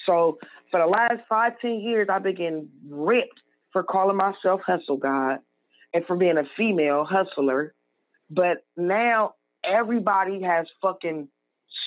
So 0.05 0.37
for 0.71 0.79
the 0.79 0.87
last 0.87 1.21
five, 1.27 1.53
ten 1.61 1.79
years, 1.79 2.07
I've 2.11 2.23
been 2.23 2.35
getting 2.35 2.69
ripped 2.89 3.39
for 3.71 3.83
calling 3.83 4.17
myself 4.17 4.61
hustle 4.65 4.97
god 4.97 5.39
and 5.93 6.05
for 6.05 6.15
being 6.15 6.37
a 6.37 6.43
female 6.57 7.05
hustler. 7.05 7.73
But 8.29 8.65
now 8.75 9.35
everybody 9.63 10.41
has 10.41 10.67
fucking 10.81 11.27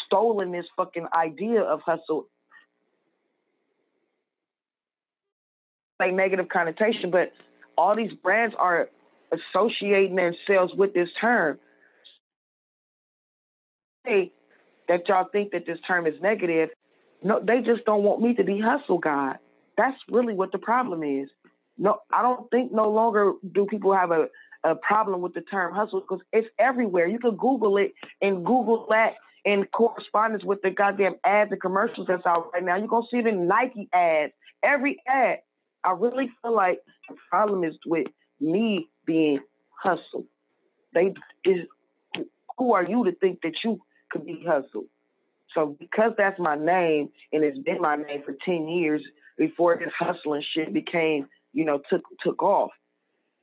stolen 0.06 0.52
this 0.52 0.66
fucking 0.76 1.06
idea 1.14 1.62
of 1.62 1.80
hustle. 1.80 2.28
Like 6.00 6.14
negative 6.14 6.48
connotation, 6.48 7.10
but 7.10 7.32
all 7.76 7.96
these 7.96 8.12
brands 8.22 8.54
are 8.58 8.88
associating 9.32 10.16
themselves 10.16 10.72
with 10.74 10.94
this 10.94 11.08
term. 11.20 11.58
Hey, 14.04 14.32
that 14.88 15.08
y'all 15.08 15.28
think 15.30 15.52
that 15.52 15.66
this 15.66 15.78
term 15.86 16.06
is 16.06 16.14
negative. 16.22 16.70
No, 17.22 17.40
they 17.44 17.60
just 17.60 17.84
don't 17.84 18.04
want 18.04 18.22
me 18.22 18.34
to 18.34 18.44
be 18.44 18.60
hustle 18.60 18.98
god. 18.98 19.38
That's 19.76 19.96
really 20.10 20.34
what 20.34 20.52
the 20.52 20.58
problem 20.58 21.02
is. 21.02 21.28
No, 21.76 21.98
I 22.12 22.22
don't 22.22 22.50
think 22.50 22.72
no 22.72 22.90
longer 22.90 23.32
do 23.52 23.66
people 23.66 23.94
have 23.94 24.10
a, 24.10 24.26
a 24.64 24.74
problem 24.74 25.20
with 25.20 25.34
the 25.34 25.42
term 25.42 25.74
hustle 25.74 26.00
because 26.00 26.20
it's 26.32 26.48
everywhere. 26.58 27.06
You 27.06 27.18
can 27.18 27.36
Google 27.36 27.76
it 27.76 27.92
and 28.20 28.44
Google 28.44 28.86
that 28.90 29.14
in 29.44 29.64
correspondence 29.66 30.44
with 30.44 30.60
the 30.62 30.70
goddamn 30.70 31.14
ads 31.24 31.52
and 31.52 31.60
commercials 31.60 32.08
that's 32.08 32.26
out 32.26 32.50
right 32.52 32.64
now. 32.64 32.76
You're 32.76 32.88
gonna 32.88 33.06
see 33.10 33.18
in 33.18 33.46
Nike 33.46 33.88
ads, 33.92 34.32
every 34.62 35.00
ad. 35.06 35.38
I 35.84 35.92
really 35.92 36.30
feel 36.42 36.54
like 36.54 36.80
the 37.08 37.14
problem 37.30 37.62
is 37.62 37.74
with 37.86 38.08
me 38.40 38.88
being 39.08 39.40
hustled. 39.82 40.26
They 40.94 41.14
is 41.44 41.66
who 42.56 42.74
are 42.74 42.84
you 42.84 43.04
to 43.04 43.12
think 43.12 43.40
that 43.42 43.54
you 43.64 43.80
could 44.10 44.26
be 44.26 44.44
hustled? 44.46 44.86
So 45.54 45.76
because 45.80 46.12
that's 46.16 46.38
my 46.38 46.54
name 46.54 47.08
and 47.32 47.42
it's 47.42 47.58
been 47.58 47.80
my 47.80 47.96
name 47.96 48.22
for 48.24 48.36
10 48.44 48.68
years 48.68 49.02
before 49.36 49.76
this 49.78 49.92
hustling 49.98 50.44
shit 50.54 50.72
became, 50.72 51.26
you 51.52 51.64
know, 51.64 51.80
took 51.90 52.02
took 52.22 52.42
off. 52.42 52.70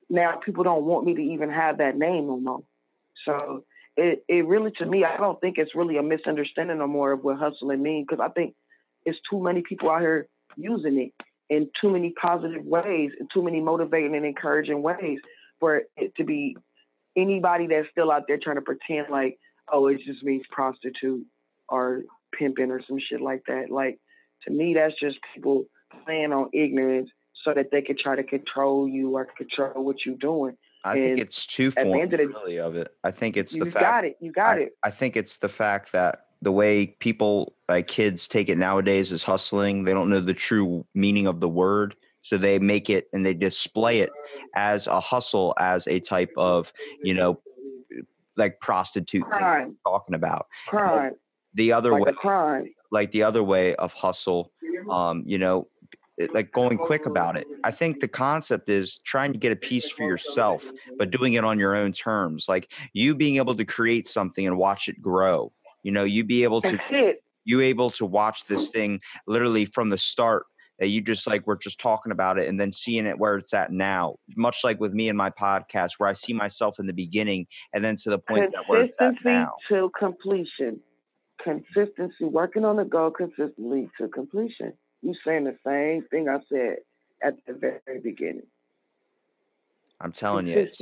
Now 0.09 0.39
people 0.45 0.63
don't 0.63 0.85
want 0.85 1.05
me 1.05 1.15
to 1.15 1.21
even 1.21 1.49
have 1.49 1.79
that 1.79 1.97
name 1.97 2.27
no 2.27 2.37
more. 2.37 2.63
So 3.25 3.63
it, 3.97 4.23
it 4.27 4.45
really 4.45 4.71
to 4.77 4.85
me, 4.85 5.03
I 5.03 5.17
don't 5.17 5.39
think 5.41 5.57
it's 5.57 5.73
really 5.73 5.97
a 5.97 6.03
misunderstanding 6.03 6.77
no 6.77 6.87
more 6.87 7.13
of 7.13 7.23
what 7.23 7.37
hustling 7.37 7.81
means 7.81 8.05
because 8.07 8.23
I 8.23 8.31
think 8.31 8.53
it's 9.05 9.17
too 9.29 9.41
many 9.41 9.61
people 9.61 9.89
out 9.89 10.01
here 10.01 10.27
using 10.55 10.99
it 10.99 11.13
in 11.49 11.69
too 11.79 11.89
many 11.89 12.11
positive 12.11 12.65
ways, 12.65 13.11
in 13.19 13.27
too 13.33 13.43
many 13.43 13.61
motivating 13.61 14.15
and 14.15 14.25
encouraging 14.25 14.81
ways 14.81 15.19
for 15.59 15.83
it 15.97 16.15
to 16.17 16.23
be 16.23 16.57
anybody 17.15 17.67
that's 17.67 17.87
still 17.91 18.11
out 18.11 18.23
there 18.27 18.37
trying 18.37 18.57
to 18.57 18.61
pretend 18.61 19.07
like, 19.09 19.37
oh, 19.71 19.87
it 19.87 19.99
just 20.05 20.23
means 20.23 20.43
prostitute 20.51 21.25
or 21.69 22.03
pimping 22.37 22.71
or 22.71 22.81
some 22.87 22.99
shit 22.99 23.21
like 23.21 23.43
that. 23.47 23.69
Like 23.69 23.99
to 24.43 24.51
me, 24.51 24.73
that's 24.73 24.99
just 24.99 25.17
people 25.33 25.65
playing 26.05 26.33
on 26.33 26.49
ignorance 26.53 27.09
so 27.43 27.53
that 27.53 27.71
they 27.71 27.81
can 27.81 27.97
try 27.97 28.15
to 28.15 28.23
control 28.23 28.87
you 28.87 29.15
or 29.15 29.27
control 29.37 29.83
what 29.83 30.05
you're 30.05 30.15
doing. 30.15 30.57
I 30.83 30.93
and 30.93 31.03
think 31.03 31.19
it's 31.19 31.45
two 31.45 31.71
forms 31.71 32.11
really 32.11 32.59
of 32.59 32.75
it. 32.75 32.93
I 33.03 33.11
think 33.11 33.37
it's 33.37 33.57
the 33.57 33.65
fact. 33.65 33.75
You 33.75 33.81
got 33.81 34.05
it. 34.05 34.17
You 34.21 34.31
got 34.31 34.57
I, 34.57 34.61
it. 34.61 34.77
I 34.83 34.91
think 34.91 35.17
it's 35.17 35.37
the 35.37 35.49
fact 35.49 35.91
that 35.93 36.27
the 36.41 36.51
way 36.51 36.87
people 36.99 37.55
like 37.67 37.87
kids 37.87 38.27
take 38.27 38.49
it 38.49 38.57
nowadays 38.57 39.11
is 39.11 39.23
hustling. 39.23 39.83
They 39.83 39.93
don't 39.93 40.09
know 40.09 40.19
the 40.19 40.33
true 40.33 40.85
meaning 40.93 41.25
of 41.25 41.39
the 41.39 41.49
word. 41.49 41.95
So 42.25 42.39
they 42.39 42.57
make 42.57 42.89
it 42.89 43.07
and 43.13 43.23
they 43.23 43.35
display 43.35 43.99
it 43.99 44.09
as 44.55 44.87
a 44.87 44.99
hustle, 44.99 45.53
as 45.59 45.87
a 45.87 45.99
type 45.99 46.31
of, 46.35 46.73
you 47.03 47.13
know, 47.13 47.39
like 48.35 48.59
prostitute 48.59 49.29
talking 49.29 50.15
about. 50.15 50.47
Crime. 50.67 51.11
The 51.53 51.71
other 51.71 51.91
like 51.91 52.03
way, 52.03 52.13
crime. 52.13 52.73
like 52.89 53.11
the 53.11 53.21
other 53.21 53.43
way 53.43 53.75
of 53.75 53.93
hustle, 53.93 54.51
um, 54.89 55.23
you 55.27 55.37
know, 55.37 55.67
like 56.33 56.51
going 56.51 56.79
quick 56.79 57.05
about 57.05 57.37
it. 57.37 57.45
I 57.63 57.69
think 57.69 57.99
the 57.99 58.07
concept 58.07 58.69
is 58.69 58.97
trying 59.05 59.31
to 59.33 59.37
get 59.37 59.51
a 59.51 59.55
piece 59.55 59.87
for 59.91 60.01
yourself, 60.01 60.71
but 60.97 61.11
doing 61.11 61.33
it 61.33 61.43
on 61.43 61.59
your 61.59 61.75
own 61.75 61.93
terms. 61.93 62.47
Like 62.49 62.71
you 62.93 63.13
being 63.13 63.35
able 63.35 63.53
to 63.53 63.65
create 63.65 64.07
something 64.07 64.47
and 64.47 64.57
watch 64.57 64.87
it 64.87 64.99
grow. 64.99 65.51
You 65.83 65.91
know, 65.91 66.05
you 66.05 66.23
be 66.23 66.41
able 66.41 66.63
to 66.63 67.13
you 67.43 67.61
able 67.61 67.91
to 67.91 68.05
watch 68.07 68.45
this 68.45 68.71
thing 68.71 68.99
literally 69.27 69.65
from 69.65 69.91
the 69.91 69.99
start 69.99 70.47
that 70.79 70.87
you 70.87 71.01
just 71.01 71.27
like 71.27 71.45
we're 71.47 71.55
just 71.55 71.79
talking 71.79 72.11
about 72.11 72.37
it 72.37 72.47
and 72.47 72.59
then 72.59 72.71
seeing 72.71 73.05
it 73.05 73.17
where 73.17 73.37
it's 73.37 73.53
at 73.53 73.71
now 73.71 74.15
much 74.35 74.63
like 74.63 74.79
with 74.79 74.93
me 74.93 75.09
and 75.09 75.17
my 75.17 75.29
podcast 75.29 75.93
where 75.97 76.09
i 76.09 76.13
see 76.13 76.33
myself 76.33 76.79
in 76.79 76.85
the 76.85 76.93
beginning 76.93 77.47
and 77.73 77.83
then 77.83 77.95
to 77.95 78.09
the 78.09 78.19
point 78.19 78.51
that 78.51 78.63
where 78.67 78.81
it's 78.81 78.97
at 78.99 79.13
now 79.23 79.53
to 79.69 79.89
completion 79.97 80.79
consistency 81.41 82.25
working 82.25 82.65
on 82.65 82.75
the 82.77 82.85
goal 82.85 83.11
consistently 83.11 83.89
to 83.97 84.07
completion 84.07 84.73
you 85.05 85.13
saying 85.23 85.43
the 85.43 85.55
same 85.65 86.03
thing 86.09 86.27
I 86.27 86.39
said 86.51 86.77
at 87.21 87.35
the 87.45 87.53
very 87.53 87.99
beginning. 88.03 88.47
I'm 90.01 90.11
telling 90.11 90.47
you, 90.47 90.57
it's, 90.57 90.81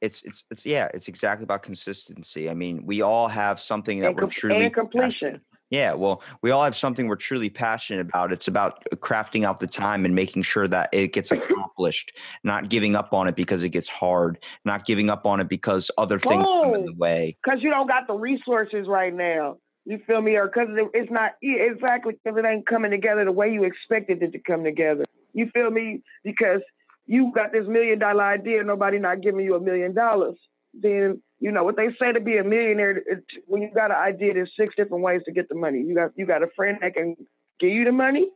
it's 0.00 0.22
it's 0.22 0.44
it's 0.50 0.64
yeah, 0.64 0.88
it's 0.94 1.08
exactly 1.08 1.42
about 1.42 1.64
consistency. 1.64 2.48
I 2.48 2.54
mean, 2.54 2.86
we 2.86 3.02
all 3.02 3.26
have 3.26 3.60
something 3.60 3.98
that 4.00 4.10
and 4.10 4.16
we're 4.16 4.28
truly 4.28 4.66
and 4.66 4.74
completion. 4.74 5.40
Yeah, 5.70 5.92
well, 5.92 6.22
we 6.42 6.50
all 6.50 6.64
have 6.64 6.76
something 6.76 7.08
we're 7.08 7.16
truly 7.16 7.50
passionate 7.50 8.00
about. 8.00 8.32
It's 8.32 8.48
about 8.48 8.84
uh, 8.90 8.96
crafting 8.96 9.44
out 9.44 9.60
the 9.60 9.66
time 9.66 10.04
and 10.06 10.14
making 10.14 10.42
sure 10.42 10.66
that 10.66 10.88
it 10.92 11.12
gets 11.12 11.30
accomplished, 11.30 12.12
not 12.42 12.70
giving 12.70 12.96
up 12.96 13.12
on 13.12 13.28
it 13.28 13.36
because 13.36 13.62
it 13.62 13.68
gets 13.68 13.88
hard, 13.88 14.38
not 14.64 14.86
giving 14.86 15.10
up 15.10 15.26
on 15.26 15.40
it 15.40 15.48
because 15.48 15.90
other 15.98 16.18
things 16.18 16.46
come 16.46 16.74
in 16.74 16.86
the 16.86 16.94
way. 16.94 17.36
Because 17.44 17.60
you 17.62 17.70
don't 17.70 17.86
got 17.86 18.06
the 18.06 18.14
resources 18.14 18.86
right 18.88 19.14
now. 19.14 19.58
You 19.84 19.98
feel 20.06 20.22
me? 20.22 20.36
Or 20.36 20.46
because 20.46 20.68
it's 20.94 21.10
not 21.10 21.32
exactly 21.42 22.14
because 22.22 22.38
it 22.38 22.46
ain't 22.46 22.66
coming 22.66 22.90
together 22.90 23.24
the 23.24 23.32
way 23.32 23.52
you 23.52 23.64
expected 23.64 24.22
it 24.22 24.32
to 24.32 24.38
come 24.38 24.64
together. 24.64 25.04
You 25.34 25.50
feel 25.52 25.70
me? 25.70 26.02
Because 26.24 26.60
you 27.06 27.32
got 27.34 27.52
this 27.52 27.66
million 27.66 27.98
dollar 27.98 28.24
idea, 28.24 28.62
nobody 28.64 28.98
not 28.98 29.22
giving 29.22 29.44
you 29.44 29.54
a 29.54 29.60
million 29.60 29.94
dollars. 29.94 30.36
Then 30.80 31.20
you 31.40 31.52
know 31.52 31.64
what 31.64 31.76
they 31.76 31.88
say 32.00 32.12
to 32.12 32.20
be 32.20 32.38
a 32.38 32.44
millionaire. 32.44 32.98
It, 32.98 33.24
when 33.46 33.62
you 33.62 33.70
got 33.74 33.90
an 33.90 33.96
idea, 33.96 34.34
there's 34.34 34.50
six 34.56 34.74
different 34.76 35.02
ways 35.02 35.22
to 35.26 35.32
get 35.32 35.48
the 35.48 35.54
money. 35.54 35.80
You 35.80 35.94
got 35.94 36.12
you 36.16 36.26
got 36.26 36.42
a 36.42 36.48
friend 36.56 36.78
that 36.80 36.94
can 36.94 37.16
give 37.60 37.70
you 37.70 37.84
the 37.84 37.92
money. 37.92 38.28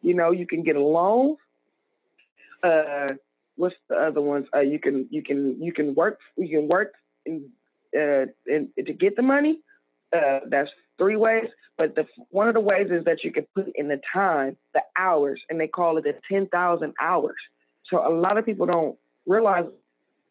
You 0.00 0.14
know, 0.14 0.32
you 0.32 0.46
can 0.46 0.62
get 0.62 0.76
a 0.76 0.80
loan. 0.80 1.36
Uh, 2.62 3.14
what's 3.56 3.74
the 3.88 3.96
other 3.96 4.20
ones? 4.20 4.46
Uh, 4.54 4.60
you 4.60 4.78
can 4.78 5.06
you 5.10 5.22
can 5.22 5.60
you 5.62 5.72
can 5.72 5.94
work 5.94 6.18
you 6.36 6.48
can 6.48 6.68
work 6.68 6.92
in, 7.26 7.48
uh, 7.94 8.26
to 8.46 8.92
get 8.92 9.16
the 9.16 9.22
money. 9.22 9.60
Uh, 10.12 10.40
that's 10.48 10.70
three 10.98 11.16
ways, 11.16 11.48
but 11.78 11.94
the 11.94 12.06
one 12.30 12.48
of 12.48 12.54
the 12.54 12.60
ways 12.60 12.88
is 12.90 13.04
that 13.04 13.24
you 13.24 13.32
can 13.32 13.46
put 13.54 13.70
in 13.74 13.88
the 13.88 14.00
time, 14.12 14.56
the 14.74 14.82
hours, 14.98 15.40
and 15.48 15.58
they 15.58 15.66
call 15.66 15.96
it 15.96 16.04
the 16.04 16.14
10,000 16.30 16.94
hours. 17.00 17.36
So 17.88 18.06
a 18.06 18.12
lot 18.12 18.38
of 18.38 18.44
people 18.44 18.66
don't 18.66 18.96
realize 19.26 19.64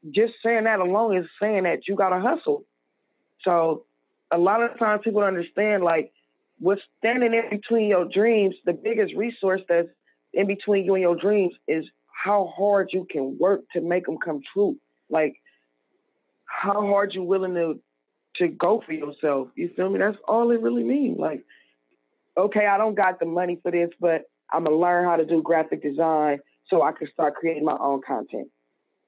just 0.10 0.34
saying 0.44 0.64
that 0.64 0.80
alone 0.80 1.18
is 1.18 1.26
saying 1.40 1.64
that 1.64 1.88
you 1.88 1.96
got 1.96 2.10
to 2.10 2.20
hustle. 2.20 2.64
So 3.44 3.86
a 4.32 4.38
lot 4.38 4.64
of 4.64 4.78
times 4.80 5.02
people 5.04 5.22
understand 5.22 5.84
like 5.84 6.12
what's 6.60 6.82
standing 6.98 7.34
in 7.34 7.50
between 7.50 7.90
your 7.90 8.06
dreams, 8.06 8.56
the 8.66 8.74
biggest 8.74 9.14
resource 9.16 9.62
that's 9.70 9.90
in 10.34 10.48
between 10.48 10.86
you 10.86 10.96
and 10.96 11.02
your 11.02 11.16
dreams 11.16 11.54
is 11.68 11.86
how 12.24 12.54
hard 12.56 12.90
you 12.94 13.06
can 13.10 13.38
work 13.40 13.62
to 13.74 13.82
make 13.82 14.06
them 14.06 14.18
come 14.24 14.42
true. 14.54 14.78
Like 15.10 15.36
how 16.46 16.86
hard 16.88 17.14
you're 17.14 17.24
willing 17.24 17.56
to 17.56 17.80
to 18.38 18.48
go 18.48 18.82
for 18.86 18.94
yourself. 18.94 19.50
You 19.56 19.70
feel 19.76 19.90
me? 19.90 20.00
That's 20.00 20.18
all 20.28 20.52
it 20.52 20.62
really 20.62 20.84
means. 20.84 21.20
Like, 21.20 21.44
okay, 22.38 22.66
I 22.66 22.78
don't 22.78 22.96
got 22.96 23.20
the 23.20 23.26
money 23.26 23.60
for 23.62 23.72
this, 23.72 23.90
but 24.00 24.24
I'm 24.52 24.64
gonna 24.64 24.78
learn 24.78 25.06
how 25.06 25.18
to 25.18 25.26
do 25.26 25.42
graphic 25.42 25.84
design 25.84 26.40
so 26.70 26.82
I 26.82 26.92
can 26.94 27.10
start 27.12 27.36
creating 27.36 27.66
my 27.66 27.78
own 27.80 28.02
content. 28.06 28.48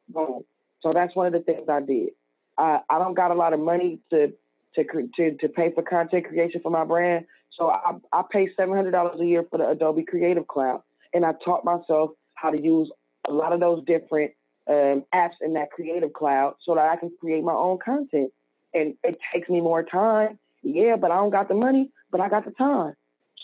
Boom. 0.09 0.43
So 0.83 0.93
that's 0.93 1.15
one 1.15 1.25
of 1.27 1.33
the 1.33 1.39
things 1.39 1.67
I 1.69 1.79
did. 1.81 2.09
I 2.57 2.81
I 2.89 2.99
don't 2.99 3.15
got 3.15 3.31
a 3.31 3.35
lot 3.35 3.53
of 3.53 3.59
money 3.59 3.99
to 4.11 4.33
to 4.75 4.83
to 5.15 5.37
to 5.37 5.49
pay 5.49 5.71
for 5.73 5.81
content 5.81 6.27
creation 6.27 6.61
for 6.61 6.69
my 6.69 6.83
brand, 6.83 7.25
so 7.57 7.69
I 7.69 7.93
I 8.11 8.23
pay 8.31 8.49
seven 8.55 8.75
hundred 8.75 8.91
dollars 8.91 9.19
a 9.19 9.25
year 9.25 9.45
for 9.49 9.57
the 9.57 9.69
Adobe 9.69 10.03
Creative 10.03 10.45
Cloud, 10.47 10.83
and 11.13 11.25
I 11.25 11.33
taught 11.43 11.65
myself 11.65 12.11
how 12.35 12.51
to 12.51 12.61
use 12.61 12.91
a 13.27 13.31
lot 13.31 13.53
of 13.53 13.61
those 13.61 13.83
different 13.85 14.31
um, 14.67 15.03
apps 15.15 15.39
in 15.41 15.53
that 15.53 15.71
Creative 15.71 16.11
Cloud 16.11 16.55
so 16.65 16.75
that 16.75 16.89
I 16.89 16.97
can 16.97 17.11
create 17.19 17.43
my 17.43 17.53
own 17.53 17.79
content. 17.83 18.31
And 18.73 18.95
it 19.03 19.17
takes 19.33 19.49
me 19.49 19.61
more 19.61 19.83
time, 19.83 20.39
yeah, 20.63 20.95
but 20.95 21.11
I 21.11 21.15
don't 21.15 21.29
got 21.29 21.47
the 21.47 21.53
money, 21.53 21.91
but 22.11 22.21
I 22.21 22.29
got 22.29 22.45
the 22.45 22.51
time. 22.51 22.93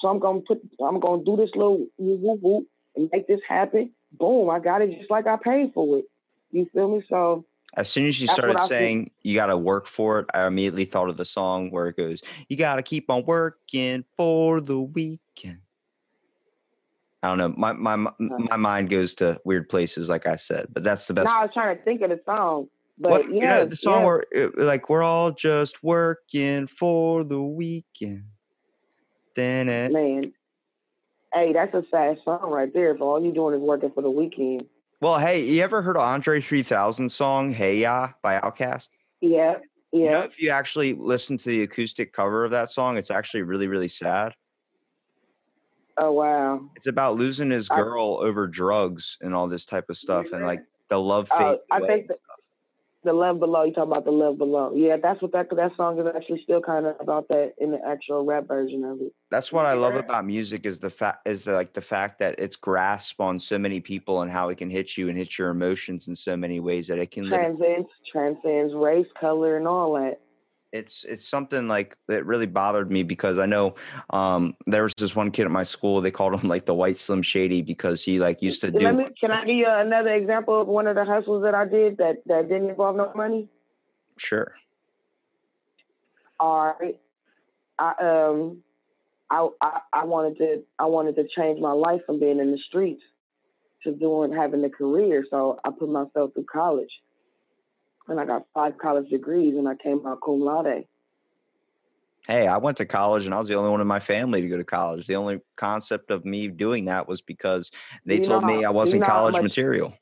So 0.01 0.07
I'm 0.07 0.19
gonna 0.19 0.41
put, 0.41 0.61
I'm 0.83 0.99
gonna 0.99 1.23
do 1.23 1.35
this 1.37 1.51
little 1.55 1.85
whoop 1.97 2.39
whoop 2.41 2.67
and 2.95 3.09
make 3.11 3.27
this 3.27 3.41
happen. 3.47 3.91
Boom, 4.11 4.49
I 4.49 4.59
got 4.59 4.81
it 4.81 4.97
just 4.97 5.11
like 5.11 5.27
I 5.27 5.37
paid 5.37 5.71
for 5.73 5.99
it. 5.99 6.05
You 6.51 6.67
feel 6.73 6.89
me? 6.97 7.03
So 7.09 7.45
As 7.75 7.89
soon 7.89 8.07
as 8.07 8.19
you 8.19 8.27
started 8.27 8.59
saying 8.61 9.11
you 9.21 9.35
got 9.35 9.47
to 9.47 9.57
work 9.57 9.85
for 9.87 10.19
it, 10.19 10.25
I 10.33 10.47
immediately 10.47 10.85
thought 10.85 11.09
of 11.09 11.17
the 11.17 11.25
song 11.25 11.69
where 11.71 11.87
it 11.87 11.97
goes, 11.97 12.21
"You 12.47 12.57
got 12.57 12.75
to 12.77 12.83
keep 12.83 13.09
on 13.09 13.25
working 13.25 14.03
for 14.17 14.59
the 14.61 14.79
weekend." 14.79 15.59
I 17.21 17.27
don't 17.27 17.37
know. 17.37 17.53
My 17.57 17.73
my 17.73 17.95
my- 17.97 18.09
uh-huh. 18.11 18.37
my 18.49 18.55
mind 18.55 18.89
goes 18.89 19.13
to 19.15 19.39
weird 19.43 19.67
places, 19.69 20.09
like 20.09 20.25
I 20.25 20.35
said, 20.37 20.67
but 20.73 20.83
that's 20.83 21.05
the 21.05 21.13
best. 21.13 21.31
now 21.33 21.41
I 21.41 21.43
was 21.45 21.53
trying 21.53 21.77
to 21.77 21.83
think 21.83 22.01
of 22.01 22.09
the 22.09 22.19
song, 22.25 22.69
but 22.97 23.11
What, 23.11 23.25
you 23.29 23.41
yeah, 23.41 23.57
know, 23.57 23.65
the 23.65 23.75
song 23.75 23.99
yeah. 24.01 24.05
where 24.05 24.25
it- 24.31 24.57
like 24.57 24.89
we're 24.89 25.03
all 25.03 25.31
just 25.31 25.83
working 25.83 26.65
for 26.67 27.23
the 27.23 27.41
weekend. 27.41 28.23
Then 29.35 29.69
it. 29.69 29.91
man. 29.91 30.33
Hey, 31.33 31.53
that's 31.53 31.73
a 31.75 31.83
sad 31.91 32.17
song 32.25 32.49
right 32.49 32.73
there. 32.73 32.95
If 32.95 33.01
all 33.01 33.21
you're 33.21 33.33
doing 33.33 33.53
is 33.53 33.61
working 33.61 33.91
for 33.91 34.01
the 34.01 34.09
weekend. 34.09 34.65
Well, 35.01 35.17
hey, 35.17 35.41
you 35.43 35.61
ever 35.63 35.81
heard 35.81 35.95
of 35.95 36.03
Andre 36.03 36.41
3000 36.41 37.09
song 37.09 37.51
"Hey 37.51 37.77
Ya" 37.79 38.09
by 38.21 38.39
Outkast? 38.39 38.89
Yeah, 39.21 39.57
You 39.93 40.05
know, 40.05 40.11
yeah. 40.11 40.23
if 40.23 40.41
you 40.41 40.49
actually 40.49 40.93
listen 40.93 41.37
to 41.37 41.49
the 41.49 41.63
acoustic 41.63 42.11
cover 42.11 42.43
of 42.43 42.51
that 42.51 42.69
song, 42.71 42.97
it's 42.97 43.09
actually 43.11 43.43
really, 43.43 43.67
really 43.67 43.87
sad. 43.87 44.33
Oh 45.97 46.11
wow. 46.11 46.69
It's 46.75 46.87
about 46.87 47.15
losing 47.17 47.49
his 47.49 47.69
I- 47.69 47.77
girl 47.77 48.19
over 48.21 48.45
drugs 48.47 49.17
and 49.21 49.33
all 49.33 49.47
this 49.47 49.65
type 49.65 49.89
of 49.89 49.97
stuff, 49.97 50.31
and 50.33 50.45
like 50.45 50.61
the 50.89 50.99
love 50.99 51.29
Oh, 51.31 51.37
fade 51.37 51.59
I 51.71 51.79
think 51.79 51.91
and 51.91 52.09
that- 52.09 52.15
stuff. 52.15 52.38
The 53.03 53.13
love 53.13 53.39
below. 53.39 53.63
You 53.63 53.73
talk 53.73 53.87
about 53.87 54.03
the 54.03 54.11
love 54.11 54.37
below? 54.37 54.73
Yeah, 54.75 54.97
that's 55.01 55.21
what 55.21 55.31
that 55.31 55.49
that 55.55 55.71
song 55.77 55.99
is 55.99 56.07
actually 56.13 56.41
still 56.43 56.59
kind 56.61 56.85
of 56.85 56.95
about 56.99 57.29
that 57.29 57.53
in 57.57 57.71
the 57.71 57.79
actual 57.87 58.25
rap 58.25 58.45
version 58.45 58.83
of 58.83 58.99
it. 58.99 59.13
That's 59.31 59.53
what 59.53 59.65
I 59.65 59.73
love 59.73 59.95
about 59.95 60.25
music 60.25 60.65
is 60.65 60.79
the 60.79 60.89
fact 60.89 61.25
is 61.25 61.43
the 61.43 61.53
like 61.53 61.73
the 61.73 61.81
fact 61.81 62.19
that 62.19 62.35
it's 62.37 62.57
grasp 62.57 63.21
on 63.21 63.39
so 63.39 63.57
many 63.57 63.79
people 63.79 64.21
and 64.21 64.29
how 64.29 64.49
it 64.49 64.57
can 64.57 64.69
hit 64.69 64.97
you 64.97 65.07
and 65.07 65.17
hit 65.17 65.37
your 65.37 65.49
emotions 65.49 66.09
in 66.09 66.15
so 66.15 66.35
many 66.35 66.59
ways 66.59 66.87
that 66.87 66.99
it 66.99 67.11
can. 67.11 67.29
lit- 67.29 67.39
Transcends 67.39 67.89
transcends 68.11 68.73
race, 68.73 69.07
color, 69.19 69.55
and 69.55 69.67
all 69.67 69.93
that. 69.93 70.19
It's 70.71 71.03
it's 71.03 71.27
something 71.27 71.67
like 71.67 71.97
that 72.07 72.25
really 72.25 72.45
bothered 72.45 72.91
me 72.91 73.03
because 73.03 73.39
I 73.39 73.45
know 73.45 73.75
um 74.11 74.55
there 74.67 74.83
was 74.83 74.93
this 74.97 75.15
one 75.15 75.31
kid 75.31 75.45
at 75.45 75.51
my 75.51 75.63
school 75.63 76.01
they 76.01 76.11
called 76.11 76.39
him 76.39 76.47
like 76.47 76.65
the 76.65 76.73
white 76.73 76.97
slim 76.97 77.21
shady 77.21 77.61
because 77.61 78.03
he 78.03 78.19
like 78.19 78.41
used 78.41 78.61
to 78.61 78.71
do 78.71 78.85
Let 78.85 78.95
me, 78.95 79.05
can 79.19 79.31
I 79.31 79.45
give 79.45 79.55
you 79.55 79.67
another 79.67 80.13
example 80.13 80.61
of 80.61 80.67
one 80.67 80.87
of 80.87 80.95
the 80.95 81.05
hustles 81.05 81.43
that 81.43 81.55
I 81.55 81.65
did 81.65 81.97
that 81.97 82.17
that 82.27 82.49
didn't 82.49 82.69
involve 82.69 82.95
no 82.95 83.11
money? 83.15 83.49
sure 84.17 84.53
All 86.39 86.75
right. 86.79 86.99
I 87.79 87.93
um 88.01 88.63
I, 89.31 89.47
I 89.61 89.79
I 89.93 90.05
wanted 90.05 90.37
to 90.37 90.63
I 90.77 90.85
wanted 90.85 91.15
to 91.15 91.27
change 91.35 91.59
my 91.59 91.71
life 91.71 92.01
from 92.05 92.19
being 92.19 92.39
in 92.39 92.51
the 92.51 92.59
streets 92.67 93.03
to 93.83 93.93
doing 93.93 94.33
having 94.33 94.63
a 94.65 94.69
career. 94.69 95.25
So 95.29 95.59
I 95.63 95.69
put 95.71 95.89
myself 95.89 96.33
through 96.33 96.45
college. 96.51 96.91
And 98.09 98.19
I 98.19 98.25
got 98.25 98.45
five 98.53 98.77
college 98.77 99.09
degrees 99.09 99.55
and 99.55 99.67
I 99.67 99.75
came 99.75 100.05
out 100.05 100.19
cum 100.25 100.39
laude. 100.41 100.85
hey 102.27 102.47
I 102.47 102.57
went 102.57 102.77
to 102.77 102.85
college 102.85 103.25
and 103.25 103.33
I 103.33 103.39
was 103.39 103.47
the 103.47 103.55
only 103.55 103.69
one 103.69 103.81
in 103.81 103.87
my 103.87 103.99
family 103.99 104.41
to 104.41 104.47
go 104.47 104.57
to 104.57 104.63
college 104.63 105.05
the 105.07 105.15
only 105.15 105.39
concept 105.55 106.11
of 106.11 106.25
me 106.25 106.47
doing 106.47 106.85
that 106.85 107.07
was 107.07 107.21
because 107.21 107.71
they 108.05 108.17
you 108.17 108.23
told 108.23 108.41
know 108.43 108.47
me 108.57 108.65
I 108.65 108.69
wasn't 108.71 109.01
know 109.01 109.07
college 109.07 109.33
much- 109.33 109.43
material 109.43 109.93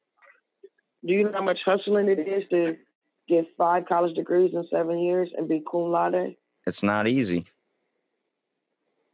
Do 1.05 1.13
you 1.13 1.23
know 1.23 1.31
how 1.33 1.43
much 1.43 1.59
hustling 1.65 2.07
it 2.09 2.19
is 2.19 2.43
to 2.49 2.77
get 3.27 3.45
five 3.57 3.85
college 3.87 4.15
degrees 4.15 4.51
in 4.53 4.65
seven 4.71 4.99
years 4.99 5.29
and 5.37 5.47
be 5.47 5.61
cum 5.69 5.91
laude? 5.91 6.35
it's 6.65 6.81
not 6.83 7.07
easy 7.07 7.45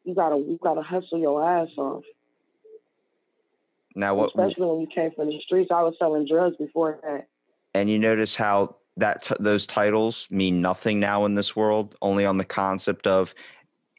You 0.06 0.14
gotta 0.16 0.38
you 0.38 0.60
gotta 0.62 0.82
hustle 0.84 1.18
your 1.20 1.44
ass 1.44 1.70
off. 1.78 2.04
now 3.96 4.16
what 4.16 4.28
Especially 4.30 4.66
when 4.66 4.82
you 4.82 4.88
came 4.94 5.12
from 5.16 5.28
the 5.30 5.39
streets. 5.41 5.72
I 5.72 5.82
was 5.84 5.96
selling 6.00 6.26
drugs 6.28 6.56
before 6.58 7.00
that. 7.04 7.28
and 7.74 7.89
you 7.89 8.00
notice 8.00 8.36
how 8.36 8.76
that 8.98 9.24
t- 9.24 9.36
those 9.39 9.66
titles 9.66 10.28
mean 10.30 10.62
nothing 10.62 11.00
now 11.00 11.26
in 11.26 11.36
this 11.36 11.56
world 11.56 11.96
only 12.02 12.26
on 12.26 12.38
the 12.38 12.46
concept 12.46 13.08
of 13.08 13.34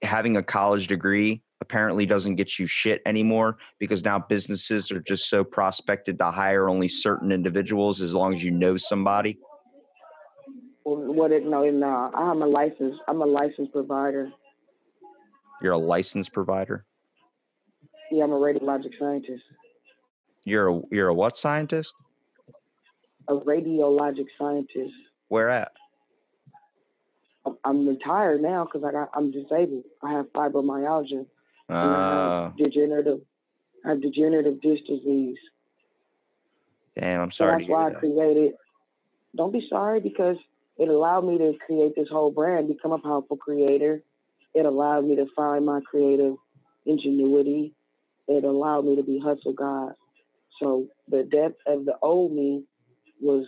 having 0.02 0.36
a 0.36 0.42
college 0.42 0.86
degree 0.86 1.42
apparently 1.60 2.04
doesn't 2.06 2.36
get 2.36 2.58
you 2.58 2.66
shit 2.66 3.00
anymore 3.06 3.56
because 3.78 4.04
now 4.04 4.18
businesses 4.18 4.90
are 4.92 5.00
just 5.00 5.28
so 5.28 5.42
prospected 5.42 6.18
to 6.18 6.30
hire 6.30 6.68
only 6.68 6.88
certain 6.88 7.32
individuals 7.32 8.00
as 8.00 8.14
long 8.14 8.34
as 8.34 8.42
you 8.44 8.50
know 8.50 8.76
somebody 8.76 9.38
What 10.84 11.32
it 11.32 11.44
no 11.46 11.68
no. 11.70 12.10
I'm 12.14 12.42
a 12.42 12.46
licensed 12.46 13.00
I'm 13.08 13.22
a 13.22 13.26
licensed 13.26 13.72
provider. 13.72 14.30
you're 15.62 15.72
a 15.72 15.78
licensed 15.78 16.32
provider 16.32 16.84
Yeah, 18.12 18.24
I'm 18.24 18.32
a 18.32 18.36
radiologic 18.38 18.92
scientist. 18.98 19.42
you're 20.44 20.68
a 20.68 20.80
you're 20.90 21.08
a 21.08 21.14
what 21.14 21.38
scientist 21.38 21.94
A 23.28 23.34
radiologic 23.34 24.26
scientist. 24.38 24.94
where 25.28 25.48
at 25.50 25.72
I'm- 27.64 27.86
retired 27.88 28.40
now 28.42 28.64
because 28.64 28.84
I 28.84 28.92
got 28.92 29.10
I'm 29.14 29.30
disabled. 29.30 29.84
I 30.02 30.12
have 30.12 30.32
fibromyalgia. 30.32 31.26
and 31.68 31.96
I 31.96 32.10
uh 32.10 32.42
have 32.44 32.56
degenerative 32.56 33.20
I 33.84 33.90
have 33.90 34.00
degenerative 34.02 34.60
disc 34.60 34.84
disease. 34.86 35.38
damn 36.98 37.20
i'm 37.20 37.30
So 37.30 37.44
sorry 37.44 37.52
to 37.52 37.58
that's 37.64 37.70
why 37.70 37.86
I 37.86 37.90
that. 37.90 37.98
created. 37.98 38.54
Don't 39.36 39.52
be 39.52 39.66
sorry 39.68 40.00
because 40.00 40.36
it 40.78 40.88
allowed 40.88 41.22
me 41.22 41.38
to 41.38 41.54
create 41.66 41.94
this 41.96 42.08
whole 42.08 42.30
brand, 42.30 42.68
become 42.68 42.92
a 42.92 42.98
powerful 42.98 43.36
creator. 43.36 44.02
It 44.54 44.64
allowed 44.66 45.06
me 45.06 45.16
to 45.16 45.26
find 45.34 45.66
my 45.66 45.80
creative 45.80 46.36
ingenuity. 46.86 47.74
It 48.28 48.44
allowed 48.44 48.84
me 48.86 48.96
to 48.96 49.02
be 49.02 49.18
hustle 49.18 49.52
God. 49.52 49.94
So 50.60 50.86
the 51.08 51.24
death 51.24 51.52
of 51.66 51.84
the 51.84 51.96
old 52.00 52.32
me 52.32 52.64
was 53.24 53.46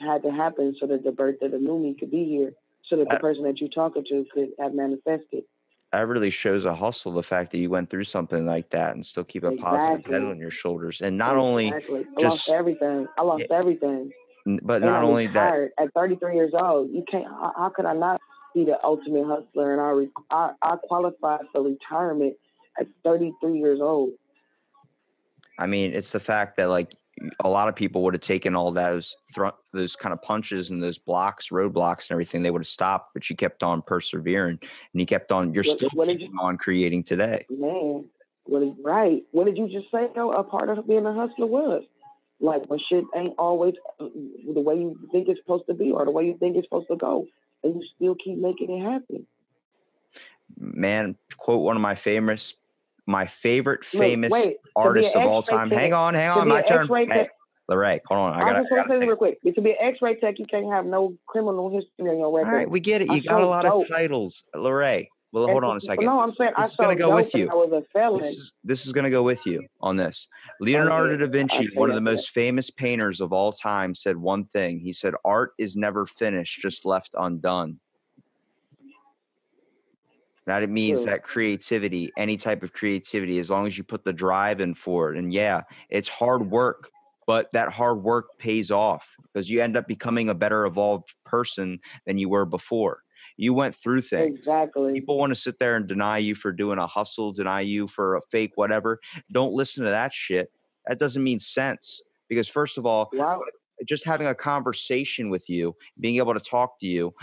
had 0.00 0.22
to 0.22 0.32
happen 0.32 0.74
so 0.80 0.86
that 0.86 1.04
the 1.04 1.12
birth 1.12 1.36
of 1.42 1.52
the 1.52 1.58
new 1.58 1.78
me 1.78 1.94
could 1.98 2.10
be 2.10 2.24
here, 2.24 2.52
so 2.88 2.96
that 2.96 3.08
the 3.08 3.18
person 3.18 3.44
that 3.44 3.60
you're 3.60 3.70
talking 3.70 4.04
to 4.04 4.24
could 4.32 4.48
have 4.58 4.74
manifested. 4.74 5.44
that 5.92 6.08
really 6.08 6.30
shows 6.30 6.64
a 6.64 6.74
hustle 6.74 7.12
the 7.12 7.22
fact 7.22 7.52
that 7.52 7.58
you 7.58 7.70
went 7.70 7.88
through 7.90 8.04
something 8.04 8.44
like 8.46 8.68
that 8.70 8.94
and 8.94 9.04
still 9.04 9.24
keep 9.24 9.44
a 9.44 9.52
positive 9.52 10.04
head 10.06 10.22
on 10.22 10.38
your 10.38 10.50
shoulders 10.50 11.02
and 11.02 11.16
not 11.16 11.36
only 11.36 11.68
exactly. 11.68 12.00
I 12.00 12.20
just- 12.20 12.48
lost 12.48 12.50
everything. 12.50 13.06
I 13.18 13.22
lost 13.22 13.44
everything. 13.50 14.10
but 14.62 14.82
And 14.82 14.86
not 14.86 15.04
only 15.04 15.28
that 15.28 15.70
at 15.78 15.92
33 15.94 16.34
years 16.34 16.52
old. 16.54 16.90
You 16.90 17.04
can't. 17.08 17.26
How, 17.26 17.52
how 17.56 17.68
could 17.68 17.84
I 17.84 17.92
not 17.92 18.20
be 18.54 18.64
the 18.64 18.82
ultimate 18.82 19.26
hustler? 19.26 19.72
And 19.72 20.10
I, 20.30 20.36
I 20.36 20.52
I 20.62 20.76
qualified 20.76 21.42
for 21.52 21.62
retirement 21.62 22.34
at 22.80 22.86
33 23.04 23.58
years 23.58 23.80
old. 23.80 24.10
I 25.58 25.66
mean, 25.66 25.92
it's 25.92 26.10
the 26.10 26.20
fact 26.20 26.56
that 26.56 26.70
like 26.70 26.96
a 27.40 27.48
lot 27.48 27.68
of 27.68 27.76
people 27.76 28.02
would 28.02 28.14
have 28.14 28.20
taken 28.22 28.54
all 28.56 28.72
those 28.72 29.16
thr- 29.34 29.48
those 29.72 29.94
kind 29.94 30.12
of 30.12 30.22
punches 30.22 30.70
and 30.70 30.82
those 30.82 30.98
blocks, 30.98 31.48
roadblocks, 31.48 32.08
and 32.08 32.12
everything. 32.12 32.42
They 32.42 32.50
would 32.50 32.62
have 32.62 32.66
stopped, 32.66 33.14
but 33.14 33.28
you 33.28 33.36
kept 33.36 33.62
on 33.62 33.82
persevering, 33.82 34.58
and 34.60 35.00
you 35.00 35.06
kept 35.06 35.30
on. 35.30 35.52
You're 35.54 35.64
What- 35.64 35.76
still 35.76 35.90
what 35.94 36.08
keeping 36.08 36.32
on 36.40 36.56
creating 36.56 37.04
today. 37.04 37.46
Man, 37.50 38.06
what 38.44 38.62
is 38.62 38.74
right? 38.82 39.22
What 39.32 39.44
did 39.44 39.58
you 39.58 39.68
just 39.68 39.90
say? 39.90 40.08
Though 40.14 40.32
a 40.32 40.42
part 40.42 40.68
of 40.70 40.86
being 40.88 41.06
a 41.06 41.12
hustler 41.12 41.46
was 41.46 41.84
like 42.40 42.68
when 42.68 42.80
shit 42.88 43.04
ain't 43.14 43.34
always 43.38 43.74
uh, 44.00 44.08
the 44.52 44.60
way 44.60 44.74
you 44.74 44.98
think 45.12 45.28
it's 45.28 45.40
supposed 45.40 45.66
to 45.68 45.74
be 45.74 45.92
or 45.92 46.04
the 46.04 46.10
way 46.10 46.26
you 46.26 46.36
think 46.38 46.56
it's 46.56 46.66
supposed 46.66 46.88
to 46.88 46.96
go, 46.96 47.26
and 47.62 47.74
you 47.76 47.86
still 47.94 48.14
keep 48.16 48.38
making 48.38 48.70
it 48.70 48.82
happen. 48.82 49.26
Man, 50.58 51.16
quote 51.36 51.60
one 51.62 51.76
of 51.76 51.82
my 51.82 51.94
famous, 51.94 52.54
my 53.06 53.26
favorite 53.26 53.84
famous 53.84 54.32
wait, 54.32 54.48
be 54.62 54.70
artist 54.76 55.16
of 55.16 55.26
all 55.26 55.42
time. 55.42 55.70
tech- 55.70 55.78
Hang 55.78 55.92
on, 55.92 56.14
hang 56.14 56.30
on, 56.30 56.48
my 56.48 56.62
turn. 56.62 56.88
Hey, 56.88 57.28
hold 58.06 58.20
on. 58.20 58.34
I 58.34 58.36
I, 58.36 58.40
gotta, 58.40 58.60
just 58.60 58.72
I 58.72 58.76
want 58.76 58.88
gotta 58.88 59.00
say 59.00 59.06
real 59.06 59.16
quick. 59.16 59.40
To 59.42 59.60
be 59.60 59.70
an 59.70 59.76
X-ray 59.80 60.16
tech, 60.16 60.38
you 60.38 60.46
can't 60.46 60.70
have 60.70 60.84
no 60.84 61.16
criminal 61.26 61.70
history 61.70 62.10
on 62.10 62.18
your 62.18 62.36
record. 62.36 62.52
right, 62.52 62.70
we 62.70 62.80
get 62.80 63.02
it. 63.02 63.10
I 63.10 63.14
You 63.14 63.22
got 63.22 63.40
a 63.40 63.46
lot 63.46 63.66
of 63.66 63.82
titles, 63.88 64.44
Lere. 64.54 65.08
Well, 65.32 65.46
hold 65.46 65.64
on 65.64 65.78
a 65.78 65.80
second. 65.80 66.04
No, 66.04 66.20
I'm 66.20 66.30
saying 66.30 66.52
I 66.56 66.62
This 66.62 66.72
is 66.72 66.76
gonna 66.76 66.94
go 66.94 67.14
with 67.14 67.34
you. 67.34 67.48
I 67.50 67.54
was 67.54 67.72
a 67.72 67.82
felon. 67.94 68.18
This 68.18 68.36
is 68.36 68.52
this 68.64 68.86
is 68.86 68.92
going 68.92 69.04
to 69.04 69.10
go 69.10 69.22
with 69.22 69.46
you 69.46 69.66
on 69.80 69.96
this. 69.96 70.28
Oh, 70.46 70.52
Leonardo 70.60 71.16
da 71.16 71.26
Vinci, 71.26 71.70
one 71.74 71.88
of 71.88 71.94
the 71.94 72.02
most 72.02 72.30
famous 72.30 72.68
painters 72.68 73.20
of 73.22 73.32
all 73.32 73.50
time, 73.50 73.94
said 73.94 74.16
one 74.16 74.44
thing. 74.44 74.78
He 74.78 74.92
said, 74.92 75.14
"Art 75.24 75.52
is 75.58 75.74
never 75.74 76.04
finished, 76.04 76.60
just 76.60 76.84
left 76.84 77.14
undone." 77.18 77.80
That 80.46 80.62
it 80.62 80.70
means 80.70 81.02
True. 81.02 81.12
that 81.12 81.22
creativity, 81.22 82.10
any 82.16 82.36
type 82.36 82.62
of 82.62 82.72
creativity, 82.72 83.38
as 83.38 83.48
long 83.48 83.66
as 83.66 83.78
you 83.78 83.84
put 83.84 84.04
the 84.04 84.12
drive 84.12 84.60
in 84.60 84.74
for 84.74 85.12
it, 85.12 85.18
and 85.18 85.32
yeah, 85.32 85.62
it's 85.88 86.08
hard 86.08 86.50
work 86.50 86.90
but 87.26 87.50
that 87.52 87.70
hard 87.70 88.02
work 88.02 88.26
pays 88.38 88.70
off 88.70 89.06
because 89.22 89.48
you 89.48 89.62
end 89.62 89.76
up 89.76 89.86
becoming 89.86 90.28
a 90.28 90.34
better 90.34 90.66
evolved 90.66 91.14
person 91.24 91.78
than 92.06 92.18
you 92.18 92.28
were 92.28 92.44
before. 92.44 93.02
You 93.36 93.54
went 93.54 93.74
through 93.74 94.02
things. 94.02 94.38
Exactly. 94.38 94.92
People 94.92 95.18
want 95.18 95.30
to 95.30 95.40
sit 95.40 95.58
there 95.58 95.76
and 95.76 95.86
deny 95.86 96.18
you 96.18 96.34
for 96.34 96.52
doing 96.52 96.78
a 96.78 96.86
hustle, 96.86 97.32
deny 97.32 97.60
you 97.60 97.86
for 97.86 98.16
a 98.16 98.20
fake 98.30 98.52
whatever. 98.56 98.98
Don't 99.30 99.52
listen 99.52 99.84
to 99.84 99.90
that 99.90 100.12
shit. 100.12 100.50
That 100.86 100.98
doesn't 100.98 101.22
mean 101.22 101.38
sense 101.38 102.02
because 102.28 102.48
first 102.48 102.78
of 102.78 102.86
all, 102.86 103.10
Wow. 103.12 103.42
just 103.86 104.04
having 104.04 104.26
a 104.26 104.34
conversation 104.34 105.30
with 105.30 105.48
you, 105.48 105.74
being 106.00 106.16
able 106.16 106.34
to 106.34 106.40
talk 106.40 106.78
to 106.80 106.86
you, 106.86 107.14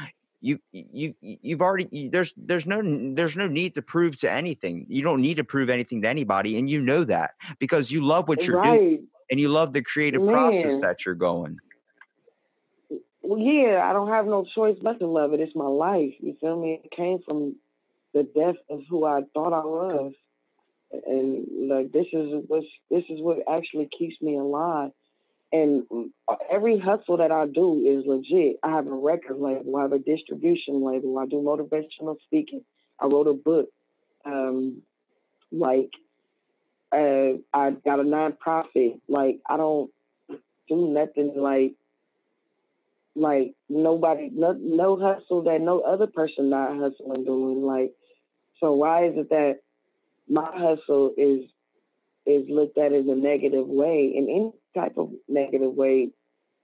you 0.41 0.59
you 0.71 1.13
you've 1.21 1.61
already 1.61 1.87
you- 1.91 2.09
there's 2.09 2.33
there's 2.37 2.65
no 2.65 2.81
there's 3.15 3.35
no 3.35 3.47
need 3.47 3.75
to 3.75 3.81
prove 3.81 4.19
to 4.21 4.31
anything. 4.31 4.85
You 4.89 5.03
don't 5.03 5.21
need 5.21 5.37
to 5.37 5.43
prove 5.43 5.69
anything 5.69 6.01
to 6.03 6.07
anybody, 6.09 6.57
and 6.57 6.69
you 6.69 6.81
know 6.81 7.03
that 7.05 7.31
because 7.59 7.91
you 7.91 8.01
love 8.01 8.27
what 8.27 8.41
eh, 8.41 8.47
you're 8.47 8.57
doing 8.57 8.79
and 9.31 9.39
you 9.39 9.49
love 9.49 9.73
the 9.73 9.81
creative 9.83 10.25
process 10.25 10.79
that 10.79 11.05
you're 11.05 11.15
going. 11.15 11.59
Eh, 12.91 12.97
well, 13.21 13.39
yeah, 13.39 13.81
I 13.89 13.93
don't 13.93 14.09
have 14.09 14.25
no 14.25 14.45
choice 14.55 14.77
but 14.81 14.99
to 14.99 15.07
love 15.07 15.33
it. 15.33 15.39
It's 15.39 15.55
my 15.55 15.67
life. 15.67 16.13
You 16.19 16.35
feel 16.41 16.59
me? 16.59 16.81
It 16.83 16.91
came 16.91 17.19
from 17.25 17.55
the 18.13 18.23
death 18.23 18.55
of 18.69 18.81
who 18.89 19.05
I 19.05 19.21
thought 19.33 19.53
I 19.53 19.65
was, 19.65 20.13
and 20.91 21.69
like 21.69 21.91
this 21.91 22.07
is 22.13 22.43
what 22.47 22.63
this 22.89 23.03
is 23.09 23.21
what 23.21 23.39
actually 23.51 23.89
keeps 23.97 24.15
me 24.21 24.37
alive. 24.37 24.91
And 25.51 26.11
every 26.51 26.77
hustle 26.77 27.17
that 27.17 27.31
I 27.31 27.47
do 27.47 27.83
is 27.85 28.05
legit. 28.05 28.57
I 28.61 28.69
have 28.69 28.87
a 28.87 28.93
record 28.93 29.37
label. 29.39 29.77
I 29.77 29.81
have 29.83 29.93
a 29.93 29.99
distribution 29.99 30.83
label. 30.83 31.17
I 31.17 31.25
do 31.25 31.37
motivational 31.37 32.17
speaking. 32.25 32.63
I 32.99 33.07
wrote 33.07 33.27
a 33.27 33.33
book. 33.33 33.69
Um, 34.25 34.83
like, 35.51 35.89
uh, 36.91 37.39
I 37.53 37.71
got 37.83 37.99
a 37.99 38.03
nonprofit. 38.03 38.99
Like, 39.07 39.39
I 39.49 39.57
don't 39.57 39.89
do 40.67 40.87
nothing 40.87 41.33
like 41.35 41.73
like 43.15 43.53
nobody 43.67 44.29
no 44.31 44.53
no 44.53 44.97
hustle 44.97 45.43
that 45.43 45.61
no 45.61 45.81
other 45.81 46.07
person 46.07 46.49
not 46.49 46.77
hustling 46.77 47.25
doing 47.25 47.63
like 47.63 47.91
so 48.59 48.73
why 48.73 49.05
is 49.05 49.17
it 49.17 49.29
that 49.29 49.59
my 50.29 50.45
hustle 50.53 51.11
is 51.17 51.41
is 52.25 52.47
looked 52.49 52.77
at 52.77 52.93
as 52.93 53.07
a 53.07 53.15
negative 53.15 53.67
way 53.67 54.13
in 54.15 54.29
any 54.29 54.51
type 54.75 54.97
of 54.97 55.11
negative 55.27 55.73
way 55.73 56.09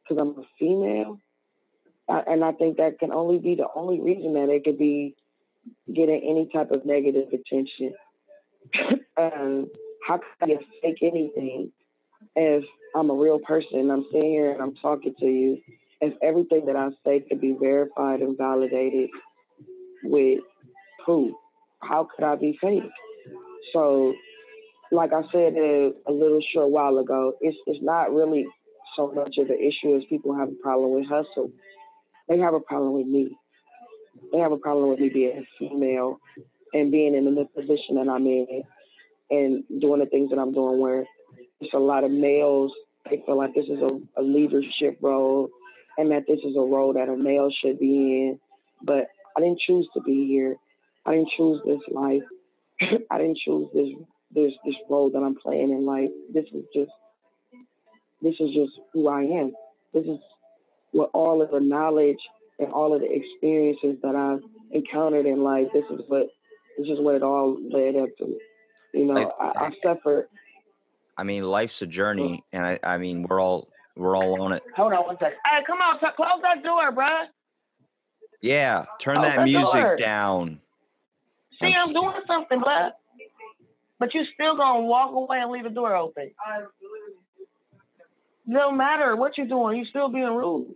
because 0.03 0.22
I'm 0.22 0.41
a 0.41 0.47
female. 0.60 1.20
I, 2.08 2.20
and 2.28 2.43
I 2.43 2.51
think 2.51 2.78
that 2.78 2.99
can 2.99 3.12
only 3.12 3.39
be 3.39 3.56
the 3.56 3.68
only 3.76 3.99
reason 3.99 4.34
that 4.34 4.49
it 4.49 4.64
could 4.64 4.78
be 4.78 5.16
getting 5.91 6.22
any 6.24 6.49
type 6.53 6.72
of 6.72 6.86
negative 6.86 7.28
attention. 7.30 7.93
Um, 9.18 9.72
how 10.06 10.20
can 10.41 10.51
I 10.51 10.58
fake 10.82 10.97
anything 11.01 11.72
if 12.36 12.66
I'm 12.93 13.10
a 13.10 13.14
real 13.14 13.39
person 13.39 13.89
I'm 13.89 14.06
sitting 14.12 14.30
here 14.30 14.51
and 14.51 14.62
I'm 14.62 14.76
talking 14.76 15.16
to 15.22 15.26
you 15.26 15.62
if 16.01 16.14
everything 16.22 16.66
that 16.66 16.76
I 16.76 16.89
say 17.06 17.22
could 17.22 17.41
be 17.41 17.56
verified 17.60 18.22
and 18.22 18.38
validated 18.38 19.10
with 20.03 20.39
proof, 21.03 21.34
how 21.82 22.08
could 22.16 22.26
I 22.26 22.36
be 22.36 22.58
fake? 22.62 22.84
So, 23.74 24.14
like 24.91 25.11
I 25.13 25.21
said 25.31 25.55
a, 25.57 25.91
a 26.07 26.11
little 26.11 26.41
short 26.53 26.71
while 26.71 26.97
ago, 26.97 27.33
it's 27.41 27.57
it's 27.67 27.83
not 27.83 28.13
really 28.13 28.45
so 28.95 29.11
much 29.11 29.38
of 29.38 29.49
an 29.49 29.59
issue 29.59 29.95
as 29.95 30.03
people 30.09 30.36
have 30.36 30.49
a 30.49 30.63
problem 30.63 30.91
with 30.93 31.07
hustle. 31.07 31.51
They 32.29 32.38
have 32.39 32.53
a 32.53 32.59
problem 32.59 32.93
with 32.93 33.07
me. 33.07 33.38
They 34.31 34.39
have 34.39 34.51
a 34.51 34.57
problem 34.57 34.89
with 34.89 34.99
me 34.99 35.09
being 35.09 35.38
a 35.38 35.47
female 35.59 36.19
and 36.73 36.91
being 36.91 37.15
in 37.15 37.25
the 37.25 37.45
position 37.55 37.95
that 37.95 38.09
I'm 38.09 38.25
in 38.25 38.63
and 39.29 39.63
doing 39.81 39.99
the 39.99 40.05
things 40.05 40.29
that 40.29 40.39
I'm 40.39 40.53
doing 40.53 40.79
where 40.79 41.05
it's 41.59 41.73
a 41.73 41.79
lot 41.79 42.03
of 42.03 42.11
males 42.11 42.71
they 43.09 43.21
feel 43.25 43.38
like 43.38 43.53
this 43.53 43.65
is 43.65 43.79
a, 43.79 43.99
a 44.19 44.23
leadership 44.23 44.97
role 45.01 45.49
and 45.97 46.11
that 46.11 46.23
this 46.27 46.39
is 46.39 46.55
a 46.55 46.59
role 46.59 46.93
that 46.93 47.09
a 47.09 47.15
male 47.15 47.51
should 47.61 47.79
be 47.79 47.88
in. 47.88 48.39
But 48.83 49.07
I 49.38 49.41
didn't 49.41 49.59
choose 49.65 49.88
to 49.93 50.01
be 50.01 50.27
here. 50.27 50.55
I 51.05 51.15
didn't 51.15 51.29
choose 51.38 51.61
this 51.65 51.79
life. 51.91 52.23
I 53.11 53.17
didn't 53.17 53.38
choose 53.45 53.67
this 53.73 53.89
this 54.36 54.51
this 54.65 54.75
role 54.89 55.09
that 55.09 55.19
I'm 55.19 55.36
playing 55.36 55.71
in 55.71 55.86
life. 55.86 56.09
This 56.33 56.45
is 56.53 56.63
just 56.73 56.91
this 58.21 58.36
is 58.39 58.53
just 58.53 58.73
who 58.93 59.07
I 59.07 59.21
am. 59.21 59.53
This 59.93 60.05
is 60.05 60.19
what 60.91 61.09
all 61.13 61.41
of 61.41 61.51
the 61.51 61.59
knowledge 61.59 62.19
and 62.59 62.71
all 62.71 62.93
of 62.93 63.01
the 63.01 63.11
experiences 63.11 63.97
that 64.03 64.15
I've 64.15 64.41
encountered 64.71 65.25
in 65.25 65.43
life. 65.43 65.67
This 65.73 65.86
is 65.89 66.01
what 66.07 66.27
this 66.77 66.88
is 66.88 66.99
what 66.99 67.15
it 67.15 67.23
all 67.23 67.57
led 67.71 67.95
up 67.95 68.09
to. 68.19 68.38
You 68.93 69.05
know, 69.05 69.33
I, 69.39 69.65
I 69.65 69.71
suffered. 69.83 70.27
I 71.17 71.23
mean, 71.23 71.43
life's 71.43 71.81
a 71.81 71.88
journey, 71.88 72.43
and 72.51 72.65
I, 72.65 72.79
I 72.83 72.97
mean, 72.97 73.25
we're 73.27 73.41
all 73.41 73.69
we're 73.95 74.17
all 74.17 74.41
on 74.41 74.51
it. 74.51 74.63
Hold 74.75 74.93
on 74.93 75.05
one 75.05 75.17
second. 75.17 75.38
Hey, 75.45 75.63
come 75.65 75.79
on, 75.79 75.97
close 75.99 76.41
that 76.41 76.63
door, 76.63 76.91
bruh. 76.91 77.25
Yeah, 78.41 78.86
turn 78.99 79.21
that 79.21 79.43
music 79.43 79.97
down. 79.97 80.59
See, 81.61 81.73
I'm 81.75 81.93
doing 81.93 82.21
something, 82.27 82.59
blood. 82.59 82.91
But 83.99 84.13
you 84.13 84.23
still 84.33 84.57
gonna 84.57 84.81
walk 84.81 85.11
away 85.13 85.39
and 85.39 85.51
leave 85.51 85.63
the 85.63 85.69
door 85.69 85.95
open. 85.95 86.31
No 88.45 88.71
matter 88.71 89.15
what 89.15 89.37
you're 89.37 89.47
doing, 89.47 89.77
you're 89.77 89.87
still 89.87 90.09
being 90.09 90.25
rude. 90.25 90.75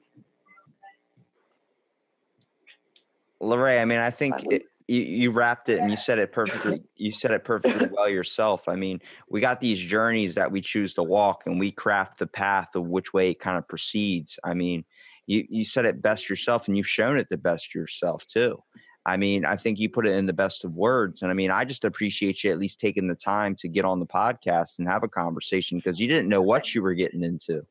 Lere, 3.42 3.80
I 3.80 3.86
mean, 3.86 4.00
I 4.00 4.10
think 4.10 4.36
it, 4.52 4.64
you, 4.88 5.02
you 5.02 5.32
wrapped 5.32 5.70
it 5.70 5.80
and 5.80 5.90
you 5.90 5.96
said 5.96 6.20
it 6.20 6.32
perfectly. 6.32 6.82
You 6.96 7.14
said 7.14 7.32
it 7.32 7.46
perfectly 7.46 7.88
well 7.94 8.10
yourself. 8.10 8.68
I 8.68 8.76
mean, 8.76 9.00
we 9.30 9.40
got 9.40 9.62
these 9.62 9.80
journeys 9.80 10.36
that 10.36 10.52
we 10.52 10.60
choose 10.60 10.94
to 10.96 11.04
walk, 11.04 11.44
and 11.46 11.58
we 11.58 11.72
craft 11.72 12.20
the 12.20 12.28
path 12.28 12.76
of 12.76 12.88
which 12.88 13.14
way 13.14 13.32
it 13.32 13.40
kind 13.40 13.58
of 13.58 13.66
proceeds. 13.70 14.38
I 14.44 14.54
mean, 14.54 14.84
you 15.28 15.46
you 15.50 15.64
said 15.64 15.86
it 15.86 16.02
best 16.02 16.30
yourself, 16.30 16.68
and 16.68 16.76
you've 16.76 16.88
shown 16.88 17.18
it 17.18 17.28
the 17.30 17.38
best 17.38 17.74
yourself 17.74 18.26
too. 18.28 18.62
I 19.10 19.18
mean, 19.18 19.44
I 19.44 19.56
think 19.56 19.80
you 19.80 19.90
put 19.90 20.06
it 20.06 20.12
in 20.12 20.28
the 20.28 20.34
best 20.34 20.64
of 20.64 20.76
words, 20.76 21.24
and 21.24 21.32
I 21.32 21.34
mean, 21.34 21.50
I 21.50 21.66
just 21.66 21.84
appreciate 21.84 22.44
you 22.44 22.52
at 22.52 22.60
least 22.60 22.80
taking 22.80 23.08
the 23.08 23.16
time 23.16 23.56
to 23.56 23.68
get 23.68 23.84
on 23.84 24.00
the 24.00 24.06
podcast 24.06 24.78
and 24.78 24.88
have 24.88 25.04
a 25.04 25.08
conversation 25.08 25.80
because 25.80 26.00
you 26.00 26.08
didn't 26.08 26.30
know 26.30 26.44
what 26.44 26.76
you 26.76 26.84
were 26.84 26.94
getting 26.94 27.24
into. 27.24 27.66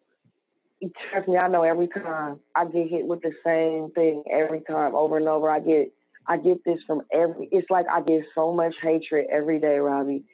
Trust 1.11 1.29
me, 1.29 1.37
I 1.37 1.47
know 1.47 1.63
every 1.63 1.87
time 1.87 2.41
I 2.57 2.65
get 2.65 2.89
hit 2.89 3.07
with 3.07 3.23
the 3.23 3.33
same 3.45 3.91
thing 3.93 4.25
every 4.31 4.63
time 4.63 4.97
over 4.97 5.17
and 5.17 5.29
over. 5.29 5.49
I 5.49 5.61
get 5.61 5.93
I 6.27 6.37
get 6.37 6.65
this 6.65 6.81
from 6.87 7.03
every 7.13 7.49
it's 7.51 7.71
like 7.71 7.87
I 7.91 8.01
get 8.01 8.25
so 8.35 8.53
much 8.53 8.75
hatred 8.83 9.27
every 9.31 9.59
day, 9.61 9.79
Robbie. 9.79 10.25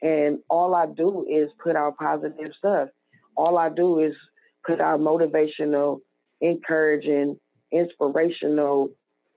And 0.00 0.38
all 0.48 0.74
I 0.74 0.86
do 0.86 1.26
is 1.28 1.50
put 1.62 1.76
out 1.76 1.96
positive 1.96 2.52
stuff. 2.58 2.88
All 3.36 3.58
I 3.58 3.68
do 3.68 4.00
is 4.00 4.14
put 4.66 4.80
out 4.80 5.00
motivational, 5.00 6.00
encouraging, 6.40 7.38
inspirational, 7.70 8.90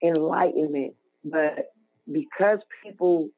enlightenment. 0.03 0.95
But 1.25 1.71
because 2.11 2.59
people 2.83 3.29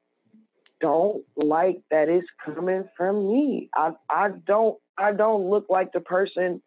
don't 0.82 1.24
like 1.36 1.82
that 1.90 2.10
it's 2.10 2.28
coming 2.46 2.84
from 2.96 3.32
me, 3.32 3.70
I 3.74 3.92
I 4.10 4.30
don't 4.46 4.78
I 4.98 5.14
don't 5.14 5.50
look 5.50 5.68
like 5.70 5.94
the 5.94 6.02
person 6.02 6.62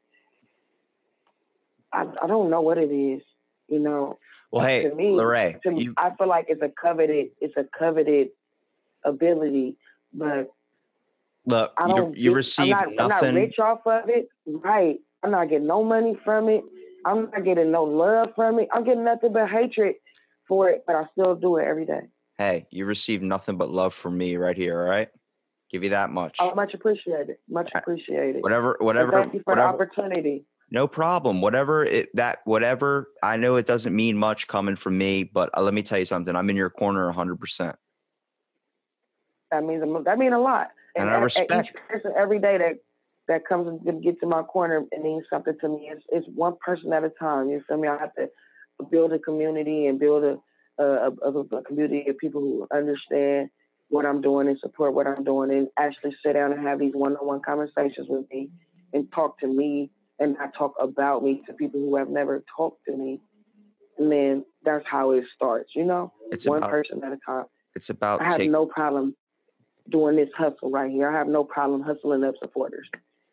I, 1.92 2.06
I 2.22 2.26
don't 2.26 2.50
know 2.50 2.60
what 2.60 2.78
it 2.78 2.92
is, 2.92 3.22
you 3.68 3.78
know. 3.80 4.18
Well, 4.52 4.66
hey, 4.66 4.88
to 4.88 4.94
me, 4.94 5.16
to 5.64 5.70
me, 5.70 5.82
you, 5.84 5.94
I 5.96 6.10
feel 6.16 6.28
like 6.28 6.46
it's 6.48 6.62
a 6.62 6.70
coveted, 6.80 7.28
it's 7.40 7.56
a 7.56 7.64
coveted 7.76 8.28
ability, 9.04 9.76
but 10.12 10.50
look, 11.46 11.72
I 11.78 11.88
don't. 11.88 12.16
you 12.16 12.30
get- 12.30 12.36
received 12.36 12.70
I'm 12.70 12.96
not, 12.96 13.10
nothing. 13.10 13.28
I'm 13.28 13.34
not 13.34 13.40
rich 13.40 13.58
off 13.58 13.80
of 13.86 14.08
it, 14.08 14.28
right? 14.46 14.98
I'm 15.22 15.30
not 15.32 15.48
getting 15.48 15.66
no 15.66 15.84
money 15.84 16.16
from 16.24 16.48
it. 16.48 16.62
I'm 17.04 17.30
not 17.30 17.44
getting 17.44 17.70
no 17.70 17.84
love 17.84 18.30
from 18.34 18.58
it. 18.58 18.68
I'm 18.72 18.84
getting 18.84 19.04
nothing 19.04 19.32
but 19.32 19.48
hatred 19.48 19.96
for 20.50 20.68
it, 20.68 20.82
but 20.84 20.96
I 20.96 21.04
still 21.12 21.36
do 21.36 21.56
it 21.58 21.64
every 21.64 21.86
day. 21.86 22.02
hey, 22.36 22.66
you 22.70 22.84
received 22.84 23.22
nothing 23.22 23.56
but 23.56 23.70
love 23.70 23.94
from 23.94 24.18
me 24.18 24.36
right 24.36 24.56
here. 24.56 24.80
All 24.82 24.88
right, 24.90 25.08
give 25.70 25.84
you 25.84 25.90
that 25.90 26.10
much. 26.10 26.38
Oh, 26.40 26.52
much 26.56 26.74
appreciated. 26.74 27.36
Much 27.48 27.70
I- 27.74 27.78
appreciated. 27.78 28.42
whatever, 28.42 28.72
And 28.80 28.86
whatever, 28.86 29.12
thank 29.12 29.32
you 29.34 29.40
for 29.44 29.54
whatever. 29.54 29.76
the 29.78 29.84
opportunity. 29.84 30.44
No 30.72 30.86
problem. 30.88 31.40
Whatever 31.40 31.84
it 31.84 32.08
that 32.16 32.40
whatever. 32.44 33.08
I 33.22 33.36
know 33.36 33.54
it 33.56 33.66
doesn't 33.66 33.94
mean 33.94 34.16
much 34.16 34.48
coming 34.48 34.74
from 34.76 34.98
me, 34.98 35.22
but 35.24 35.50
uh, 35.56 35.62
let 35.62 35.72
me 35.74 35.82
tell 35.82 35.98
you 36.00 36.04
something. 36.04 36.34
I'm 36.34 36.50
in 36.50 36.56
your 36.56 36.70
corner 36.70 37.06
100. 37.06 37.38
percent 37.40 37.76
That 39.50 39.64
means 39.64 39.82
a, 39.82 40.02
that 40.04 40.18
means 40.18 40.34
a 40.34 40.38
lot. 40.38 40.68
And 40.96 41.08
I 41.10 41.14
e- 41.14 41.18
e- 41.18 41.22
respect. 41.22 41.52
each 41.70 41.74
person 41.88 42.12
every 42.16 42.38
day 42.40 42.58
that 42.58 42.78
that 43.28 43.46
comes 43.46 43.66
and 43.86 44.02
gets 44.02 44.18
to 44.20 44.26
my 44.26 44.42
corner 44.42 44.84
it 44.92 45.02
means 45.02 45.24
something 45.30 45.56
to 45.60 45.68
me. 45.68 45.90
It's 45.92 46.04
it's 46.10 46.26
one 46.34 46.54
person 46.64 46.92
at 46.92 47.04
a 47.04 47.10
time. 47.10 47.48
You 47.50 47.62
feel 47.68 47.76
me? 47.76 47.88
I 47.88 47.96
have 47.98 48.14
to 48.14 48.28
build 48.82 49.12
a 49.12 49.18
community 49.18 49.86
and 49.86 49.98
build 49.98 50.24
a 50.24 50.38
a, 50.80 51.10
a, 51.22 51.30
a 51.30 51.62
community 51.62 52.08
of 52.08 52.18
people 52.18 52.40
who 52.40 52.66
understand 52.74 53.50
what 53.88 54.06
I'm 54.06 54.20
doing 54.20 54.48
and 54.48 54.58
support 54.60 54.94
what 54.94 55.06
I'm 55.06 55.24
doing 55.24 55.50
and 55.50 55.68
actually 55.78 56.16
sit 56.24 56.34
down 56.34 56.52
and 56.52 56.66
have 56.66 56.78
these 56.78 56.94
one-on-one 56.94 57.42
conversations 57.44 58.06
with 58.08 58.24
me 58.30 58.48
and 58.92 59.10
talk 59.12 59.38
to 59.40 59.46
me 59.46 59.90
and 60.18 60.34
not 60.34 60.54
talk 60.56 60.74
about 60.80 61.24
me 61.24 61.42
to 61.46 61.52
people 61.52 61.80
who 61.80 61.96
have 61.96 62.08
never 62.08 62.42
talked 62.56 62.84
to 62.86 62.96
me. 62.96 63.20
And 63.98 64.10
then 64.10 64.44
that's 64.64 64.84
how 64.88 65.10
it 65.12 65.24
starts, 65.34 65.70
you 65.74 65.84
know? 65.84 66.12
It's 66.30 66.46
one 66.46 66.58
about 66.58 66.70
person 66.70 67.02
at 67.04 67.12
a 67.12 67.18
time. 67.26 67.46
it's 67.74 67.90
about 67.90 68.20
I 68.20 68.24
have 68.24 68.38
take, 68.38 68.50
no 68.50 68.64
problem 68.64 69.14
doing 69.90 70.16
this 70.16 70.30
hustle 70.36 70.70
right 70.70 70.90
here. 70.90 71.10
I 71.10 71.18
have 71.18 71.28
no 71.28 71.44
problem 71.44 71.82
hustling 71.82 72.24
up 72.24 72.34
supporters. 72.40 72.88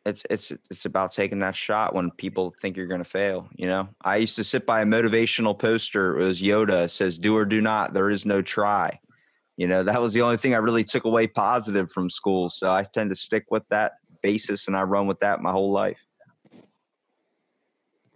It's 0.07 0.23
it's 0.29 0.53
it's 0.71 0.85
about 0.85 1.11
taking 1.11 1.39
that 1.39 1.53
shot 1.53 1.93
when 1.93 2.11
people 2.11 2.55
think 2.61 2.77
you're 2.77 2.87
going 2.87 3.03
to 3.03 3.09
fail 3.09 3.49
you 3.57 3.67
know 3.67 3.89
i 4.05 4.15
used 4.15 4.37
to 4.37 4.43
sit 4.45 4.65
by 4.65 4.81
a 4.81 4.85
motivational 4.85 5.57
poster 5.59 6.17
it 6.17 6.25
was 6.25 6.41
yoda 6.41 6.85
it 6.85 6.91
says 6.91 7.17
do 7.17 7.35
or 7.35 7.43
do 7.43 7.59
not 7.59 7.93
there 7.93 8.09
is 8.09 8.25
no 8.25 8.41
try 8.41 8.97
you 9.57 9.67
know 9.67 9.83
that 9.83 10.01
was 10.01 10.13
the 10.13 10.21
only 10.21 10.37
thing 10.37 10.53
i 10.53 10.57
really 10.57 10.85
took 10.85 11.03
away 11.03 11.27
positive 11.27 11.91
from 11.91 12.09
school 12.09 12.47
so 12.47 12.71
i 12.71 12.83
tend 12.83 13.09
to 13.09 13.17
stick 13.17 13.43
with 13.51 13.63
that 13.67 13.95
basis 14.23 14.67
and 14.67 14.77
i 14.77 14.81
run 14.81 15.07
with 15.07 15.19
that 15.19 15.41
my 15.41 15.51
whole 15.51 15.71
life 15.71 15.99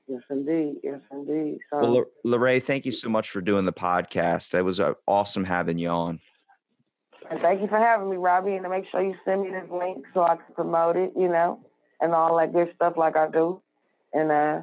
Yes, 0.08 0.24
indeed. 0.30 0.76
Yes, 0.84 1.00
indeed. 1.10 1.60
So, 1.70 1.80
well 1.80 2.06
Lere, 2.26 2.60
thank 2.60 2.86
you 2.86 2.92
so 2.92 3.08
much 3.08 3.30
for 3.30 3.42
doing 3.42 3.66
the 3.66 3.74
podcast 3.74 4.54
it 4.54 4.62
was 4.62 4.80
uh, 4.80 4.94
awesome 5.08 5.44
having 5.44 5.78
you 5.78 5.90
on 5.90 6.22
and 7.30 7.40
thank 7.40 7.62
you 7.62 7.68
for 7.68 7.78
having 7.78 8.10
me, 8.10 8.18
Robbie. 8.18 8.56
And 8.56 8.64
to 8.64 8.70
make 8.70 8.84
sure 8.92 9.02
you 9.02 9.16
send 9.24 9.44
me 9.44 9.52
this 9.52 9.70
link 9.72 10.06
so 10.14 10.24
I 10.24 10.36
can 10.36 10.54
promote 10.54 10.98
it, 10.98 11.14
you 11.16 11.30
know, 11.30 11.62
and 12.02 12.14
all 12.14 12.38
that 12.38 12.54
good 12.54 12.72
stuff 12.76 12.94
like 12.98 13.16
I 13.16 13.30
do. 13.30 13.62
And 14.14 14.32
uh, 14.32 14.62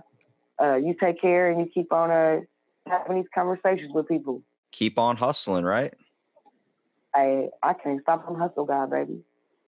uh, 0.61 0.77
you 0.77 0.95
take 1.01 1.21
care 1.21 1.51
and 1.51 1.61
you 1.61 1.67
keep 1.73 1.93
on 1.93 2.11
uh, 2.11 2.41
having 2.87 3.17
these 3.17 3.31
conversations 3.35 3.93
with 3.95 4.09
people. 4.09 4.43
Keep 4.73 4.99
on 4.99 5.17
hustling, 5.17 5.65
right? 5.65 5.95
I 7.15 7.49
I 7.63 7.73
can't 7.73 8.03
stop 8.03 8.27
from 8.27 8.39
hustle, 8.39 8.67
guy, 8.67 8.87
baby. 8.87 9.21